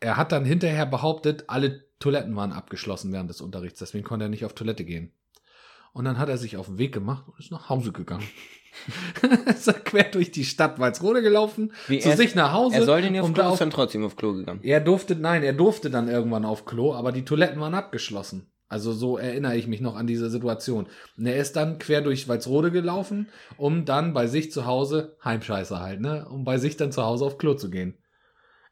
er 0.00 0.16
hat 0.16 0.32
dann 0.32 0.46
hinterher 0.46 0.86
behauptet, 0.86 1.44
alle 1.48 1.84
Toiletten 1.98 2.34
waren 2.34 2.52
abgeschlossen 2.52 3.12
während 3.12 3.28
des 3.28 3.42
Unterrichts, 3.42 3.78
deswegen 3.78 4.04
konnte 4.04 4.24
er 4.24 4.30
nicht 4.30 4.46
auf 4.46 4.54
Toilette 4.54 4.86
gehen. 4.86 5.12
Und 5.92 6.06
dann 6.06 6.16
hat 6.18 6.30
er 6.30 6.38
sich 6.38 6.56
auf 6.56 6.66
den 6.66 6.78
Weg 6.78 6.94
gemacht 6.94 7.28
und 7.28 7.38
ist 7.38 7.50
nach 7.52 7.68
Hause 7.68 7.92
gegangen. 7.92 8.24
ist 9.46 9.66
er 9.68 9.74
quer 9.74 10.04
durch 10.04 10.30
die 10.30 10.44
Stadt 10.44 10.78
Walsrode 10.78 11.22
gelaufen, 11.22 11.72
Wie 11.88 11.98
zu 12.00 12.10
er- 12.10 12.16
sich 12.16 12.34
nach 12.34 12.52
Hause. 12.52 12.76
er 12.76 12.84
soll 12.84 13.02
den 13.02 13.18
auf 13.18 13.26
um 13.26 13.34
Klo, 13.34 13.52
ist 13.52 13.60
dann 13.60 13.70
trotzdem 13.70 14.04
auf 14.04 14.16
Klo 14.16 14.32
gegangen. 14.34 14.60
er 14.62 14.80
durfte, 14.80 15.14
nein, 15.16 15.42
er 15.42 15.52
durfte 15.52 15.90
dann 15.90 16.08
irgendwann 16.08 16.44
auf 16.44 16.64
Klo, 16.64 16.94
aber 16.94 17.12
die 17.12 17.24
Toiletten 17.24 17.60
waren 17.60 17.74
abgeschlossen. 17.74 18.50
Also 18.68 18.92
so 18.92 19.18
erinnere 19.18 19.56
ich 19.56 19.66
mich 19.68 19.80
noch 19.80 19.94
an 19.94 20.06
diese 20.06 20.30
Situation. 20.30 20.86
Und 21.16 21.26
er 21.26 21.36
ist 21.36 21.54
dann 21.54 21.78
quer 21.78 22.00
durch 22.00 22.26
Walsrode 22.28 22.70
gelaufen, 22.72 23.28
um 23.56 23.84
dann 23.84 24.14
bei 24.14 24.26
sich 24.26 24.50
zu 24.50 24.66
Hause, 24.66 25.16
Heimscheiße 25.24 25.78
halt, 25.80 26.00
ne, 26.00 26.26
um 26.28 26.44
bei 26.44 26.58
sich 26.58 26.76
dann 26.76 26.90
zu 26.90 27.04
Hause 27.04 27.24
auf 27.26 27.38
Klo 27.38 27.54
zu 27.54 27.70
gehen. 27.70 27.98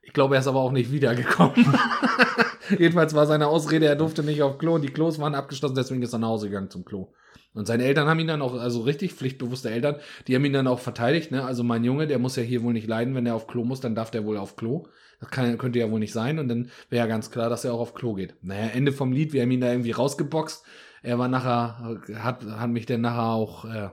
Ich 0.04 0.12
glaube, 0.12 0.34
er 0.34 0.40
ist 0.40 0.48
aber 0.48 0.60
auch 0.60 0.72
nicht 0.72 0.90
wiedergekommen. 0.90 1.54
Jedenfalls 2.78 3.14
war 3.14 3.26
seine 3.26 3.46
Ausrede, 3.46 3.86
er 3.86 3.94
durfte 3.96 4.22
nicht 4.24 4.42
auf 4.42 4.58
Klo 4.58 4.74
und 4.74 4.82
die 4.82 4.88
Klos 4.92 5.18
waren 5.20 5.34
abgeschlossen, 5.36 5.74
deswegen 5.76 6.02
ist 6.02 6.12
er 6.12 6.18
nach 6.18 6.28
Hause 6.28 6.48
gegangen 6.48 6.70
zum 6.70 6.84
Klo. 6.84 7.12
Und 7.54 7.66
seine 7.66 7.84
Eltern 7.84 8.08
haben 8.08 8.18
ihn 8.18 8.28
dann 8.28 8.40
auch, 8.40 8.54
also 8.54 8.80
richtig 8.80 9.12
pflichtbewusste 9.12 9.70
Eltern, 9.70 9.96
die 10.26 10.34
haben 10.34 10.44
ihn 10.44 10.54
dann 10.54 10.66
auch 10.66 10.78
verteidigt, 10.78 11.30
ne? 11.30 11.44
Also 11.44 11.62
mein 11.62 11.84
Junge, 11.84 12.06
der 12.06 12.18
muss 12.18 12.36
ja 12.36 12.42
hier 12.42 12.62
wohl 12.62 12.72
nicht 12.72 12.88
leiden, 12.88 13.14
wenn 13.14 13.26
er 13.26 13.34
auf 13.34 13.46
Klo 13.46 13.64
muss, 13.64 13.80
dann 13.80 13.94
darf 13.94 14.10
der 14.10 14.24
wohl 14.24 14.38
auf 14.38 14.56
Klo. 14.56 14.86
Das 15.20 15.30
kann, 15.30 15.56
könnte 15.58 15.78
ja 15.78 15.90
wohl 15.90 16.00
nicht 16.00 16.12
sein. 16.12 16.38
Und 16.38 16.48
dann 16.48 16.70
wäre 16.90 17.04
ja 17.04 17.06
ganz 17.06 17.30
klar, 17.30 17.48
dass 17.48 17.64
er 17.64 17.74
auch 17.74 17.80
auf 17.80 17.94
Klo 17.94 18.14
geht. 18.14 18.34
Naja, 18.42 18.68
Ende 18.68 18.90
vom 18.90 19.12
Lied, 19.12 19.32
wir 19.32 19.42
haben 19.42 19.50
ihn 19.50 19.60
da 19.60 19.70
irgendwie 19.70 19.92
rausgeboxt. 19.92 20.64
Er 21.02 21.18
war 21.18 21.28
nachher, 21.28 22.00
hat, 22.16 22.44
hat 22.44 22.70
mich 22.70 22.86
dann 22.86 23.02
nachher 23.02 23.32
auch 23.32 23.64
äh, 23.64 23.90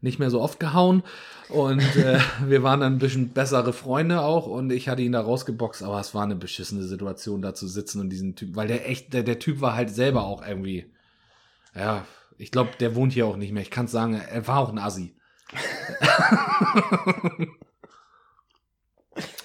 nicht 0.00 0.18
mehr 0.18 0.30
so 0.30 0.40
oft 0.40 0.60
gehauen. 0.60 1.02
Und 1.48 1.96
äh, 1.96 2.18
wir 2.46 2.62
waren 2.62 2.80
dann 2.80 2.94
ein 2.94 2.98
bisschen 2.98 3.30
bessere 3.30 3.72
Freunde 3.72 4.20
auch. 4.20 4.46
Und 4.46 4.70
ich 4.70 4.88
hatte 4.88 5.02
ihn 5.02 5.12
da 5.12 5.20
rausgeboxt, 5.20 5.82
aber 5.82 6.00
es 6.00 6.14
war 6.14 6.24
eine 6.24 6.36
beschissene 6.36 6.82
Situation, 6.82 7.40
da 7.40 7.54
zu 7.54 7.68
sitzen 7.68 8.00
und 8.00 8.10
diesen 8.10 8.34
Typ, 8.34 8.56
weil 8.56 8.68
der 8.68 8.88
echt, 8.88 9.12
der, 9.12 9.22
der 9.22 9.38
Typ 9.38 9.60
war 9.60 9.74
halt 9.74 9.90
selber 9.90 10.24
auch 10.24 10.46
irgendwie, 10.46 10.92
ja, 11.74 12.04
ich 12.38 12.50
glaube, 12.50 12.70
der 12.78 12.94
wohnt 12.94 13.12
hier 13.12 13.26
auch 13.26 13.36
nicht 13.36 13.52
mehr. 13.52 13.62
Ich 13.62 13.70
kann 13.70 13.88
sagen, 13.88 14.14
er 14.14 14.46
war 14.46 14.60
auch 14.60 14.70
ein 14.70 14.78
Assi. 14.78 15.16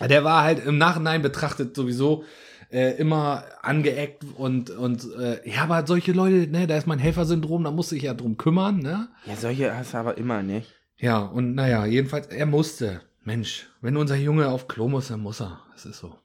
Der 0.01 0.23
war 0.23 0.43
halt 0.43 0.65
im 0.65 0.77
Nachhinein 0.77 1.21
betrachtet 1.21 1.75
sowieso 1.75 2.23
äh, 2.71 2.97
immer 2.97 3.43
angeeckt 3.61 4.23
und, 4.35 4.69
und 4.69 5.07
äh, 5.15 5.47
ja, 5.49 5.63
aber 5.63 5.85
solche 5.85 6.11
Leute, 6.11 6.49
ne, 6.49 6.67
da 6.67 6.77
ist 6.77 6.87
mein 6.87 6.99
Helfersyndrom, 6.99 7.63
da 7.63 7.71
muss 7.71 7.91
ich 7.91 8.03
ja 8.03 8.13
drum 8.13 8.37
kümmern, 8.37 8.79
ne? 8.79 9.09
Ja, 9.25 9.35
solche 9.35 9.75
hast 9.75 9.93
du 9.93 9.97
aber 9.97 10.17
immer, 10.17 10.41
ne? 10.41 10.63
Ja, 10.97 11.19
und 11.19 11.55
naja, 11.55 11.85
jedenfalls, 11.85 12.27
er 12.27 12.45
musste. 12.45 13.01
Mensch, 13.23 13.69
wenn 13.81 13.97
unser 13.97 14.15
Junge 14.15 14.49
auf 14.49 14.67
Klo 14.67 14.87
muss, 14.87 15.09
dann 15.09 15.21
muss 15.21 15.41
er. 15.41 15.61
Das 15.73 15.85
ist 15.85 15.99
so. 15.99 16.15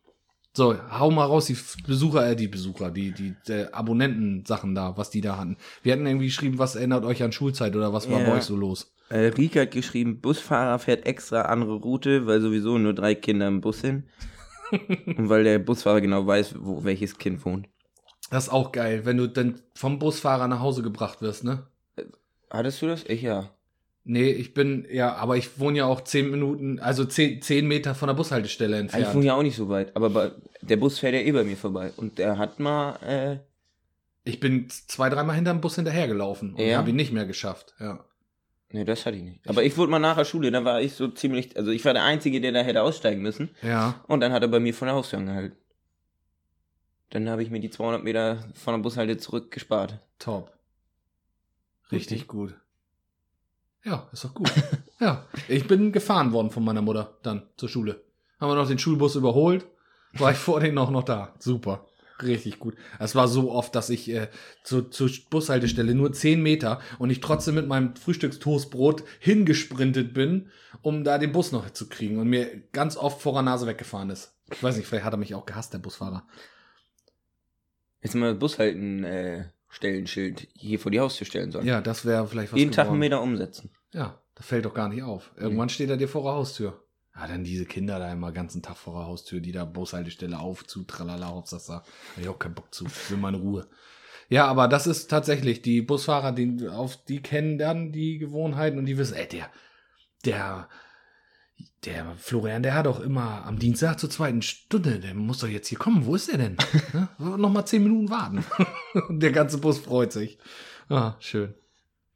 So, 0.57 0.75
hau 0.91 1.11
mal 1.11 1.27
raus, 1.27 1.45
die 1.45 1.57
Besucher, 1.87 2.31
äh, 2.31 2.35
die 2.35 2.49
Besucher, 2.49 2.91
die, 2.91 3.13
die, 3.13 3.35
die 3.47 3.75
Abonnenten-Sachen 3.75 4.75
da, 4.75 4.97
was 4.97 5.11
die 5.11 5.21
da 5.21 5.37
hatten. 5.37 5.59
Wir 5.83 5.93
hatten 5.93 6.07
irgendwie 6.07 6.29
geschrieben, 6.29 6.59
was 6.59 6.77
erinnert 6.77 7.05
euch 7.05 7.23
an 7.23 7.31
Schulzeit 7.31 7.77
oder 7.77 7.93
was 7.93 8.11
war 8.11 8.21
Ja. 8.21 8.27
bei 8.31 8.37
euch 8.39 8.45
so 8.45 8.57
los? 8.57 8.91
Äh, 9.11 9.33
Rika 9.37 9.61
hat 9.61 9.73
geschrieben, 9.73 10.23
Busfahrer 10.23 10.79
fährt 10.79 11.05
extra 11.05 11.43
andere 11.43 11.75
Route, 11.75 12.27
weil 12.27 12.41
sowieso 12.41 12.79
nur 12.79 12.95
drei 12.95 13.15
Kinder 13.15 13.49
im 13.49 13.61
Bus 13.61 13.83
sind. 13.83 14.05
Und 14.73 15.29
weil 15.29 15.45
der 15.45 15.59
Busfahrer 15.59 16.01
genau 16.01 16.27
weiß, 16.27 16.55
wo 16.59 16.83
welches 16.85 17.19
Kind 17.19 17.45
wohnt. 17.45 17.69
Das 18.31 18.45
ist 18.45 18.51
auch 18.51 18.73
geil, 18.73 19.05
wenn 19.05 19.19
du 19.19 19.29
dann 19.29 19.61
vom 19.75 19.99
Busfahrer 19.99 20.49
nach 20.49 20.61
Hause 20.61 20.81
gebracht 20.81 21.21
wirst, 21.21 21.45
ne? 21.45 21.67
Hattest 22.49 22.81
du 22.81 22.87
das? 22.87 23.05
Ich 23.05 23.21
ja. 23.21 23.51
Nee, 24.09 24.31
ich 24.31 24.55
bin, 24.55 24.87
ja, 24.89 25.15
aber 25.17 25.37
ich 25.37 25.59
wohne 25.59 25.79
ja 25.79 25.87
auch 25.87 26.01
zehn 26.03 26.31
Minuten, 26.31 26.79
also 26.79 27.05
zehn, 27.05 27.43
zehn 27.43 27.67
Meter 27.67 27.97
von 27.97 28.07
der 28.07 28.15
Bushaltestelle 28.15 28.77
Ja, 28.77 28.81
entfernt. 28.83 29.07
Ich 29.09 29.15
wohne 29.15 29.27
ja 29.27 29.35
auch 29.35 29.43
nicht 29.43 29.57
so 29.57 29.69
weit, 29.69 29.97
aber 29.97 30.11
bei, 30.11 30.31
der 30.63 30.77
Bus 30.77 31.01
fährt 31.01 31.15
ja 31.15 31.21
eh 31.21 31.33
bei 31.33 31.43
mir 31.43 31.57
vorbei. 31.57 31.93
Und 31.97 32.19
der 32.19 32.39
hat 32.39 32.61
mal, 32.61 32.95
äh, 33.03 33.39
Ich 34.23 34.39
bin 34.39 34.69
zwei, 34.71 35.11
dreimal 35.11 35.35
hinterm 35.35 35.61
Bus 35.61 35.75
hinterhergelaufen 35.75 36.55
und 36.55 36.61
Ja? 36.65 36.79
habe 36.79 36.91
ihn 36.91 36.97
nicht 36.97 37.13
mehr 37.13 37.27
geschafft, 37.27 37.75
ja. 37.81 38.05
nee, 38.71 38.85
das 38.85 39.07
hatte 39.07 39.17
ich 39.17 39.25
nicht. 39.25 39.49
Aber 39.49 39.65
ich 39.65 39.77
wurde 39.77 39.91
mal 39.91 39.99
nach 39.99 40.17
der 40.17 40.25
Schule, 40.25 40.53
da 40.53 40.65
war 40.65 40.81
ich 40.81 40.93
so 40.95 41.09
ziemlich, 41.09 41.57
also 41.57 41.73
ich 41.73 41.85
war 41.85 41.93
der 41.93 42.05
Einzige, 42.05 42.41
der 42.41 42.53
da 42.53 42.61
hätte 42.61 42.83
aussteigen 42.83 43.23
müssen. 43.23 43.51
Ja, 43.61 44.05
Und 44.07 44.21
dann 44.21 44.33
hat 44.33 44.43
er 44.43 44.49
bei 44.49 44.61
mir 44.61 44.73
von 44.73 44.87
der 44.87 44.95
Haustür 44.95 45.19
angehalten. 45.19 45.57
Dann 47.11 47.29
habe 47.29 47.43
ich 47.43 47.51
mir 47.51 47.59
die 47.61 47.71
200 47.71 48.05
Meter 48.05 48.45
von 48.55 48.75
der 48.75 48.83
Bushalte 48.83 49.17
zurückgespart. 49.17 49.99
top. 50.21 50.53
Richtig 51.91 52.27
gut. 52.29 52.55
Ja, 53.87 54.09
ist 54.13 54.25
doch 54.25 54.35
gut. 54.35 54.51
ja, 55.01 55.25
ich 55.47 55.67
bin 55.69 55.93
gefahren 55.93 56.33
worden 56.33 56.51
von 56.51 56.65
meiner 56.65 56.83
Mutter 56.83 57.17
dann 57.23 57.45
zur 57.57 57.69
Schule. 57.69 58.03
Haben 58.41 58.51
wir 58.51 58.57
noch 58.57 58.69
den 58.69 58.81
Schulbus 58.81 59.15
überholt, 59.15 59.65
war 60.13 60.33
ich 60.33 60.37
vor 60.49 60.61
denen 60.61 60.77
auch 60.79 60.91
noch 60.91 61.05
da. 61.05 61.35
Super. 61.39 61.87
Richtig 62.23 62.59
gut. 62.59 62.75
Es 62.99 63.15
war 63.15 63.29
so 63.29 63.53
oft, 63.53 63.75
dass 63.75 63.91
ich 63.91 64.09
äh, 64.09 64.29
zu, 64.65 64.83
zur 64.83 65.11
Bushaltestelle 65.31 65.95
nur 65.95 66.13
10 66.13 66.43
Meter 66.43 66.81
und 66.99 67.11
ich 67.11 67.21
trotzdem 67.21 67.55
mit 67.55 67.69
meinem 67.69 67.95
Frühstückstoastbrot 67.95 69.05
hingesprintet 69.21 70.15
bin, 70.15 70.51
um 70.81 71.05
da 71.05 71.19
den 71.19 71.33
Bus 71.33 71.53
noch 71.53 71.69
zu 71.71 71.89
kriegen 71.89 72.19
und 72.19 72.29
mir 72.29 72.63
ganz 72.73 72.97
oft 72.97 73.21
vor 73.21 73.35
der 73.35 73.43
Nase 73.43 73.67
weggefahren 73.67 74.09
ist. 74.11 74.35
Ich 74.51 74.63
weiß 74.63 74.79
nicht, 74.79 74.87
vielleicht 74.87 75.05
hat 75.05 75.13
er 75.13 75.19
mich 75.19 75.35
auch 75.35 75.45
gehasst, 75.45 75.75
der 75.75 75.79
Busfahrer. 75.79 76.27
Jetzt 78.01 78.15
mal 78.15 78.31
das 78.31 78.39
Bushalten, 78.39 79.05
äh, 79.05 79.45
Stellenschild 79.69 80.49
hier 80.55 80.79
vor 80.79 80.91
die 80.91 81.01
Haustür 81.01 81.27
stellen 81.27 81.51
sollen. 81.51 81.67
Ja, 81.67 81.83
das 81.83 82.07
wäre 82.07 82.27
vielleicht 82.27 82.53
was 82.53 82.59
Jeden 82.59 82.73
Tag 82.73 82.87
einen 82.87 83.01
geworden. 83.01 83.01
Meter 83.01 83.23
umsetzen. 83.23 83.71
Ja, 83.93 84.21
das 84.35 84.47
fällt 84.47 84.65
doch 84.65 84.75
gar 84.75 84.89
nicht 84.89 85.03
auf. 85.03 85.33
Irgendwann 85.37 85.69
steht 85.69 85.91
er 85.91 85.97
dir 85.97 86.09
vor 86.09 86.23
der 86.25 86.33
Haustür. 86.33 86.83
Ja, 87.15 87.27
dann 87.27 87.45
diese 87.45 87.65
Kinder 87.65 87.99
da 87.99 88.13
immer 88.13 88.31
ganzen 88.33 88.63
Tag 88.63 88.77
vor 88.77 88.99
der 88.99 89.07
Haustür, 89.07 89.41
die 89.41 89.53
da 89.53 89.65
Bushaltestelle 89.65 90.39
auf, 90.39 90.67
zu, 90.67 90.85
tralala, 90.85 91.29
Hauptsache. 91.29 91.73
Hab 91.73 91.87
ich 92.19 92.29
auch 92.29 92.39
keinen 92.39 92.55
Bock 92.55 92.75
zu. 92.75 92.85
Ich 92.87 93.11
will 93.11 93.17
meine 93.17 93.39
Ruhe. 93.39 93.67
Ja, 94.29 94.47
aber 94.47 94.69
das 94.69 94.87
ist 94.87 95.09
tatsächlich, 95.09 95.63
die 95.63 95.83
Busfahrer, 95.83 96.33
die, 96.33 96.69
auf, 96.69 97.03
die 97.05 97.23
kennen 97.23 97.59
dann 97.59 97.93
die 97.93 98.19
Gewohnheiten 98.19 98.79
und 98.79 98.87
die 98.87 98.99
wissen, 98.99 99.15
ey, 99.15 99.29
der, 99.29 99.51
der, 100.25 100.69
der 101.85 102.15
Florian, 102.17 102.63
der 102.63 102.75
hat 102.75 102.87
doch 102.87 103.01
immer 103.01 103.47
am 103.47 103.59
Dienstag 103.59 104.01
zur 104.01 104.11
zweiten 104.11 104.43
Stunde, 104.43 104.99
der 104.99 105.15
muss 105.15 105.39
doch 105.39 105.49
jetzt 105.49 105.69
hier 105.69 105.79
kommen. 105.79 106.05
Wo 106.05 106.17
ist 106.17 106.29
er 106.29 106.39
denn? 106.39 106.57
Ne? 106.93 107.09
Noch 107.39 107.51
mal 107.51 107.65
zehn 107.65 107.83
Minuten 107.83 108.11
warten. 108.11 108.45
Und 109.09 109.21
der 109.21 109.33
ganze 109.33 109.59
Bus 109.59 109.79
freut 109.79 110.13
sich. 110.13 110.39
Ah, 110.89 111.15
schön. 111.19 111.55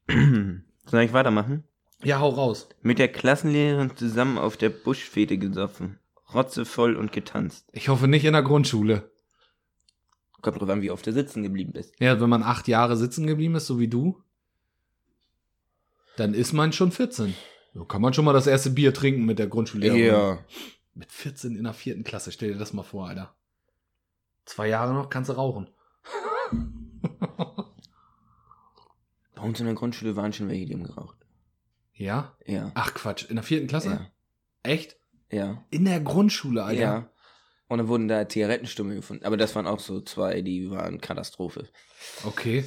Soll 0.90 1.02
ich 1.02 1.12
weitermachen? 1.12 1.62
Ja, 2.02 2.18
hau 2.18 2.30
raus. 2.30 2.68
Mit 2.82 2.98
der 2.98 3.06
Klassenlehrerin 3.06 3.96
zusammen 3.96 4.38
auf 4.38 4.56
der 4.56 4.70
Buschfete 4.70 5.38
gesoffen. 5.38 6.00
Rotzevoll 6.34 6.96
und 6.96 7.12
getanzt. 7.12 7.68
Ich 7.72 7.88
hoffe 7.88 8.08
nicht 8.08 8.24
in 8.24 8.32
der 8.32 8.42
Grundschule. 8.42 9.08
Kommt 10.40 10.60
drauf 10.60 10.68
an, 10.68 10.82
wie 10.82 10.90
oft 10.90 11.06
du 11.06 11.12
sitzen 11.12 11.44
geblieben 11.44 11.72
bist. 11.72 11.94
Ja, 12.00 12.20
wenn 12.20 12.28
man 12.28 12.42
acht 12.42 12.66
Jahre 12.66 12.96
sitzen 12.96 13.26
geblieben 13.26 13.54
ist, 13.54 13.66
so 13.66 13.78
wie 13.78 13.86
du, 13.86 14.20
dann 16.16 16.34
ist 16.34 16.52
man 16.52 16.72
schon 16.72 16.90
14. 16.90 17.34
So 17.72 17.84
kann 17.84 18.02
man 18.02 18.12
schon 18.12 18.24
mal 18.24 18.32
das 18.32 18.48
erste 18.48 18.70
Bier 18.70 18.92
trinken 18.92 19.24
mit 19.24 19.38
der 19.38 19.46
Grundschullehrerin. 19.46 20.38
Mit 20.94 21.12
14 21.12 21.54
in 21.54 21.64
der 21.64 21.74
vierten 21.74 22.02
Klasse, 22.02 22.32
stell 22.32 22.52
dir 22.52 22.58
das 22.58 22.72
mal 22.72 22.82
vor, 22.82 23.08
Alter. 23.08 23.32
Zwei 24.44 24.68
Jahre 24.68 24.92
noch 24.92 25.08
kannst 25.08 25.30
du 25.30 25.34
rauchen. 25.34 25.68
Bei 29.40 29.46
uns 29.46 29.58
in 29.58 29.64
der 29.64 29.74
Grundschule 29.74 30.16
waren 30.16 30.34
schon 30.34 30.48
welche, 30.50 30.66
die 30.66 30.74
haben 30.74 30.84
geraucht. 30.84 31.16
ja? 31.94 32.36
Ja. 32.46 32.72
Ach 32.74 32.92
Quatsch, 32.92 33.24
in 33.30 33.36
der 33.36 33.42
vierten 33.42 33.68
Klasse? 33.68 33.88
Ja. 33.88 34.10
Echt? 34.62 34.96
Ja. 35.30 35.64
In 35.70 35.86
der 35.86 36.00
Grundschule, 36.00 36.62
Alter? 36.62 36.80
Ja. 36.80 37.10
Und 37.68 37.78
dann 37.78 37.88
wurden 37.88 38.08
da 38.08 38.28
Zigarettenstummel 38.28 38.96
gefunden. 38.96 39.24
Aber 39.24 39.38
das 39.38 39.54
waren 39.54 39.66
auch 39.66 39.78
so 39.78 40.02
zwei, 40.02 40.42
die 40.42 40.70
waren 40.70 41.00
Katastrophe. 41.00 41.68
Okay, 42.24 42.64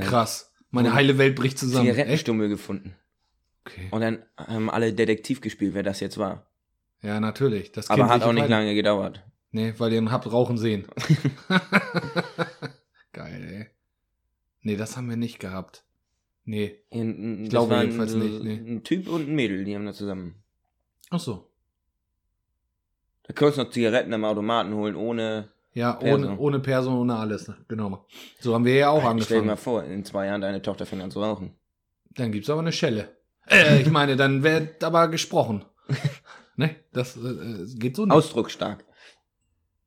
krass. 0.00 0.52
Meine 0.70 0.92
heile 0.92 1.16
Welt 1.16 1.34
bricht 1.34 1.58
zusammen. 1.58 1.86
Echt? 1.86 1.94
Zigarettenstummel 1.94 2.48
gefunden. 2.50 2.94
Okay. 3.64 3.88
Und 3.90 4.02
dann 4.02 4.24
haben 4.36 4.68
alle 4.68 4.92
Detektiv 4.92 5.40
gespielt, 5.40 5.72
wer 5.72 5.82
das 5.82 6.00
jetzt 6.00 6.18
war. 6.18 6.46
Ja, 7.00 7.20
natürlich. 7.20 7.72
Das 7.72 7.88
Aber 7.88 8.08
hat 8.08 8.22
auch 8.22 8.32
nicht 8.34 8.48
lange 8.48 8.74
gedauert. 8.74 9.24
Nee, 9.50 9.72
weil 9.78 9.92
ihr 9.92 9.98
ihn 9.98 10.10
habt 10.10 10.30
rauchen 10.30 10.58
sehen. 10.58 10.86
Geil, 13.12 13.44
ey. 13.50 13.66
Nee, 14.60 14.76
das 14.76 14.96
haben 14.96 15.08
wir 15.08 15.16
nicht 15.16 15.38
gehabt. 15.38 15.84
Nee. 16.44 16.80
Ich 16.90 17.50
glaube 17.50 17.76
jedenfalls 17.76 18.14
nicht, 18.14 18.42
nee. 18.42 18.54
Ein 18.56 18.82
Typ 18.84 19.08
und 19.08 19.28
ein 19.28 19.34
Mädel, 19.34 19.64
die 19.64 19.74
haben 19.74 19.86
da 19.86 19.92
zusammen. 19.92 20.42
Ach 21.10 21.20
so. 21.20 21.48
Da 23.24 23.32
konntest 23.32 23.58
du 23.58 23.62
noch 23.62 23.70
Zigaretten 23.70 24.12
am 24.12 24.24
Automaten 24.24 24.74
holen, 24.74 24.96
ohne. 24.96 25.50
Ja, 25.74 25.92
Perso. 25.94 26.26
ohne, 26.26 26.38
ohne 26.38 26.60
Perso, 26.60 27.00
ohne 27.00 27.16
alles. 27.16 27.48
ne? 27.48 27.56
Genau. 27.68 28.06
So 28.40 28.54
haben 28.54 28.64
wir 28.64 28.74
ja 28.74 28.90
auch 28.90 28.98
Stell 28.98 29.04
dir 29.04 29.10
angefangen. 29.10 29.46
mal 29.46 29.56
vor, 29.56 29.84
in 29.84 30.04
zwei 30.04 30.26
Jahren 30.26 30.40
deine 30.40 30.60
Tochter 30.60 30.84
fängt 30.84 31.02
an 31.02 31.10
zu 31.10 31.22
rauchen. 31.22 31.54
Dann 32.10 32.32
gibt's 32.32 32.50
aber 32.50 32.60
eine 32.60 32.72
Schelle. 32.72 33.16
Äh, 33.48 33.80
ich 33.80 33.90
meine, 33.90 34.16
dann 34.16 34.42
wird 34.42 34.84
aber 34.84 35.08
gesprochen. 35.08 35.64
ne? 36.56 36.76
Das 36.92 37.16
äh, 37.16 37.64
geht 37.76 37.96
so 37.96 38.04
nicht. 38.04 38.12
Ausdrucksstark. 38.12 38.84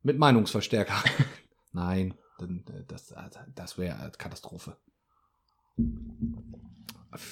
Mit 0.01 0.17
Meinungsverstärker. 0.17 0.95
Nein, 1.71 2.15
äh, 2.39 2.45
das, 2.87 3.13
das 3.53 3.77
wäre 3.77 4.11
Katastrophe. 4.17 4.77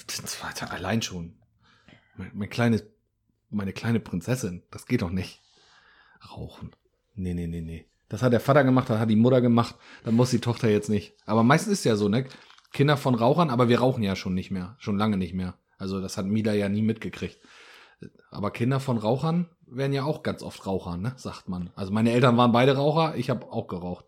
Das 0.06 0.42
war 0.42 0.70
allein 0.70 1.02
schon. 1.02 1.34
Mein, 2.16 2.30
mein 2.34 2.50
kleines, 2.50 2.84
meine 3.50 3.72
kleine 3.72 4.00
Prinzessin, 4.00 4.62
das 4.70 4.86
geht 4.86 5.02
doch 5.02 5.10
nicht. 5.10 5.40
Rauchen. 6.30 6.74
Nee, 7.14 7.34
nee, 7.34 7.46
nee, 7.46 7.60
nee. 7.60 7.86
Das 8.08 8.22
hat 8.22 8.32
der 8.32 8.40
Vater 8.40 8.64
gemacht, 8.64 8.88
das 8.90 8.98
hat 8.98 9.10
die 9.10 9.16
Mutter 9.16 9.40
gemacht, 9.40 9.76
dann 10.04 10.14
muss 10.14 10.30
die 10.30 10.40
Tochter 10.40 10.68
jetzt 10.68 10.88
nicht. 10.88 11.14
Aber 11.26 11.42
meistens 11.42 11.72
ist 11.74 11.84
ja 11.84 11.96
so, 11.96 12.08
ne? 12.08 12.26
Kinder 12.72 12.96
von 12.96 13.14
Rauchern, 13.14 13.50
aber 13.50 13.68
wir 13.68 13.78
rauchen 13.80 14.02
ja 14.02 14.16
schon 14.16 14.34
nicht 14.34 14.50
mehr. 14.50 14.76
Schon 14.78 14.98
lange 14.98 15.16
nicht 15.16 15.34
mehr. 15.34 15.54
Also 15.78 16.00
das 16.00 16.16
hat 16.16 16.26
Mila 16.26 16.52
ja 16.52 16.68
nie 16.68 16.82
mitgekriegt. 16.82 17.38
Aber 18.30 18.50
Kinder 18.50 18.80
von 18.80 18.98
Rauchern 18.98 19.48
werden 19.66 19.92
ja 19.92 20.04
auch 20.04 20.22
ganz 20.22 20.42
oft 20.42 20.66
Raucher, 20.66 20.96
ne? 20.96 21.12
Sagt 21.16 21.48
man. 21.48 21.70
Also 21.76 21.92
meine 21.92 22.12
Eltern 22.12 22.36
waren 22.36 22.52
beide 22.52 22.76
Raucher, 22.76 23.16
ich 23.16 23.30
habe 23.30 23.50
auch 23.50 23.68
geraucht. 23.68 24.04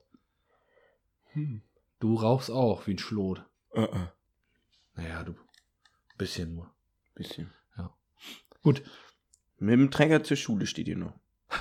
Hm. 1.33 1.63
Du 2.01 2.15
rauchst 2.17 2.51
auch 2.51 2.87
wie 2.87 2.95
ein 2.95 2.99
Schlot. 2.99 3.45
Uh 3.75 3.83
-uh. 3.83 4.09
Naja, 4.97 5.23
du. 5.23 5.35
Bisschen 6.19 6.55
nur. 6.55 6.71
Bisschen. 7.15 7.51
Gut. 8.63 8.83
Mit 9.59 9.75
dem 9.75 9.91
Träger 9.93 10.25
zur 10.25 10.37
Schule 10.37 10.67
steht 10.67 10.87
hier 10.87 10.97
noch. 10.97 11.15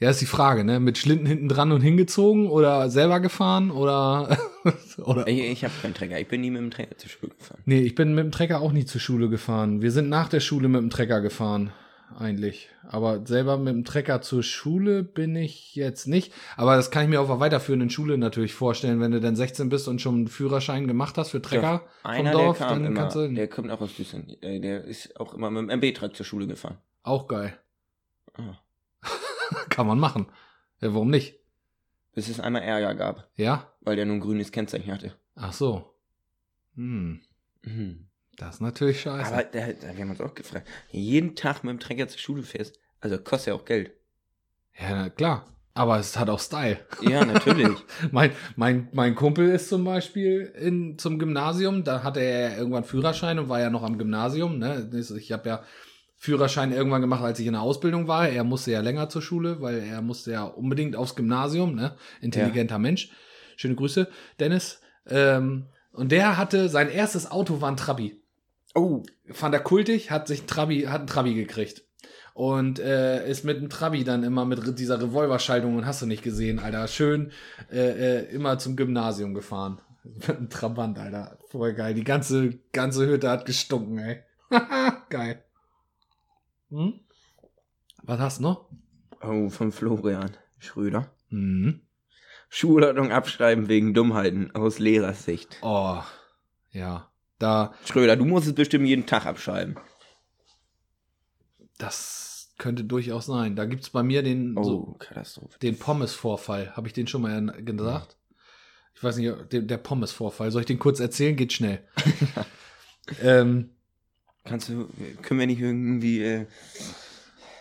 Ja, 0.00 0.10
ist 0.10 0.20
die 0.20 0.26
Frage, 0.26 0.62
ne? 0.62 0.78
Mit 0.78 0.96
Schlitten 0.96 1.26
hinten 1.26 1.48
dran 1.48 1.72
und 1.72 1.80
hingezogen 1.80 2.46
oder 2.46 2.88
selber 2.88 3.18
gefahren 3.18 3.72
oder. 3.72 4.38
oder 4.98 5.26
Ich, 5.26 5.40
ich 5.40 5.64
habe 5.64 5.74
keinen 5.82 5.94
Träger. 5.94 6.20
Ich 6.20 6.28
bin 6.28 6.40
nie 6.40 6.52
mit 6.52 6.60
dem 6.62 6.70
Träger 6.70 6.96
zur 6.96 7.10
Schule 7.10 7.34
gefahren. 7.36 7.60
nee, 7.64 7.80
ich 7.80 7.96
bin 7.96 8.14
mit 8.14 8.22
dem 8.22 8.30
Trecker 8.30 8.60
auch 8.60 8.70
nie 8.70 8.84
zur 8.84 9.00
Schule 9.00 9.28
gefahren. 9.28 9.82
Wir 9.82 9.90
sind 9.90 10.08
nach 10.08 10.28
der 10.28 10.38
Schule 10.38 10.68
mit 10.68 10.80
dem 10.80 10.90
Trecker 10.90 11.20
gefahren. 11.20 11.72
Eigentlich. 12.16 12.68
Aber 12.88 13.24
selber 13.26 13.58
mit 13.58 13.74
dem 13.74 13.84
Trecker 13.84 14.20
zur 14.22 14.42
Schule 14.42 15.02
bin 15.04 15.36
ich 15.36 15.74
jetzt 15.74 16.06
nicht. 16.06 16.32
Aber 16.56 16.74
das 16.76 16.90
kann 16.90 17.04
ich 17.04 17.08
mir 17.10 17.20
auf 17.20 17.28
einer 17.30 17.38
weiterführenden 17.40 17.90
Schule 17.90 18.16
natürlich 18.18 18.54
vorstellen, 18.54 19.00
wenn 19.00 19.12
du 19.12 19.20
dann 19.20 19.36
16 19.36 19.68
bist 19.68 19.88
und 19.88 20.00
schon 20.00 20.14
einen 20.14 20.28
Führerschein 20.28 20.88
gemacht 20.88 21.18
hast 21.18 21.30
für 21.30 21.42
Trecker 21.42 21.86
Einer, 22.02 22.32
vom 22.32 22.40
Dorf, 22.40 22.58
dann 22.58 22.84
immer, 22.84 23.00
kannst 23.02 23.16
du. 23.16 23.28
der 23.28 23.48
kommt 23.48 23.70
auch 23.70 23.80
aus 23.80 23.94
Düsseldorf. 23.94 24.38
Äh, 24.42 24.58
Der 24.60 24.84
ist 24.84 25.18
auch 25.20 25.34
immer 25.34 25.50
mit 25.50 25.62
dem 25.70 25.70
MB-Truck 25.80 26.16
zur 26.16 26.24
Schule 26.26 26.46
gefahren. 26.46 26.78
Auch 27.02 27.28
geil. 27.28 27.56
Ah. 28.34 28.58
Kann 29.68 29.86
man 29.86 29.98
machen. 29.98 30.26
Ja, 30.80 30.94
warum 30.94 31.10
nicht? 31.10 31.36
Bis 32.14 32.28
es 32.28 32.40
einmal 32.40 32.62
Ärger 32.62 32.94
gab, 32.94 33.28
Ja? 33.36 33.70
weil 33.82 33.96
der 33.96 34.06
nur 34.06 34.16
ein 34.16 34.20
grünes 34.20 34.50
Kennzeichen 34.50 34.90
hatte. 34.92 35.14
Ach 35.36 35.52
so. 35.52 35.94
Hm. 36.74 37.20
Mhm. 37.62 38.07
Das 38.38 38.56
ist 38.56 38.60
natürlich 38.60 39.00
scheiße. 39.00 39.32
Aber 39.32 39.42
da, 39.42 39.66
da, 39.72 39.94
wir 39.94 40.02
haben 40.02 40.10
uns 40.10 40.20
auch 40.20 40.34
gefragt, 40.34 40.66
jeden 40.90 41.34
Tag 41.34 41.64
mit 41.64 41.72
dem 41.72 41.80
Träger 41.80 42.08
zur 42.08 42.20
Schule 42.20 42.42
fährst, 42.42 42.78
also 43.00 43.18
kostet 43.18 43.48
ja 43.48 43.54
auch 43.54 43.64
Geld. 43.64 43.92
ja, 44.78 44.90
na, 44.90 45.10
klar. 45.10 45.44
Aber 45.74 45.98
es 45.98 46.18
hat 46.18 46.28
auch 46.28 46.40
Style. 46.40 46.78
Ja, 47.02 47.24
natürlich. 47.24 47.78
Mein, 48.10 48.32
mein, 48.56 48.88
mein 48.92 49.14
Kumpel 49.14 49.48
ist 49.48 49.68
zum 49.68 49.84
Beispiel 49.84 50.52
in, 50.60 50.98
zum 50.98 51.18
Gymnasium, 51.18 51.84
da 51.84 52.02
hatte 52.02 52.20
er 52.20 52.50
ja 52.50 52.56
irgendwann 52.56 52.82
Führerschein 52.84 53.38
und 53.38 53.48
war 53.48 53.60
ja 53.60 53.70
noch 53.70 53.84
am 53.84 53.98
Gymnasium. 53.98 54.58
Ne? 54.58 54.90
Ich 54.92 55.30
habe 55.30 55.48
ja 55.48 55.62
Führerschein 56.16 56.72
irgendwann 56.72 57.00
gemacht, 57.00 57.22
als 57.22 57.38
ich 57.38 57.46
in 57.46 57.52
der 57.52 57.62
Ausbildung 57.62 58.08
war. 58.08 58.28
Er 58.28 58.42
musste 58.42 58.72
ja 58.72 58.80
länger 58.80 59.08
zur 59.08 59.22
Schule, 59.22 59.60
weil 59.60 59.78
er 59.78 60.02
musste 60.02 60.32
ja 60.32 60.44
unbedingt 60.44 60.96
aufs 60.96 61.14
Gymnasium. 61.14 61.76
Ne? 61.76 61.94
Intelligenter 62.20 62.80
Mensch. 62.80 63.10
Schöne 63.56 63.76
Grüße, 63.76 64.08
Dennis. 64.40 64.80
Ähm, 65.06 65.66
und 65.92 66.10
der 66.10 66.36
hatte, 66.36 66.68
sein 66.68 66.90
erstes 66.90 67.30
Auto 67.30 67.60
war 67.60 67.70
ein 67.70 67.76
Trabi. 67.76 68.20
Oh, 68.74 69.02
Fand 69.30 69.54
er 69.54 69.60
kultig, 69.60 70.10
hat 70.10 70.28
sich 70.28 70.42
ein 70.42 70.46
Trabi, 70.46 70.82
hat 70.82 71.00
einen 71.00 71.06
Trabi 71.06 71.34
gekriegt. 71.34 71.84
Und 72.34 72.78
äh, 72.78 73.28
ist 73.28 73.44
mit 73.44 73.60
dem 73.60 73.68
Trabi 73.68 74.04
dann 74.04 74.22
immer 74.22 74.44
mit 74.44 74.78
dieser 74.78 75.00
Revolverschaltung 75.02 75.76
und 75.76 75.86
hast 75.86 76.02
du 76.02 76.06
nicht 76.06 76.22
gesehen, 76.22 76.60
Alter. 76.60 76.86
Schön 76.86 77.32
äh, 77.72 78.20
äh, 78.20 78.24
immer 78.32 78.58
zum 78.58 78.76
Gymnasium 78.76 79.34
gefahren. 79.34 79.80
Mit 80.04 80.30
einem 80.30 80.48
Trabant, 80.48 80.98
Alter. 80.98 81.38
Voll 81.48 81.74
geil. 81.74 81.94
Die 81.94 82.04
ganze, 82.04 82.60
ganze 82.72 83.06
Hütte 83.06 83.28
hat 83.28 83.44
gestunken, 83.44 83.98
ey. 83.98 84.22
geil. 85.10 85.42
Hm? 86.70 87.00
Was 88.04 88.20
hast 88.20 88.38
du 88.38 88.44
noch? 88.44 88.70
oh, 89.22 89.48
von 89.48 89.72
Florian 89.72 90.36
Schröder. 90.58 91.10
Mhm. 91.30 91.80
Schulordnung 92.48 93.12
abschreiben 93.12 93.68
wegen 93.68 93.92
Dummheiten 93.94 94.54
aus 94.54 94.78
Lehrersicht. 94.78 95.58
Oh, 95.62 96.00
ja. 96.70 97.10
Da, 97.38 97.72
Schröder, 97.84 98.16
du 98.16 98.24
musst 98.24 98.46
es 98.48 98.54
bestimmt 98.54 98.86
jeden 98.86 99.06
Tag 99.06 99.26
abschreiben. 99.26 99.76
das 101.78 102.52
könnte 102.58 102.82
durchaus 102.84 103.26
sein. 103.26 103.54
Da 103.54 103.64
gibt's 103.66 103.90
bei 103.90 104.02
mir 104.02 104.22
den, 104.22 104.56
Oh, 104.58 104.64
so, 104.64 104.96
Katastrophe. 104.98 105.58
den 105.60 105.78
Pommes-Vorfall. 105.78 106.74
Habe 106.76 106.88
ich 106.88 106.92
den 106.92 107.06
schon 107.06 107.22
mal 107.22 107.40
gesagt? 107.62 108.16
Ich 108.96 109.02
weiß 109.04 109.16
nicht, 109.18 109.52
der, 109.52 109.62
der 109.62 109.76
Pommes-Vorfall. 109.78 110.50
Soll 110.50 110.62
ich 110.62 110.66
den 110.66 110.80
kurz 110.80 110.98
erzählen? 110.98 111.36
Geht 111.36 111.52
schnell. 111.52 111.86
ähm, 113.22 113.70
Kannst 114.44 114.70
du, 114.70 114.88
können 115.22 115.38
wir 115.40 115.46
nicht 115.46 115.60
irgendwie, 115.60 116.22
äh, 116.22 116.46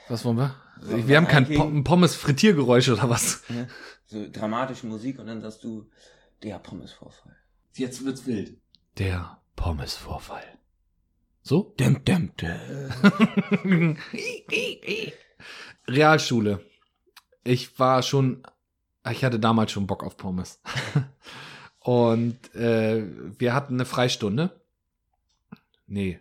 was 0.07 0.23
wollen 0.25 0.37
wir? 0.37 0.55
Wollen 0.81 1.07
Wir 1.07 1.17
haben 1.17 1.27
wir 1.27 1.31
kein 1.57 1.83
Pommes-Frittiergeräusch 1.83 2.89
oder 2.89 3.09
was? 3.09 3.43
ne, 3.49 3.67
so 4.07 4.25
dramatische 4.31 4.87
Musik 4.87 5.19
und 5.19 5.27
dann 5.27 5.41
sagst 5.41 5.63
du, 5.63 5.89
der 6.41 6.57
Pommesvorfall. 6.59 7.35
Jetzt 7.75 8.03
wird's 8.05 8.25
wild. 8.25 8.57
Der 8.97 9.39
Pommes-Vorfall. 9.57 10.45
So? 11.41 11.73
Dum, 11.77 12.05
dum, 12.05 12.31
dum. 12.37 13.97
Realschule. 15.89 16.65
Ich 17.43 17.77
war 17.77 18.01
schon, 18.03 18.43
ich 19.09 19.25
hatte 19.25 19.39
damals 19.39 19.73
schon 19.73 19.87
Bock 19.87 20.03
auf 20.05 20.15
Pommes. 20.15 20.61
Und 21.79 22.55
äh, 22.55 23.03
wir 23.39 23.53
hatten 23.53 23.73
eine 23.73 23.85
Freistunde. 23.85 24.61
Nee. 25.85 26.19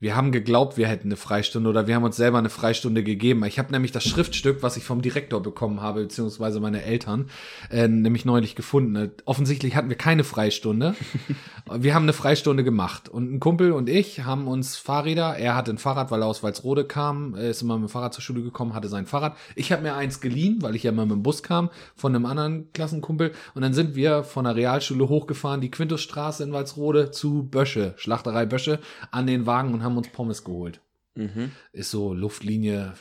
Wir 0.00 0.14
haben 0.14 0.30
geglaubt, 0.30 0.76
wir 0.76 0.86
hätten 0.86 1.08
eine 1.08 1.16
Freistunde 1.16 1.68
oder 1.68 1.88
wir 1.88 1.96
haben 1.96 2.04
uns 2.04 2.16
selber 2.16 2.38
eine 2.38 2.50
Freistunde 2.50 3.02
gegeben. 3.02 3.44
Ich 3.46 3.58
habe 3.58 3.72
nämlich 3.72 3.90
das 3.90 4.04
Schriftstück, 4.04 4.62
was 4.62 4.76
ich 4.76 4.84
vom 4.84 5.02
Direktor 5.02 5.42
bekommen 5.42 5.80
habe, 5.80 6.02
beziehungsweise 6.02 6.60
meine 6.60 6.84
Eltern, 6.84 7.28
äh, 7.68 7.88
nämlich 7.88 8.24
neulich 8.24 8.54
gefunden. 8.54 9.10
Offensichtlich 9.24 9.74
hatten 9.74 9.88
wir 9.88 9.96
keine 9.96 10.22
Freistunde. 10.22 10.94
wir 11.76 11.96
haben 11.96 12.04
eine 12.04 12.12
Freistunde 12.12 12.62
gemacht. 12.62 13.08
Und 13.08 13.34
ein 13.34 13.40
Kumpel 13.40 13.72
und 13.72 13.88
ich 13.88 14.24
haben 14.24 14.46
uns 14.46 14.76
Fahrräder, 14.76 15.36
er 15.36 15.56
hatte 15.56 15.72
ein 15.72 15.78
Fahrrad, 15.78 16.12
weil 16.12 16.22
er 16.22 16.28
aus 16.28 16.44
Walsrode 16.44 16.84
kam, 16.84 17.34
ist 17.34 17.62
immer 17.62 17.76
mit 17.76 17.88
dem 17.88 17.90
Fahrrad 17.90 18.14
zur 18.14 18.22
Schule 18.22 18.42
gekommen, 18.42 18.74
hatte 18.74 18.86
sein 18.86 19.04
Fahrrad. 19.04 19.36
Ich 19.56 19.72
habe 19.72 19.82
mir 19.82 19.96
eins 19.96 20.20
geliehen, 20.20 20.58
weil 20.62 20.76
ich 20.76 20.84
ja 20.84 20.92
immer 20.92 21.06
mit 21.06 21.16
dem 21.16 21.22
Bus 21.24 21.42
kam, 21.42 21.70
von 21.96 22.14
einem 22.14 22.24
anderen 22.24 22.72
Klassenkumpel. 22.72 23.32
Und 23.56 23.62
dann 23.62 23.74
sind 23.74 23.96
wir 23.96 24.22
von 24.22 24.44
der 24.44 24.54
Realschule 24.54 25.08
hochgefahren, 25.08 25.60
die 25.60 25.72
Quintusstraße 25.72 26.44
in 26.44 26.52
Walsrode 26.52 27.10
zu 27.10 27.42
Bösche, 27.42 27.94
Schlachterei 27.96 28.46
Bösche, 28.46 28.78
an 29.10 29.26
den 29.26 29.44
Wagen 29.44 29.74
und 29.74 29.82
haben 29.82 29.87
uns 29.96 30.08
Pommes 30.08 30.44
geholt. 30.44 30.80
Mhm. 31.14 31.52
Ist 31.72 31.90
so 31.90 32.12
Luftlinie 32.14 32.94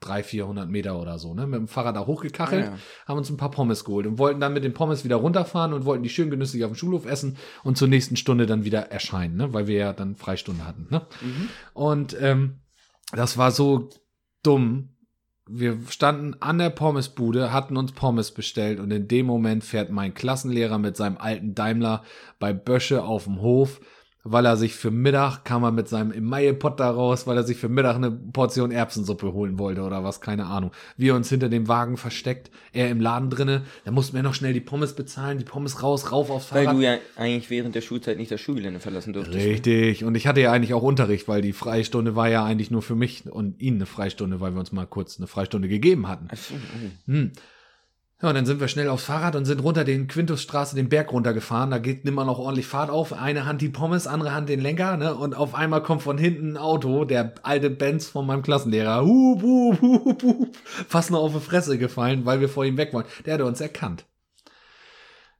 300, 0.00 0.26
400 0.26 0.68
Meter 0.70 1.00
oder 1.00 1.18
so, 1.18 1.34
ne? 1.34 1.46
Mit 1.46 1.58
dem 1.58 1.66
Fahrrad 1.66 1.96
da 1.96 2.06
hochgekachelt, 2.06 2.66
Ah, 2.68 2.70
ja. 2.70 2.78
haben 3.08 3.18
uns 3.18 3.30
ein 3.30 3.36
paar 3.36 3.50
Pommes 3.50 3.84
geholt 3.84 4.06
und 4.06 4.18
wollten 4.18 4.38
dann 4.38 4.52
mit 4.52 4.62
den 4.62 4.72
Pommes 4.74 5.02
wieder 5.04 5.16
runterfahren 5.16 5.72
und 5.72 5.84
wollten 5.86 6.04
die 6.04 6.08
schön 6.08 6.30
genüsslich 6.30 6.64
auf 6.64 6.70
dem 6.70 6.76
Schulhof 6.76 7.04
essen 7.04 7.36
und 7.64 7.76
zur 7.76 7.88
nächsten 7.88 8.14
Stunde 8.16 8.46
dann 8.46 8.64
wieder 8.64 8.92
erscheinen, 8.92 9.36
ne? 9.36 9.52
Weil 9.52 9.66
wir 9.66 9.76
ja 9.76 9.92
dann 9.92 10.14
Freistunde 10.14 10.64
hatten, 10.64 10.86
ne? 10.90 11.02
Mhm. 11.20 11.48
Und 11.74 12.16
ähm, 12.20 12.60
das 13.12 13.38
war 13.38 13.50
so 13.50 13.88
dumm. 14.44 14.90
Wir 15.50 15.78
standen 15.88 16.34
an 16.40 16.58
der 16.58 16.70
Pommesbude, 16.70 17.52
hatten 17.52 17.76
uns 17.76 17.90
Pommes 17.92 18.30
bestellt 18.32 18.78
und 18.80 18.90
in 18.92 19.08
dem 19.08 19.26
Moment 19.26 19.64
fährt 19.64 19.90
mein 19.90 20.12
Klassenlehrer 20.14 20.78
mit 20.78 20.96
seinem 20.96 21.16
alten 21.16 21.54
Daimler 21.54 22.04
bei 22.38 22.52
Bösche 22.52 23.02
auf 23.02 23.24
dem 23.24 23.40
Hof, 23.40 23.80
weil 24.32 24.46
er 24.46 24.56
sich 24.56 24.74
für 24.74 24.90
Mittag, 24.90 25.44
kam 25.44 25.62
er 25.62 25.72
mit 25.72 25.88
seinem 25.88 26.12
Emaille-Pot 26.12 26.80
da 26.80 26.90
raus, 26.90 27.26
weil 27.26 27.36
er 27.36 27.42
sich 27.42 27.56
für 27.56 27.68
Mittag 27.68 27.96
eine 27.96 28.10
Portion 28.10 28.70
Erbsensuppe 28.70 29.32
holen 29.32 29.58
wollte 29.58 29.82
oder 29.82 30.04
was, 30.04 30.20
keine 30.20 30.46
Ahnung. 30.46 30.70
Wir 30.96 31.14
uns 31.14 31.28
hinter 31.28 31.48
dem 31.48 31.68
Wagen 31.68 31.96
versteckt, 31.96 32.50
er 32.72 32.90
im 32.90 33.00
Laden 33.00 33.30
drinne, 33.30 33.62
da 33.84 33.90
mussten 33.90 34.16
wir 34.16 34.22
noch 34.22 34.34
schnell 34.34 34.52
die 34.52 34.60
Pommes 34.60 34.94
bezahlen, 34.94 35.38
die 35.38 35.44
Pommes 35.44 35.82
raus, 35.82 36.12
rauf 36.12 36.30
aufs 36.30 36.52
Weil 36.52 36.64
Fahrrad. 36.64 36.78
du 36.78 36.84
ja 36.84 36.98
eigentlich 37.16 37.50
während 37.50 37.74
der 37.74 37.80
Schulzeit 37.80 38.18
nicht 38.18 38.30
das 38.30 38.40
Schulgelände 38.40 38.80
verlassen 38.80 39.12
durftest. 39.12 39.44
Richtig. 39.44 40.04
Und 40.04 40.14
ich 40.14 40.26
hatte 40.26 40.40
ja 40.40 40.52
eigentlich 40.52 40.74
auch 40.74 40.82
Unterricht, 40.82 41.28
weil 41.28 41.42
die 41.42 41.52
Freistunde 41.52 42.16
war 42.16 42.28
ja 42.28 42.44
eigentlich 42.44 42.70
nur 42.70 42.82
für 42.82 42.94
mich 42.94 43.30
und 43.30 43.60
ihn 43.60 43.76
eine 43.76 43.86
Freistunde, 43.86 44.40
weil 44.40 44.52
wir 44.52 44.60
uns 44.60 44.72
mal 44.72 44.86
kurz 44.86 45.18
eine 45.18 45.26
Freistunde 45.26 45.68
gegeben 45.68 46.08
hatten. 46.08 46.28
Ach 46.30 46.36
so, 46.36 46.54
oh. 46.54 47.12
Hm. 47.12 47.32
Ja, 48.20 48.30
und 48.30 48.34
dann 48.34 48.46
sind 48.46 48.58
wir 48.58 48.66
schnell 48.66 48.88
aufs 48.88 49.04
Fahrrad 49.04 49.36
und 49.36 49.44
sind 49.44 49.62
runter 49.62 49.84
den 49.84 50.08
Quintusstraße 50.08 50.74
den 50.74 50.88
Berg 50.88 51.12
runtergefahren. 51.12 51.70
Da 51.70 51.78
geht 51.78 52.04
nimmer 52.04 52.24
noch 52.24 52.40
ordentlich 52.40 52.66
Fahrt 52.66 52.90
auf. 52.90 53.12
Eine 53.12 53.46
Hand 53.46 53.62
die 53.62 53.68
Pommes, 53.68 54.08
andere 54.08 54.34
Hand 54.34 54.48
den 54.48 54.58
Lenker, 54.58 54.96
ne? 54.96 55.14
Und 55.14 55.36
auf 55.36 55.54
einmal 55.54 55.84
kommt 55.84 56.02
von 56.02 56.18
hinten 56.18 56.54
ein 56.54 56.56
Auto, 56.56 57.04
der 57.04 57.34
alte 57.44 57.70
Benz 57.70 58.08
von 58.08 58.26
meinem 58.26 58.42
Klassenlehrer. 58.42 59.04
Hup, 59.04 59.40
hup, 59.40 59.80
hup, 59.80 60.22
hup, 60.24 60.56
fast 60.88 61.12
nur 61.12 61.20
auf 61.20 61.32
die 61.32 61.38
Fresse 61.38 61.78
gefallen, 61.78 62.26
weil 62.26 62.40
wir 62.40 62.48
vor 62.48 62.64
ihm 62.64 62.76
weg 62.76 62.92
wollen. 62.92 63.06
Der 63.24 63.34
hatte 63.34 63.46
uns 63.46 63.60
erkannt. 63.60 64.04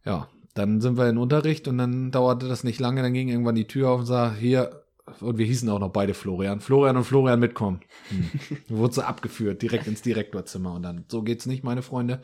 Ja, 0.04 0.28
dann 0.54 0.80
sind 0.80 0.96
wir 0.96 1.08
in 1.08 1.18
Unterricht 1.18 1.66
und 1.66 1.78
dann 1.78 2.12
dauerte 2.12 2.46
das 2.46 2.62
nicht 2.62 2.78
lange. 2.78 3.02
Dann 3.02 3.12
ging 3.12 3.28
irgendwann 3.28 3.56
die 3.56 3.66
Tür 3.66 3.90
auf 3.90 4.00
und 4.00 4.06
sah, 4.06 4.32
hier, 4.32 4.84
und 5.20 5.38
wir 5.38 5.46
hießen 5.46 5.68
auch 5.68 5.78
noch 5.78 5.90
beide 5.90 6.14
Florian. 6.14 6.60
Florian 6.60 6.96
und 6.96 7.04
Florian 7.04 7.40
mitkommen. 7.40 7.80
Hm. 8.08 8.58
Wurde 8.68 8.94
so 8.94 9.02
abgeführt, 9.02 9.62
direkt 9.62 9.86
ins 9.86 10.02
Direktorzimmer. 10.02 10.74
Und 10.74 10.82
dann, 10.82 11.04
so 11.08 11.22
geht's 11.22 11.46
nicht, 11.46 11.64
meine 11.64 11.82
Freunde. 11.82 12.20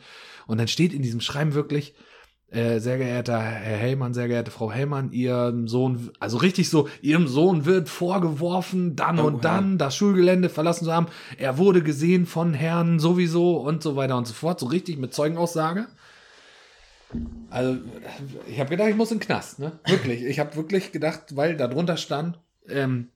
Und 0.47 0.59
dann 0.59 0.67
steht 0.67 0.93
in 0.93 1.01
diesem 1.01 1.21
Schreiben 1.21 1.53
wirklich, 1.53 1.95
äh, 2.51 2.79
sehr 2.79 2.97
geehrter 2.97 3.39
Herr 3.39 3.77
Hellmann, 3.77 4.13
sehr 4.13 4.27
geehrte 4.27 4.51
Frau 4.51 4.71
Hellmann, 4.71 5.11
Ihrem 5.11 5.67
Sohn, 5.67 6.11
also 6.19 6.37
richtig 6.37 6.69
so, 6.69 6.87
Ihrem 7.01 7.27
Sohn 7.27 7.65
wird 7.65 7.89
vorgeworfen, 7.89 8.95
dann 8.95 9.19
Oha. 9.19 9.27
und 9.27 9.45
dann 9.45 9.77
das 9.77 9.95
Schulgelände 9.95 10.49
verlassen 10.49 10.85
zu 10.85 10.93
haben. 10.93 11.07
Er 11.37 11.57
wurde 11.57 11.81
gesehen 11.81 12.25
von 12.25 12.53
Herrn 12.53 12.99
sowieso 12.99 13.57
und 13.57 13.83
so 13.83 13.95
weiter 13.95 14.15
und 14.17 14.27
so 14.27 14.33
fort. 14.33 14.59
So 14.59 14.67
richtig 14.67 14.97
mit 14.97 15.13
Zeugenaussage. 15.13 15.87
Also, 17.49 17.77
ich 18.47 18.59
habe 18.59 18.69
gedacht, 18.69 18.89
ich 18.89 18.95
muss 18.95 19.11
in 19.11 19.19
den 19.19 19.25
Knast, 19.25 19.59
ne? 19.59 19.73
Wirklich. 19.85 20.23
Ich 20.23 20.39
habe 20.39 20.55
wirklich 20.55 20.91
gedacht, 20.91 21.35
weil 21.35 21.55
da 21.55 21.67
drunter 21.67 21.97
stand, 21.97 22.39
ähm, 22.69 23.09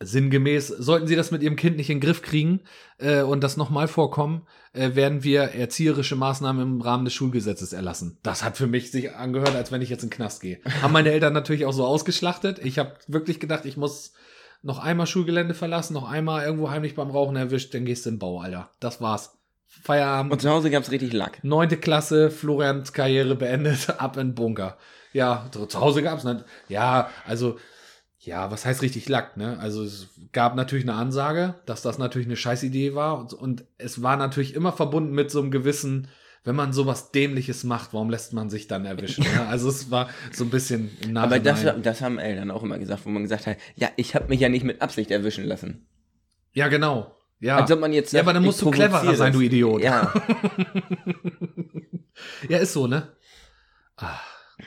sinngemäß, 0.00 0.68
sollten 0.68 1.06
Sie 1.06 1.16
das 1.16 1.30
mit 1.30 1.42
Ihrem 1.42 1.56
Kind 1.56 1.76
nicht 1.76 1.90
in 1.90 1.96
den 1.96 2.06
Griff 2.06 2.22
kriegen 2.22 2.60
äh, 2.98 3.22
und 3.22 3.42
das 3.42 3.56
nochmal 3.56 3.88
vorkommen, 3.88 4.46
äh, 4.72 4.94
werden 4.94 5.24
wir 5.24 5.42
erzieherische 5.42 6.16
Maßnahmen 6.16 6.62
im 6.62 6.80
Rahmen 6.80 7.04
des 7.04 7.14
Schulgesetzes 7.14 7.72
erlassen. 7.72 8.18
Das 8.22 8.44
hat 8.44 8.56
für 8.56 8.66
mich 8.66 8.90
sich 8.90 9.14
angehört, 9.14 9.56
als 9.56 9.72
wenn 9.72 9.82
ich 9.82 9.90
jetzt 9.90 10.04
in 10.04 10.10
den 10.10 10.16
Knast 10.16 10.40
gehe. 10.40 10.60
Haben 10.82 10.92
meine 10.92 11.10
Eltern 11.10 11.32
natürlich 11.32 11.66
auch 11.66 11.72
so 11.72 11.84
ausgeschlachtet. 11.84 12.60
Ich 12.60 12.78
habe 12.78 12.94
wirklich 13.08 13.40
gedacht, 13.40 13.64
ich 13.64 13.76
muss 13.76 14.12
noch 14.62 14.78
einmal 14.78 15.06
Schulgelände 15.06 15.54
verlassen, 15.54 15.94
noch 15.94 16.08
einmal 16.08 16.44
irgendwo 16.44 16.70
heimlich 16.70 16.94
beim 16.94 17.10
Rauchen 17.10 17.36
erwischt, 17.36 17.74
dann 17.74 17.84
gehst 17.84 18.06
du 18.06 18.10
in 18.10 18.14
den 18.16 18.20
Bau, 18.20 18.40
Alter. 18.40 18.70
Das 18.80 19.00
war's. 19.00 19.34
Feierabend. 19.66 20.32
Und 20.32 20.40
zu 20.40 20.50
Hause 20.50 20.70
gab's 20.70 20.90
richtig 20.90 21.12
Lack. 21.12 21.44
Neunte 21.44 21.76
Klasse, 21.76 22.30
Florians 22.30 22.92
Karriere 22.92 23.36
beendet, 23.36 23.90
ab 24.00 24.16
in 24.16 24.28
den 24.28 24.34
Bunker. 24.34 24.78
Ja, 25.12 25.46
zu 25.50 25.66
zu 25.66 25.80
Hause 25.80 26.02
gab's 26.02 26.24
nicht. 26.24 26.44
Ja, 26.68 27.10
also, 27.26 27.58
ja, 28.28 28.50
was 28.50 28.64
heißt 28.66 28.82
richtig 28.82 29.08
Lack, 29.08 29.36
ne? 29.36 29.58
Also 29.58 29.82
es 29.82 30.08
gab 30.32 30.54
natürlich 30.54 30.84
eine 30.84 30.94
Ansage, 30.94 31.54
dass 31.66 31.82
das 31.82 31.98
natürlich 31.98 32.28
eine 32.28 32.36
Scheißidee 32.36 32.94
war. 32.94 33.18
Und, 33.18 33.32
und 33.32 33.64
es 33.78 34.02
war 34.02 34.16
natürlich 34.16 34.54
immer 34.54 34.72
verbunden 34.72 35.12
mit 35.14 35.30
so 35.30 35.40
einem 35.40 35.50
gewissen, 35.50 36.08
wenn 36.44 36.54
man 36.54 36.72
sowas 36.72 37.10
Dämliches 37.10 37.64
macht, 37.64 37.92
warum 37.94 38.10
lässt 38.10 38.32
man 38.34 38.50
sich 38.50 38.68
dann 38.68 38.84
erwischen? 38.84 39.24
Ne? 39.24 39.46
Also 39.48 39.68
es 39.68 39.90
war 39.90 40.08
so 40.32 40.44
ein 40.44 40.50
bisschen 40.50 40.90
im 41.00 41.16
Aber 41.16 41.40
das, 41.40 41.64
Nachhinein. 41.64 41.82
das 41.82 42.00
haben 42.02 42.18
Eltern 42.18 42.50
auch 42.50 42.62
immer 42.62 42.78
gesagt, 42.78 43.06
wo 43.06 43.10
man 43.10 43.22
gesagt 43.22 43.46
hat, 43.46 43.56
ja, 43.76 43.88
ich 43.96 44.14
habe 44.14 44.28
mich 44.28 44.40
ja 44.40 44.48
nicht 44.48 44.64
mit 44.64 44.82
Absicht 44.82 45.10
erwischen 45.10 45.44
lassen. 45.44 45.86
ja, 46.52 46.68
genau. 46.68 47.14
Ja. 47.40 47.56
Als 47.58 47.70
ob 47.70 47.78
man 47.80 47.92
jetzt 47.92 48.12
Ja, 48.12 48.18
sagt, 48.18 48.26
aber 48.26 48.32
dann 48.34 48.42
ich 48.42 48.46
musst 48.48 48.62
du 48.62 48.70
cleverer 48.72 49.14
sein, 49.14 49.32
du 49.32 49.40
Idiot. 49.40 49.80
Ja, 49.80 50.12
ja, 52.48 52.58
ist 52.58 52.72
so, 52.72 52.88
ne? 52.88 53.12
Ah, 53.96 54.18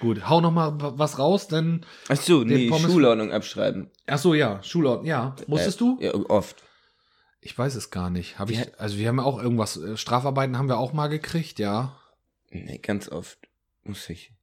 gut, 0.01 0.27
hau 0.27 0.41
noch 0.41 0.51
mal 0.51 0.73
was 0.77 1.17
raus, 1.19 1.47
denn 1.47 1.85
ach 2.09 2.17
so, 2.17 2.43
nee, 2.43 2.67
Pommes- 2.69 2.91
Schulordnung 2.91 3.31
abschreiben. 3.31 3.89
Ach 4.07 4.17
so, 4.17 4.33
ja, 4.33 4.61
Schulort, 4.63 5.05
ja. 5.05 5.35
Musstest 5.47 5.77
Äh, 5.77 5.79
du? 5.79 5.97
Ja, 6.01 6.13
oft. 6.29 6.61
Ich 7.39 7.57
weiß 7.57 7.75
es 7.75 7.89
gar 7.89 8.09
nicht. 8.09 8.37
Hab 8.37 8.49
Ja. 8.51 8.61
ich, 8.61 8.79
also 8.79 8.97
wir 8.97 9.07
haben 9.07 9.17
ja 9.17 9.23
auch 9.23 9.41
irgendwas, 9.41 9.77
äh, 9.77 9.95
Strafarbeiten 9.97 10.57
haben 10.57 10.67
wir 10.67 10.77
auch 10.77 10.91
mal 10.93 11.07
gekriegt, 11.07 11.57
ja. 11.59 11.95
Nee, 12.49 12.77
ganz 12.79 13.07
oft 13.09 13.39
muss 13.83 14.09
ich. 14.09 14.33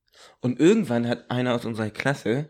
Und 0.41 0.59
irgendwann 0.59 1.07
hat 1.07 1.31
einer 1.31 1.55
aus 1.55 1.65
unserer 1.65 1.91
Klasse, 1.91 2.49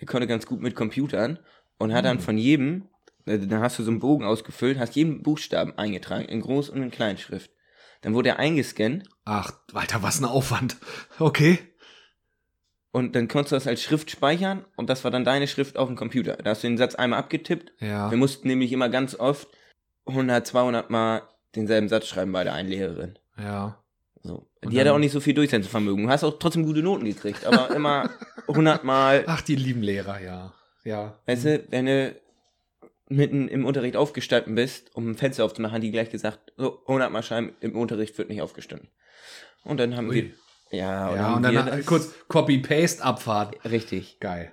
der 0.00 0.06
konnte 0.06 0.26
ganz 0.26 0.46
gut 0.46 0.60
mit 0.60 0.76
Computern 0.76 1.38
und 1.78 1.92
hat 1.92 2.04
dann 2.04 2.18
Hm. 2.18 2.24
von 2.24 2.38
jedem, 2.38 2.88
äh, 3.26 3.38
dann 3.38 3.60
hast 3.60 3.78
du 3.78 3.82
so 3.82 3.90
einen 3.90 3.98
Bogen 4.00 4.24
ausgefüllt, 4.24 4.78
hast 4.78 4.94
jeden 4.94 5.22
Buchstaben 5.22 5.76
eingetragen, 5.78 6.26
in 6.26 6.42
Groß- 6.42 6.70
und 6.70 6.82
in 6.82 6.90
Kleinschrift. 6.90 7.50
Dann 8.02 8.14
wurde 8.14 8.30
er 8.30 8.38
eingescannt 8.38 9.08
Ach, 9.24 9.52
Alter, 9.72 10.02
was 10.02 10.20
ein 10.20 10.24
Aufwand. 10.24 10.76
Okay. 11.18 11.58
Und 12.92 13.16
dann 13.16 13.26
konntest 13.26 13.52
du 13.52 13.56
das 13.56 13.66
als 13.66 13.82
Schrift 13.82 14.10
speichern 14.10 14.64
und 14.76 14.88
das 14.90 15.02
war 15.02 15.10
dann 15.10 15.24
deine 15.24 15.48
Schrift 15.48 15.76
auf 15.76 15.88
dem 15.88 15.96
Computer. 15.96 16.36
Da 16.36 16.50
hast 16.50 16.62
du 16.62 16.68
den 16.68 16.76
Satz 16.76 16.94
einmal 16.94 17.18
abgetippt. 17.18 17.72
Ja. 17.80 18.10
Wir 18.10 18.18
mussten 18.18 18.48
nämlich 18.48 18.70
immer 18.72 18.90
ganz 18.90 19.14
oft 19.14 19.48
100, 20.06 20.46
200 20.46 20.90
Mal 20.90 21.22
denselben 21.56 21.88
Satz 21.88 22.06
schreiben 22.06 22.32
bei 22.32 22.44
der 22.44 22.52
einen 22.52 22.68
Lehrerin. 22.68 23.18
Ja. 23.38 23.82
So. 24.22 24.46
Und 24.62 24.72
Die 24.72 24.78
hatte 24.78 24.92
auch 24.92 24.98
nicht 24.98 25.12
so 25.12 25.20
viel 25.20 25.34
Durchsetzungsvermögen. 25.34 26.04
Du 26.04 26.10
hast 26.10 26.22
auch 26.22 26.38
trotzdem 26.38 26.64
gute 26.64 26.82
Noten 26.82 27.06
gekriegt, 27.06 27.44
aber 27.46 27.70
immer 27.74 28.10
100 28.46 28.84
Mal 28.84 29.24
Ach, 29.26 29.40
die 29.40 29.56
lieben 29.56 29.82
Lehrer, 29.82 30.20
ja. 30.20 30.52
Ja. 30.84 31.18
Weißt 31.26 31.44
du, 31.46 31.64
wenn 31.70 31.86
du 31.86 32.14
mitten 33.08 33.48
im 33.48 33.64
Unterricht 33.64 33.96
aufgestanden 33.96 34.54
bist, 34.54 34.94
um 34.94 35.10
ein 35.10 35.16
Fenster 35.16 35.44
aufzumachen, 35.44 35.74
hat 35.76 35.82
die 35.82 35.90
gleich 35.90 36.10
gesagt, 36.10 36.52
so 36.56 36.80
100 36.86 37.10
Mal 37.10 37.22
schreiben, 37.22 37.54
im 37.60 37.74
Unterricht 37.74 38.18
wird 38.18 38.28
nicht 38.28 38.42
aufgestanden. 38.42 38.88
Und 39.64 39.78
dann 39.78 39.96
haben 39.96 40.08
Ui. 40.08 40.14
wir, 40.14 40.30
ja, 40.72 41.14
Ja, 41.14 41.18
haben 41.22 41.34
und 41.36 41.42
dann 41.44 41.66
das- 41.66 41.86
kurz 41.86 42.08
Copy-Paste-Abfahrt. 42.28 43.64
richtig. 43.64 44.18
Geil. 44.20 44.52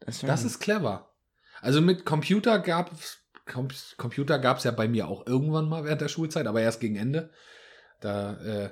Das, 0.00 0.20
Das 0.20 0.44
ist 0.44 0.58
clever. 0.60 1.10
Also 1.62 1.80
mit 1.80 2.04
Computer 2.04 2.58
gab 2.58 2.90
Com 3.46 3.68
Computer 3.98 4.38
gab 4.38 4.58
es 4.58 4.64
ja 4.64 4.70
bei 4.70 4.88
mir 4.88 5.06
auch 5.06 5.26
irgendwann 5.26 5.68
mal 5.68 5.84
während 5.84 6.00
der 6.00 6.08
Schulzeit, 6.08 6.46
aber 6.46 6.60
erst 6.62 6.80
gegen 6.80 6.96
Ende. 6.96 7.30
Da 8.00 8.34
äh, 8.42 8.70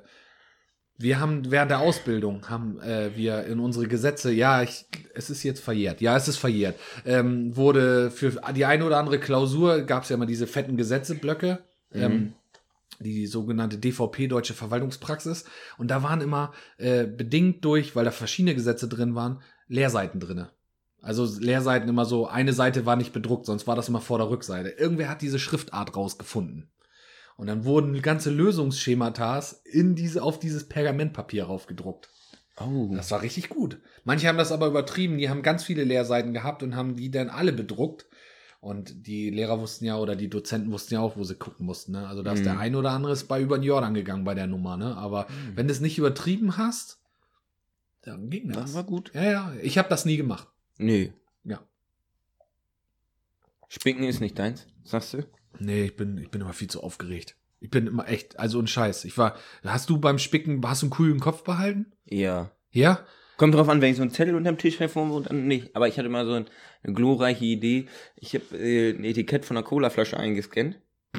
wir 0.98 1.20
haben 1.20 1.50
während 1.50 1.70
der 1.70 1.80
Ausbildung 1.80 2.48
haben 2.48 2.80
äh, 2.80 3.14
wir 3.16 3.44
in 3.44 3.60
unsere 3.60 3.86
Gesetze, 3.86 4.30
ja, 4.32 4.62
ich, 4.62 4.86
es 5.14 5.30
ist 5.30 5.42
jetzt 5.42 5.60
verjährt, 5.62 6.00
ja, 6.00 6.16
es 6.16 6.28
ist 6.28 6.36
verjährt, 6.38 6.78
ähm, 7.04 7.54
wurde 7.56 8.10
für 8.10 8.40
die 8.54 8.64
eine 8.64 8.84
oder 8.86 8.98
andere 8.98 9.18
Klausur 9.18 9.82
gab 9.82 10.04
es 10.04 10.08
ja 10.10 10.16
immer 10.16 10.26
diese 10.26 10.46
fetten 10.46 10.76
Gesetzeblöcke. 10.76 11.58
Ähm, 11.92 12.12
Mhm. 12.12 12.32
Die 13.03 13.26
sogenannte 13.26 13.78
DVP, 13.78 14.28
Deutsche 14.28 14.55
Verwaltungspraxis. 14.55 15.44
Und 15.78 15.90
da 15.90 16.03
waren 16.03 16.20
immer 16.20 16.53
äh, 16.78 17.07
bedingt 17.07 17.64
durch, 17.64 17.94
weil 17.96 18.05
da 18.05 18.11
verschiedene 18.11 18.55
Gesetze 18.55 18.88
drin 18.88 19.14
waren, 19.14 19.40
Leerseiten 19.68 20.20
drinne. 20.20 20.50
Also 21.00 21.28
Leerseiten 21.40 21.88
immer 21.88 22.05
so, 22.05 22.28
eine 22.28 22.53
Seite 22.53 22.86
war 22.86 22.96
nicht 22.96 23.12
bedruckt, 23.12 23.46
sonst 23.46 23.66
war 23.66 23.74
das 23.74 23.88
immer 23.88 24.00
vor 24.00 24.18
der 24.18 24.30
Rückseite. 24.30 24.68
Irgendwer 24.70 25.09
hat 25.09 25.20
diese 25.20 25.40
Schriftart 25.40 25.96
rausgefunden. 25.96 26.70
Und 27.36 27.48
dann 27.48 27.64
wurden 27.64 28.00
ganze 28.03 28.30
Lösungsschematas 28.30 29.62
in 29.64 29.96
diese, 29.96 30.22
auf 30.22 30.38
dieses 30.38 30.68
Pergamentpapier 30.68 31.44
raufgedruckt. 31.44 32.09
oh, 32.61 32.94
Das 32.94 33.11
war 33.11 33.22
richtig 33.22 33.48
gut. 33.48 33.80
Manche 34.05 34.28
haben 34.28 34.38
das 34.38 34.53
aber 34.53 34.68
übertrieben, 34.68 35.18
die 35.18 35.28
haben 35.28 35.42
ganz 35.42 35.64
viele 35.64 35.82
Leerseiten 35.82 36.32
gehabt 36.32 36.62
und 36.62 36.76
haben 36.76 36.94
die 36.94 37.11
dann 37.11 37.30
alle 37.30 37.53
bedruckt. 37.53 38.07
Und 38.62 39.08
die 39.08 39.28
Lehrer 39.28 39.58
wussten 39.58 39.86
ja, 39.86 39.98
oder 39.98 40.14
die 40.14 40.30
Dozenten 40.30 40.70
wussten 40.70 40.94
ja 40.94 41.00
auch, 41.00 41.16
wo 41.16 41.24
sie 41.24 41.34
gucken 41.34 41.66
mussten. 41.66 41.90
Ne? 41.92 42.06
Also 42.06 42.22
da 42.22 42.32
ist 42.32 42.40
Mhm. 42.40 42.44
der 42.44 42.58
ein 42.60 42.76
oder 42.76 42.92
andere 42.92 43.12
ist 43.12 43.24
bei 43.26 43.40
über 43.42 43.58
den 43.58 43.64
Jordan 43.64 43.92
gegangen 43.92 44.22
bei 44.22 44.34
der 44.34 44.46
Nummer. 44.46 44.76
Ne? 44.76 44.96
Aber 44.96 45.24
Mhm. 45.24 45.56
wenn 45.56 45.66
du 45.66 45.72
es 45.72 45.80
nicht 45.80 45.98
übertrieben 45.98 46.56
hast, 46.56 47.00
dann 48.02 48.30
ging 48.30 48.48
das. 48.52 48.62
das 48.66 48.74
war 48.74 48.84
gut. 48.84 49.10
Ja, 49.14 49.24
ja, 49.24 49.52
ich 49.62 49.78
habe 49.78 49.88
das 49.88 50.04
nie 50.04 50.16
gemacht. 50.16 50.46
Nö. 50.78 51.08
Ja. 51.42 51.60
Spicken 53.68 54.04
ist 54.04 54.20
nicht 54.20 54.38
deins, 54.38 54.66
sagst 54.84 55.14
du? 55.14 55.26
Nee, 55.58 55.84
ich 55.86 55.96
bin, 55.96 56.18
ich 56.18 56.30
bin 56.30 56.40
immer 56.40 56.52
viel 56.52 56.68
zu 56.68 56.82
aufgeregt. 56.84 57.36
Ich 57.58 57.70
bin 57.70 57.86
immer 57.88 58.08
echt, 58.08 58.38
also 58.38 58.60
ein 58.60 58.66
Scheiß. 58.68 59.04
Ich 59.06 59.18
war, 59.18 59.36
hast 59.64 59.90
du 59.90 59.98
beim 59.98 60.18
Spicken, 60.18 60.60
hast 60.66 60.82
du 60.82 60.86
einen 60.86 60.90
coolen 60.92 61.20
Kopf 61.20 61.42
behalten? 61.44 61.92
Ja. 62.04 62.50
Ja? 62.70 63.04
Kommt 63.43 63.57
drauf 63.57 63.68
an, 63.68 63.82
wenn 63.82 63.90
ich 63.90 63.97
so 63.97 64.03
einen 64.03 64.12
Zettel 64.12 64.36
unterm 64.36 64.57
Tisch 64.57 64.78
hervorhole, 64.78 65.24
dann 65.24 65.49
nicht. 65.49 65.74
Aber 65.74 65.88
ich 65.88 65.99
hatte 65.99 66.09
mal 66.09 66.24
so 66.24 66.34
ein, 66.34 66.47
eine 66.84 66.95
glorreiche 66.95 67.45
Idee. 67.45 67.86
Ich 68.14 68.36
habe 68.36 68.57
äh, 68.57 68.90
ein 68.93 69.03
Etikett 69.03 69.45
von 69.45 69.57
einer 69.57 69.66
Colaflasche 69.66 70.16
eingescannt. 70.16 70.78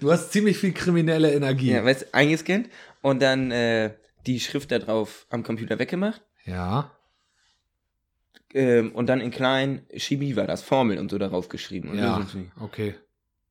Du 0.00 0.12
hast 0.12 0.32
ziemlich 0.32 0.58
viel 0.58 0.72
kriminelle 0.72 1.32
Energie. 1.32 1.70
Ja, 1.70 1.82
weißt 1.82 2.02
du, 2.02 2.06
eingescannt 2.12 2.68
und 3.00 3.22
dann 3.22 3.50
äh, 3.50 3.94
die 4.26 4.38
Schrift 4.38 4.70
da 4.70 4.78
drauf 4.78 5.26
am 5.30 5.42
Computer 5.42 5.78
weggemacht. 5.78 6.20
ja. 6.44 6.90
Ähm, 8.52 8.92
und 8.92 9.06
dann 9.06 9.22
in 9.22 9.30
klein 9.30 9.86
Chemie 9.96 10.36
war 10.36 10.46
das, 10.46 10.62
Formeln 10.62 10.98
und 10.98 11.10
so 11.10 11.16
darauf 11.16 11.48
geschrieben. 11.48 11.88
Und, 11.88 11.98
Ja, 11.98 12.26
okay. 12.60 12.94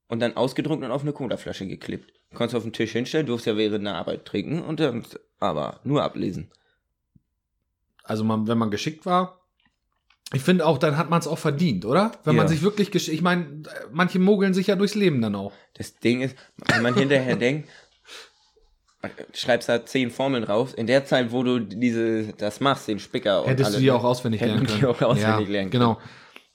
und 0.08 0.20
dann 0.20 0.38
ausgedruckt 0.38 0.84
und 0.84 0.92
auf 0.92 1.02
eine 1.02 1.12
Colaflasche 1.12 1.66
geklippt. 1.66 2.14
Konntest 2.36 2.54
du 2.54 2.58
auf 2.58 2.64
den 2.64 2.74
Tisch 2.74 2.92
hinstellen, 2.92 3.26
durfst 3.26 3.48
ja 3.48 3.58
während 3.58 3.84
der 3.84 3.96
Arbeit 3.96 4.26
trinken 4.26 4.62
und 4.62 4.80
dann 4.80 5.04
aber 5.39 5.80
nur 5.84 6.04
ablesen. 6.04 6.52
Also 8.12 8.26
man, 8.26 8.45
wenn 8.45 8.57
man 8.57 8.72
geschickt 8.72 9.05
war, 9.05 9.39
ich 10.34 10.41
finde 10.41 10.66
auch, 10.66 10.78
dann 10.78 10.97
hat 10.97 11.09
man 11.09 11.20
es 11.22 11.28
auch 11.28 11.38
verdient, 11.38 11.86
oder? 11.86 12.12
Wenn 12.26 12.36
man 12.36 12.43
Ja. 12.45 12.49
sich 12.49 12.62
wirklich 12.62 12.91
geschickt, 12.91 13.16
ich 13.16 13.22
meine, 13.22 13.64
manche 13.93 14.20
mogeln 14.20 14.53
sich 14.53 14.68
ja 14.68 14.76
durchs 14.76 14.95
Leben 14.95 15.22
dann 15.22 15.34
auch. 15.34 15.53
Das 15.76 15.95
Ding 15.95 16.20
ist, 16.20 16.36
wenn 16.74 16.82
man 16.82 16.93
hinterher 16.93 17.36
denkt, 17.47 17.70
schreibst 19.34 19.70
da 19.70 19.86
zehn 19.86 20.12
Formeln 20.12 20.43
drauf, 20.43 20.78
in 20.78 20.88
der 20.88 21.05
Zeit, 21.05 21.32
wo 21.32 21.41
du 21.43 21.59
diese, 21.59 22.34
das 22.34 22.59
machst, 22.59 22.89
den 22.89 22.99
Spicker 22.99 23.43
und 23.43 23.49
Hättest 23.49 23.68
alles, 23.68 23.78
du 23.78 23.82
die 23.84 23.91
auch 23.91 24.03
auswendig 24.03 24.41
lernen 24.41 24.66
die 24.68 24.74
können. 24.74 24.86
auch 24.88 25.01
auswendig 25.01 25.47
ja, 25.47 25.51
lernen 25.53 25.72
Genau. 25.72 25.97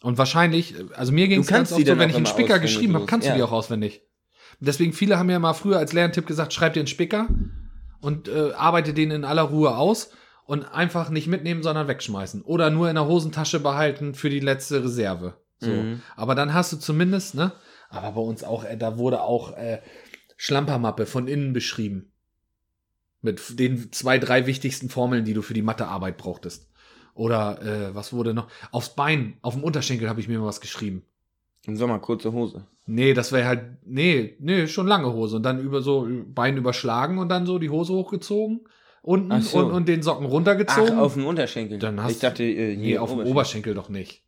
Und 0.03 0.19
wahrscheinlich, 0.19 0.75
also 0.95 1.11
mir 1.13 1.27
ging 1.27 1.41
es 1.41 1.47
Du 1.47 1.55
ganz 1.55 1.73
oft 1.73 1.81
die 1.81 1.87
so, 1.87 1.99
wenn 1.99 2.11
ich 2.11 2.17
einen 2.17 2.27
Spicker 2.27 2.59
geschrieben 2.59 2.95
habe, 2.97 3.07
kannst 3.07 3.27
du 3.27 3.31
Ja. 3.31 3.37
die 3.37 3.43
auch 3.43 3.53
auswendig. 3.53 4.03
Deswegen, 4.61 4.93
viele 4.93 5.19
haben 5.19 5.31
ja 5.31 5.39
mal 5.39 5.55
früher 5.55 5.79
als 5.79 5.95
Lerntipp 5.95 6.27
gesagt, 6.27 6.53
schreib 6.53 6.75
dir 6.75 6.81
einen 6.81 6.87
Spicker 6.87 7.29
und 8.03 8.29
äh, 8.29 8.53
arbeite 8.53 8.93
den 8.93 9.11
in 9.11 9.25
aller 9.25 9.43
Ruhe 9.43 9.75
aus 9.79 10.11
und 10.47 10.65
einfach 10.65 11.11
nicht 11.11 11.27
mitnehmen, 11.27 11.63
sondern 11.63 11.89
wegschmeißen. 11.89 12.43
Oder 12.43 12.71
nur 12.71 12.89
in 12.89 12.95
der 12.95 13.07
Hosentasche 13.07 13.61
behalten 13.61 14.15
für 14.15 14.31
die 14.31 14.41
letzte 14.41 14.83
Reserve. 14.83 15.35
So. 15.59 15.71
Mhm. 15.71 16.03
Aber 16.17 16.35
dann 16.35 16.55
hast 16.55 16.73
du 16.73 16.77
zumindest, 16.77 17.35
ne? 17.35 17.53
Aber 17.89 18.13
bei 18.13 18.21
uns 18.21 18.45
auch, 18.45 18.65
äh, 18.65 18.77
da 18.77 18.99
wurde 18.99 19.23
auch 19.23 19.57
äh, 19.57 19.81
Schlampermappe 20.37 21.07
von 21.07 21.29
innen 21.29 21.53
beschrieben. 21.53 22.13
Mit 23.23 23.59
den 23.59 23.91
zwei, 23.93 24.19
drei 24.19 24.47
wichtigsten 24.47 24.89
Formeln, 24.89 25.25
die 25.25 25.35
du 25.35 25.43
für 25.43 25.55
die 25.55 25.63
Mathearbeit 25.63 26.17
brauchtest. 26.17 26.71
Oder 27.15 27.63
äh, 27.63 27.95
was 27.95 28.13
wurde 28.13 28.35
noch? 28.35 28.49
Aufs 28.71 28.95
Bein, 28.95 29.39
auf 29.43 29.55
dem 29.55 29.65
Unterschenkel 29.65 30.09
habe 30.09 30.21
ich 30.21 30.29
mir 30.29 30.39
mal 30.39 30.47
was 30.47 30.61
geschrieben. 30.61 31.03
Im 31.65 31.77
Sommer 31.77 31.99
kurze 31.99 32.33
Hose. 32.33 32.67
Nee, 32.85 33.15
das 33.15 33.33
wäre 33.33 33.49
halt, 33.49 33.65
nee, 33.85 34.37
nee, 34.39 34.69
schon 34.69 34.87
lange 34.87 35.13
Hose. 35.13 35.37
Und 35.37 35.43
dann 35.43 35.59
über 35.59 35.83
so 35.83 36.07
Bein 36.27 36.57
überschlagen 36.57 37.19
und 37.19 37.29
dann 37.31 37.47
so 37.47 37.59
die 37.59 37.71
Hose 37.71 37.95
hochgezogen. 37.95 38.69
Unten 39.07 39.31
Ach 39.31 39.41
so. 39.41 39.59
und, 39.59 39.71
und 39.71 39.87
den 39.89 40.03
Socken 40.03 40.27
Ach, 40.27 40.31
runtergezogen. 40.33 40.99
auf 40.99 41.15
dem 41.15 41.27
Unterschenkel. 41.27 41.79
Dann 41.79 42.03
hast 42.03 42.11
ich 42.11 42.19
dachte, 42.19 42.43
äh, 42.43 42.77
nee, 42.77 42.87
hier 42.87 43.03
auf 43.05 43.11
dem 43.11 43.21
Oberschenkel. 43.21 43.73
Doch 43.73 43.89
nicht. 43.89 44.25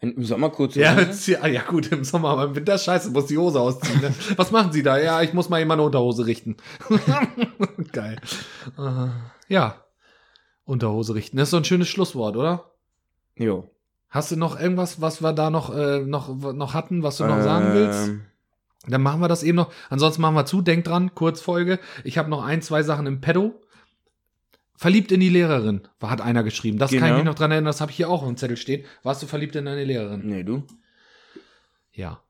Im 0.00 0.24
Sommer 0.24 0.48
kurze 0.48 0.80
Ja, 0.80 0.92
Hose? 0.94 1.02
jetzt- 1.02 1.26
ja, 1.26 1.46
ja, 1.46 1.62
gut, 1.62 1.92
im 1.92 2.02
Sommer, 2.02 2.30
aber 2.30 2.44
im 2.44 2.54
Winter 2.54 2.78
scheiße, 2.78 3.10
muss 3.10 3.26
die 3.26 3.36
Hose 3.36 3.60
ausziehen. 3.60 4.00
Ne? 4.00 4.14
Was 4.36 4.50
machen 4.52 4.72
Sie 4.72 4.82
da? 4.82 4.96
Ja, 4.98 5.20
ich 5.20 5.34
muss 5.34 5.50
mal 5.50 5.62
meine 5.66 5.82
Unterhose 5.82 6.24
richten. 6.26 6.56
Geil. 7.92 8.16
Äh, 8.78 9.08
ja, 9.48 9.76
Unterhose 10.64 11.14
richten. 11.14 11.36
Das 11.36 11.48
ist 11.48 11.50
so 11.50 11.56
ein 11.58 11.64
schönes 11.64 11.88
Schlusswort, 11.88 12.36
oder? 12.36 12.70
Jo. 13.36 13.70
Hast 14.08 14.30
du 14.30 14.36
noch 14.36 14.58
irgendwas, 14.58 15.00
was 15.00 15.22
wir 15.22 15.32
da 15.32 15.50
noch, 15.50 15.74
äh, 15.74 16.00
noch, 16.00 16.34
noch 16.54 16.74
hatten, 16.74 17.02
was 17.02 17.18
du 17.18 17.26
noch 17.26 17.42
sagen 17.42 17.74
willst? 17.74 18.08
Ähm, 18.08 18.22
Dann 18.88 19.02
machen 19.02 19.20
wir 19.20 19.28
das 19.28 19.42
eben 19.42 19.56
noch. 19.56 19.70
Ansonsten 19.90 20.22
machen 20.22 20.34
wir 20.36 20.46
zu. 20.46 20.62
Denk 20.62 20.84
dran, 20.84 21.14
Kurzfolge. 21.14 21.78
Ich 22.04 22.16
habe 22.18 22.30
noch 22.30 22.42
ein, 22.44 22.62
zwei 22.62 22.82
Sachen 22.82 23.06
im 23.06 23.20
Pedo. 23.20 23.60
Verliebt 24.76 25.10
in 25.12 25.20
die 25.20 25.28
Lehrerin, 25.30 25.82
hat 26.02 26.20
einer 26.20 26.42
geschrieben. 26.42 26.78
Das 26.78 26.90
kann 26.90 26.98
ich 26.98 27.04
Genau. 27.04 27.16
mich 27.16 27.24
noch 27.24 27.34
dran 27.34 27.50
erinnern, 27.50 27.66
das 27.66 27.80
habe 27.80 27.90
ich 27.90 27.96
hier 27.96 28.08
auch 28.10 28.22
auf 28.22 28.28
dem 28.28 28.36
Zettel 28.36 28.56
stehen. 28.56 28.84
Warst 29.02 29.22
du 29.22 29.26
verliebt 29.26 29.56
in 29.56 29.64
deine 29.64 29.84
Lehrerin? 29.84 30.22
Nee, 30.26 30.42
du? 30.44 30.64
Ja. 31.92 32.20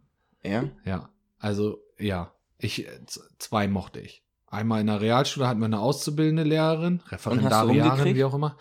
Ja? 0.45 0.65
Ja, 0.85 1.09
also 1.39 1.81
ja, 1.99 2.33
ich 2.59 2.87
äh, 2.87 3.05
z- 3.07 3.23
zwei 3.39 3.67
mochte 3.69 4.01
ich. 4.01 4.23
Einmal 4.49 4.81
in 4.81 4.87
der 4.87 5.01
Realschule 5.01 5.49
hatten 5.49 5.59
wir 5.61 5.65
eine 5.67 5.81
auszubildende 5.81 6.45
Lehrerin, 6.45 7.03
Referendariarin, 7.09 7.89
rumgekriegt? 7.91 8.17
wie 8.17 8.25
auch 8.25 8.35
immer. 8.35 8.57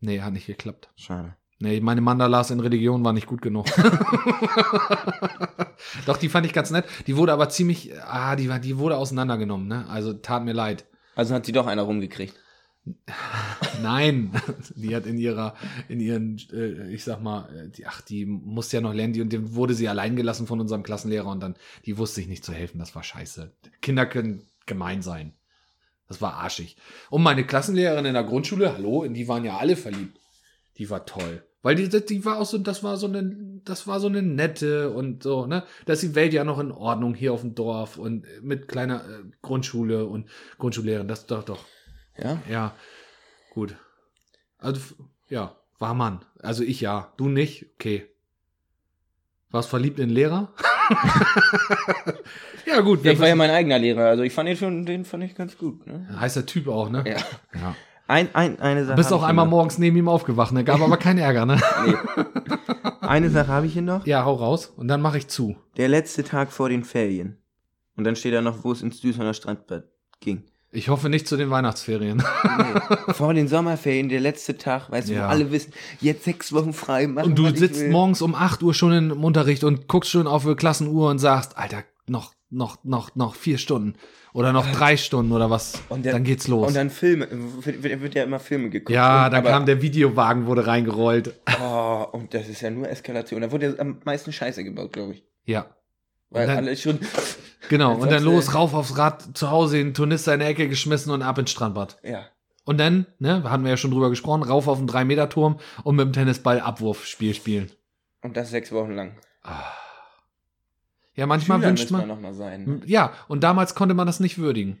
Nee, 0.00 0.20
hat 0.22 0.32
nicht 0.32 0.46
geklappt. 0.46 0.90
Schade. 0.96 1.36
Nee, 1.60 1.80
meine 1.80 2.00
Mandalas 2.00 2.50
in 2.50 2.58
Religion 2.58 3.04
war 3.04 3.12
nicht 3.12 3.26
gut 3.26 3.42
genug. 3.42 3.66
Doch, 6.06 6.16
die 6.16 6.28
fand 6.28 6.46
ich 6.46 6.52
ganz 6.52 6.70
nett. 6.70 6.84
Die 7.06 7.16
wurde 7.16 7.32
aber 7.32 7.48
ziemlich, 7.48 7.92
ah, 8.04 8.34
die, 8.36 8.48
war- 8.48 8.58
die 8.58 8.78
wurde 8.78 8.96
auseinandergenommen, 8.96 9.68
ne? 9.68 9.86
Also 9.88 10.12
tat 10.14 10.44
mir 10.44 10.52
leid. 10.52 10.86
Also 11.16 11.34
hat 11.34 11.44
sie 11.46 11.52
doch 11.52 11.66
einer 11.66 11.82
rumgekriegt. 11.82 12.34
Nein, 13.82 14.32
die 14.74 14.94
hat 14.94 15.06
in 15.06 15.18
ihrer, 15.18 15.54
in 15.88 16.00
ihren, 16.00 16.38
äh, 16.52 16.92
ich 16.92 17.04
sag 17.04 17.20
mal, 17.20 17.48
äh, 17.54 17.68
die, 17.68 17.86
ach, 17.86 18.00
die 18.00 18.26
musste 18.26 18.76
ja 18.76 18.80
noch 18.80 18.94
lernen, 18.94 19.12
die, 19.12 19.20
und 19.20 19.32
dem 19.32 19.54
wurde 19.54 19.74
sie 19.74 19.88
allein 19.88 20.16
gelassen 20.16 20.46
von 20.46 20.60
unserem 20.60 20.82
Klassenlehrer 20.82 21.28
und 21.28 21.40
dann, 21.40 21.56
die 21.86 21.98
wusste 21.98 22.16
sich 22.16 22.28
nicht 22.28 22.44
zu 22.44 22.52
helfen, 22.52 22.78
das 22.78 22.94
war 22.94 23.02
scheiße. 23.02 23.52
Kinder 23.80 24.06
können 24.06 24.42
gemein 24.66 25.02
sein. 25.02 25.34
Das 26.08 26.20
war 26.20 26.34
arschig. 26.34 26.76
Und 27.08 27.22
meine 27.22 27.44
Klassenlehrerin 27.44 28.04
in 28.04 28.14
der 28.14 28.24
Grundschule, 28.24 28.74
hallo, 28.74 29.04
in 29.04 29.14
die 29.14 29.28
waren 29.28 29.44
ja 29.44 29.58
alle 29.58 29.76
verliebt. 29.76 30.18
Die 30.76 30.90
war 30.90 31.06
toll. 31.06 31.44
Weil 31.62 31.76
die, 31.76 31.88
die 31.88 32.24
war 32.24 32.38
auch 32.38 32.46
so, 32.46 32.58
das 32.58 32.82
war 32.82 32.96
so 32.96 33.06
eine 33.06 33.50
das 33.64 33.86
war 33.86 34.00
so 34.00 34.08
eine 34.08 34.22
nette 34.22 34.90
und 34.90 35.22
so, 35.22 35.46
ne? 35.46 35.64
Da 35.86 35.92
ist 35.92 36.02
die 36.02 36.14
Welt 36.14 36.32
ja 36.32 36.44
noch 36.44 36.58
in 36.58 36.72
Ordnung 36.72 37.14
hier 37.14 37.32
auf 37.32 37.42
dem 37.42 37.54
Dorf 37.54 37.98
und 37.98 38.24
mit 38.42 38.68
kleiner 38.68 39.04
äh, 39.04 39.22
Grundschule 39.42 40.06
und 40.06 40.28
Grundschullehrerin, 40.58 41.08
das 41.08 41.26
doch, 41.26 41.44
doch. 41.44 41.64
Ja? 42.22 42.38
Ja, 42.48 42.74
gut. 43.50 43.76
Also, 44.58 44.80
ja, 45.28 45.56
war 45.78 45.94
Mann. 45.94 46.24
Also 46.40 46.62
ich 46.62 46.80
ja, 46.80 47.12
du 47.16 47.28
nicht, 47.28 47.66
okay. 47.74 48.06
Warst 49.50 49.68
verliebt 49.68 49.98
in 49.98 50.10
Lehrer? 50.10 50.52
ja, 52.66 52.80
gut. 52.80 53.04
ja 53.04 53.12
ich 53.12 53.18
war 53.18 53.28
ja 53.28 53.34
mein 53.34 53.50
eigener 53.50 53.78
Lehrer, 53.78 54.04
also 54.04 54.22
ich 54.22 54.32
fand 54.32 54.48
den 54.48 54.56
schon, 54.56 54.86
den 54.86 55.04
fand 55.04 55.24
ich 55.24 55.34
ganz 55.34 55.58
gut. 55.58 55.86
Ne? 55.86 56.06
Heißer 56.20 56.46
Typ 56.46 56.68
auch, 56.68 56.88
ne? 56.88 57.02
Ja. 57.06 57.16
ja. 57.60 57.74
Ein, 58.06 58.34
ein, 58.34 58.60
eine 58.60 58.84
Sache. 58.84 58.96
Bist 58.96 59.10
hab 59.10 59.20
auch 59.20 59.22
einmal 59.22 59.44
noch. 59.44 59.50
morgens 59.50 59.78
neben 59.78 59.96
ihm 59.96 60.08
aufgewacht, 60.08 60.52
ne? 60.52 60.64
Gab 60.64 60.80
aber 60.80 60.96
keinen 60.96 61.18
Ärger, 61.18 61.46
ne? 61.46 61.60
Nee. 61.86 61.94
Eine 63.00 63.30
Sache 63.30 63.48
habe 63.48 63.66
ich 63.66 63.72
hier 63.72 63.82
noch. 63.82 64.06
Ja, 64.06 64.24
hau 64.24 64.34
raus 64.34 64.66
und 64.66 64.86
dann 64.88 65.00
mache 65.00 65.18
ich 65.18 65.26
zu. 65.26 65.56
Der 65.76 65.88
letzte 65.88 66.22
Tag 66.22 66.52
vor 66.52 66.68
den 66.68 66.84
Ferien. 66.84 67.38
Und 67.96 68.04
dann 68.04 68.14
steht 68.14 68.34
da 68.34 68.40
noch, 68.40 68.62
wo 68.62 68.72
es 68.72 68.82
ins 68.82 69.00
Düsseldorfer 69.00 69.34
Strandbad 69.34 69.84
ging. 70.20 70.44
Ich 70.72 70.88
hoffe 70.88 71.08
nicht 71.08 71.26
zu 71.26 71.36
den 71.36 71.50
Weihnachtsferien. 71.50 72.18
Nee. 72.18 73.12
vor 73.14 73.34
den 73.34 73.48
Sommerferien, 73.48 74.08
der 74.08 74.20
letzte 74.20 74.56
Tag, 74.56 74.88
weißt 74.90 75.08
du, 75.08 75.14
Ja. 75.14 75.26
wo 75.26 75.30
alle 75.30 75.50
wissen, 75.50 75.72
jetzt 76.00 76.24
sechs 76.24 76.52
Wochen 76.52 76.72
frei 76.72 77.08
machen. 77.08 77.30
Und 77.30 77.38
du 77.38 77.52
sitzt 77.54 77.84
morgens 77.88 78.22
um 78.22 78.34
8 78.36 78.62
Uhr 78.62 78.72
schon 78.72 78.92
im 79.10 79.24
Unterricht 79.24 79.64
und 79.64 79.88
guckst 79.88 80.10
schon 80.10 80.28
auf 80.28 80.44
die 80.44 80.54
Klassenuhr 80.54 81.10
und 81.10 81.18
sagst, 81.18 81.58
Alter, 81.58 81.82
noch, 82.06 82.32
noch, 82.50 82.84
noch, 82.84 83.16
noch 83.16 83.34
vier 83.34 83.58
Stunden 83.58 83.94
oder 84.32 84.52
noch 84.52 84.70
drei 84.70 84.96
Stunden 84.96 85.32
oder 85.32 85.50
was. 85.50 85.82
Und 85.88 86.06
dann- 86.06 86.12
dann 86.12 86.24
geht's 86.24 86.46
los. 86.46 86.68
Und 86.68 86.74
dann 86.76 86.88
Filme, 86.90 87.26
wird, 87.30 87.82
wird 88.00 88.14
ja 88.14 88.22
immer 88.22 88.38
Filme 88.38 88.70
geguckt. 88.70 88.90
ja, 88.94 89.26
und, 89.26 89.32
dann 89.32 89.42
kam 89.44 89.66
der 89.66 89.82
Videowagen, 89.82 90.46
wurde 90.46 90.68
reingerollt. 90.68 91.34
Oh, 91.60 92.06
und 92.12 92.32
das 92.32 92.48
ist 92.48 92.60
ja 92.60 92.70
nur 92.70 92.88
Eskalation. 92.88 93.40
Da 93.40 93.50
wurde 93.50 93.66
ja 93.66 93.78
am 93.80 93.98
meisten 94.04 94.32
Scheiße 94.32 94.62
gebaut, 94.62 94.92
glaube 94.92 95.14
ich. 95.14 95.24
Ja, 95.46 95.66
Weil 96.30 96.46
dann- 96.46 96.58
alle 96.58 96.76
schon. 96.76 97.00
Genau. 97.68 97.94
Und 97.94 98.10
dann 98.10 98.22
los, 98.22 98.54
rauf 98.54 98.74
aufs 98.74 98.96
Rad, 98.96 99.36
zu 99.36 99.50
Hause 99.50 99.78
in 99.78 99.94
Tornister 99.94 100.34
in 100.34 100.40
der 100.40 100.48
Ecke 100.48 100.68
geschmissen 100.68 101.12
und 101.12 101.22
ab 101.22 101.38
ins 101.38 101.50
Strandbad. 101.50 101.98
Ja. 102.02 102.26
Und 102.64 102.78
dann, 102.78 103.06
ne, 103.18 103.42
hatten 103.50 103.64
wir 103.64 103.70
ja 103.70 103.76
schon 103.76 103.90
drüber 103.90 104.10
gesprochen, 104.10 104.42
rauf 104.42 104.68
auf 104.68 104.78
den 104.78 104.88
3-Meter-Turm 104.88 105.58
und 105.82 105.96
mit 105.96 106.06
dem 106.06 106.12
Tennisball 106.12 106.60
Abwurfspiel 106.60 107.34
spielen. 107.34 107.70
Und 108.22 108.36
das 108.36 108.50
sechs 108.50 108.70
Wochen 108.70 108.92
lang. 108.92 109.16
Ja, 111.14 111.26
manchmal 111.26 111.58
Schüler 111.58 111.68
wünscht 111.68 111.90
man. 111.90 112.06
noch 112.06 112.20
mal 112.20 112.34
sein. 112.34 112.64
ne? 112.64 112.80
Ja, 112.86 113.12
und 113.28 113.42
damals 113.42 113.74
konnte 113.74 113.94
man 113.94 114.06
das 114.06 114.20
nicht 114.20 114.38
würdigen. 114.38 114.80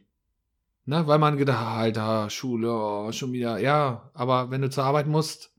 Ne, 0.86 1.06
weil 1.06 1.18
man 1.18 1.36
gedacht, 1.36 1.58
hat, 1.58 1.78
Alter, 1.78 2.30
Schule, 2.30 2.72
oh, 2.72 3.12
schon 3.12 3.32
wieder. 3.32 3.58
Ja, 3.58 4.10
aber 4.14 4.50
wenn 4.50 4.62
du 4.62 4.70
zur 4.70 4.84
Arbeit 4.84 5.06
musst, 5.06 5.52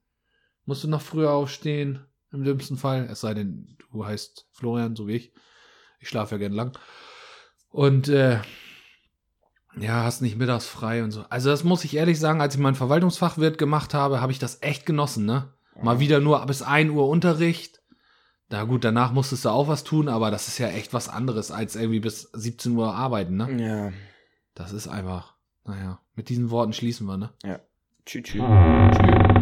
musst 0.65 0.83
du 0.83 0.87
noch 0.87 1.01
früher 1.01 1.31
aufstehen. 1.31 2.05
Im 2.31 2.43
dümmsten 2.43 2.77
Fall. 2.77 3.07
Es 3.11 3.21
sei 3.21 3.33
denn, 3.33 3.77
du 3.91 4.05
heißt 4.05 4.47
Florian, 4.51 4.95
so 4.95 5.07
wie 5.07 5.15
ich. 5.15 5.33
Ich 5.99 6.09
schlafe 6.09 6.35
ja 6.35 6.39
gern 6.39 6.53
lang. 6.53 6.77
Und 7.71 8.09
äh, 8.09 8.39
ja, 9.77 10.03
hast 10.03 10.21
nicht 10.21 10.37
mittags 10.37 10.67
frei 10.67 11.03
und 11.03 11.11
so. 11.11 11.23
Also 11.29 11.49
das 11.49 11.63
muss 11.63 11.85
ich 11.85 11.95
ehrlich 11.95 12.19
sagen, 12.19 12.41
als 12.41 12.55
ich 12.55 12.61
meinen 12.61 12.75
Verwaltungsfachwirt 12.75 13.57
gemacht 13.57 13.93
habe, 13.93 14.21
habe 14.21 14.31
ich 14.31 14.39
das 14.39 14.61
echt 14.61 14.85
genossen, 14.85 15.25
ne? 15.25 15.49
Mal 15.81 15.99
wieder 15.99 16.19
nur 16.19 16.45
bis 16.45 16.61
1 16.61 16.91
Uhr 16.91 17.07
Unterricht. 17.07 17.81
Na 18.49 18.65
gut, 18.65 18.83
danach 18.83 19.13
musstest 19.13 19.45
du 19.45 19.49
auch 19.49 19.69
was 19.69 19.85
tun, 19.85 20.09
aber 20.09 20.29
das 20.29 20.49
ist 20.49 20.57
ja 20.57 20.67
echt 20.67 20.93
was 20.93 21.07
anderes 21.07 21.51
als 21.51 21.77
irgendwie 21.77 22.01
bis 22.01 22.23
17 22.33 22.73
Uhr 22.73 22.93
arbeiten, 22.93 23.37
ne? 23.37 23.49
Ja. 23.57 23.91
Das 24.53 24.73
ist 24.73 24.89
einfach, 24.89 25.35
naja, 25.65 25.99
mit 26.15 26.27
diesen 26.27 26.49
Worten 26.49 26.73
schließen 26.73 27.07
wir, 27.07 27.17
ne? 27.17 27.29
Tschüss. 28.05 28.23
tschüss. 28.23 28.41
Tschüss. 28.41 29.40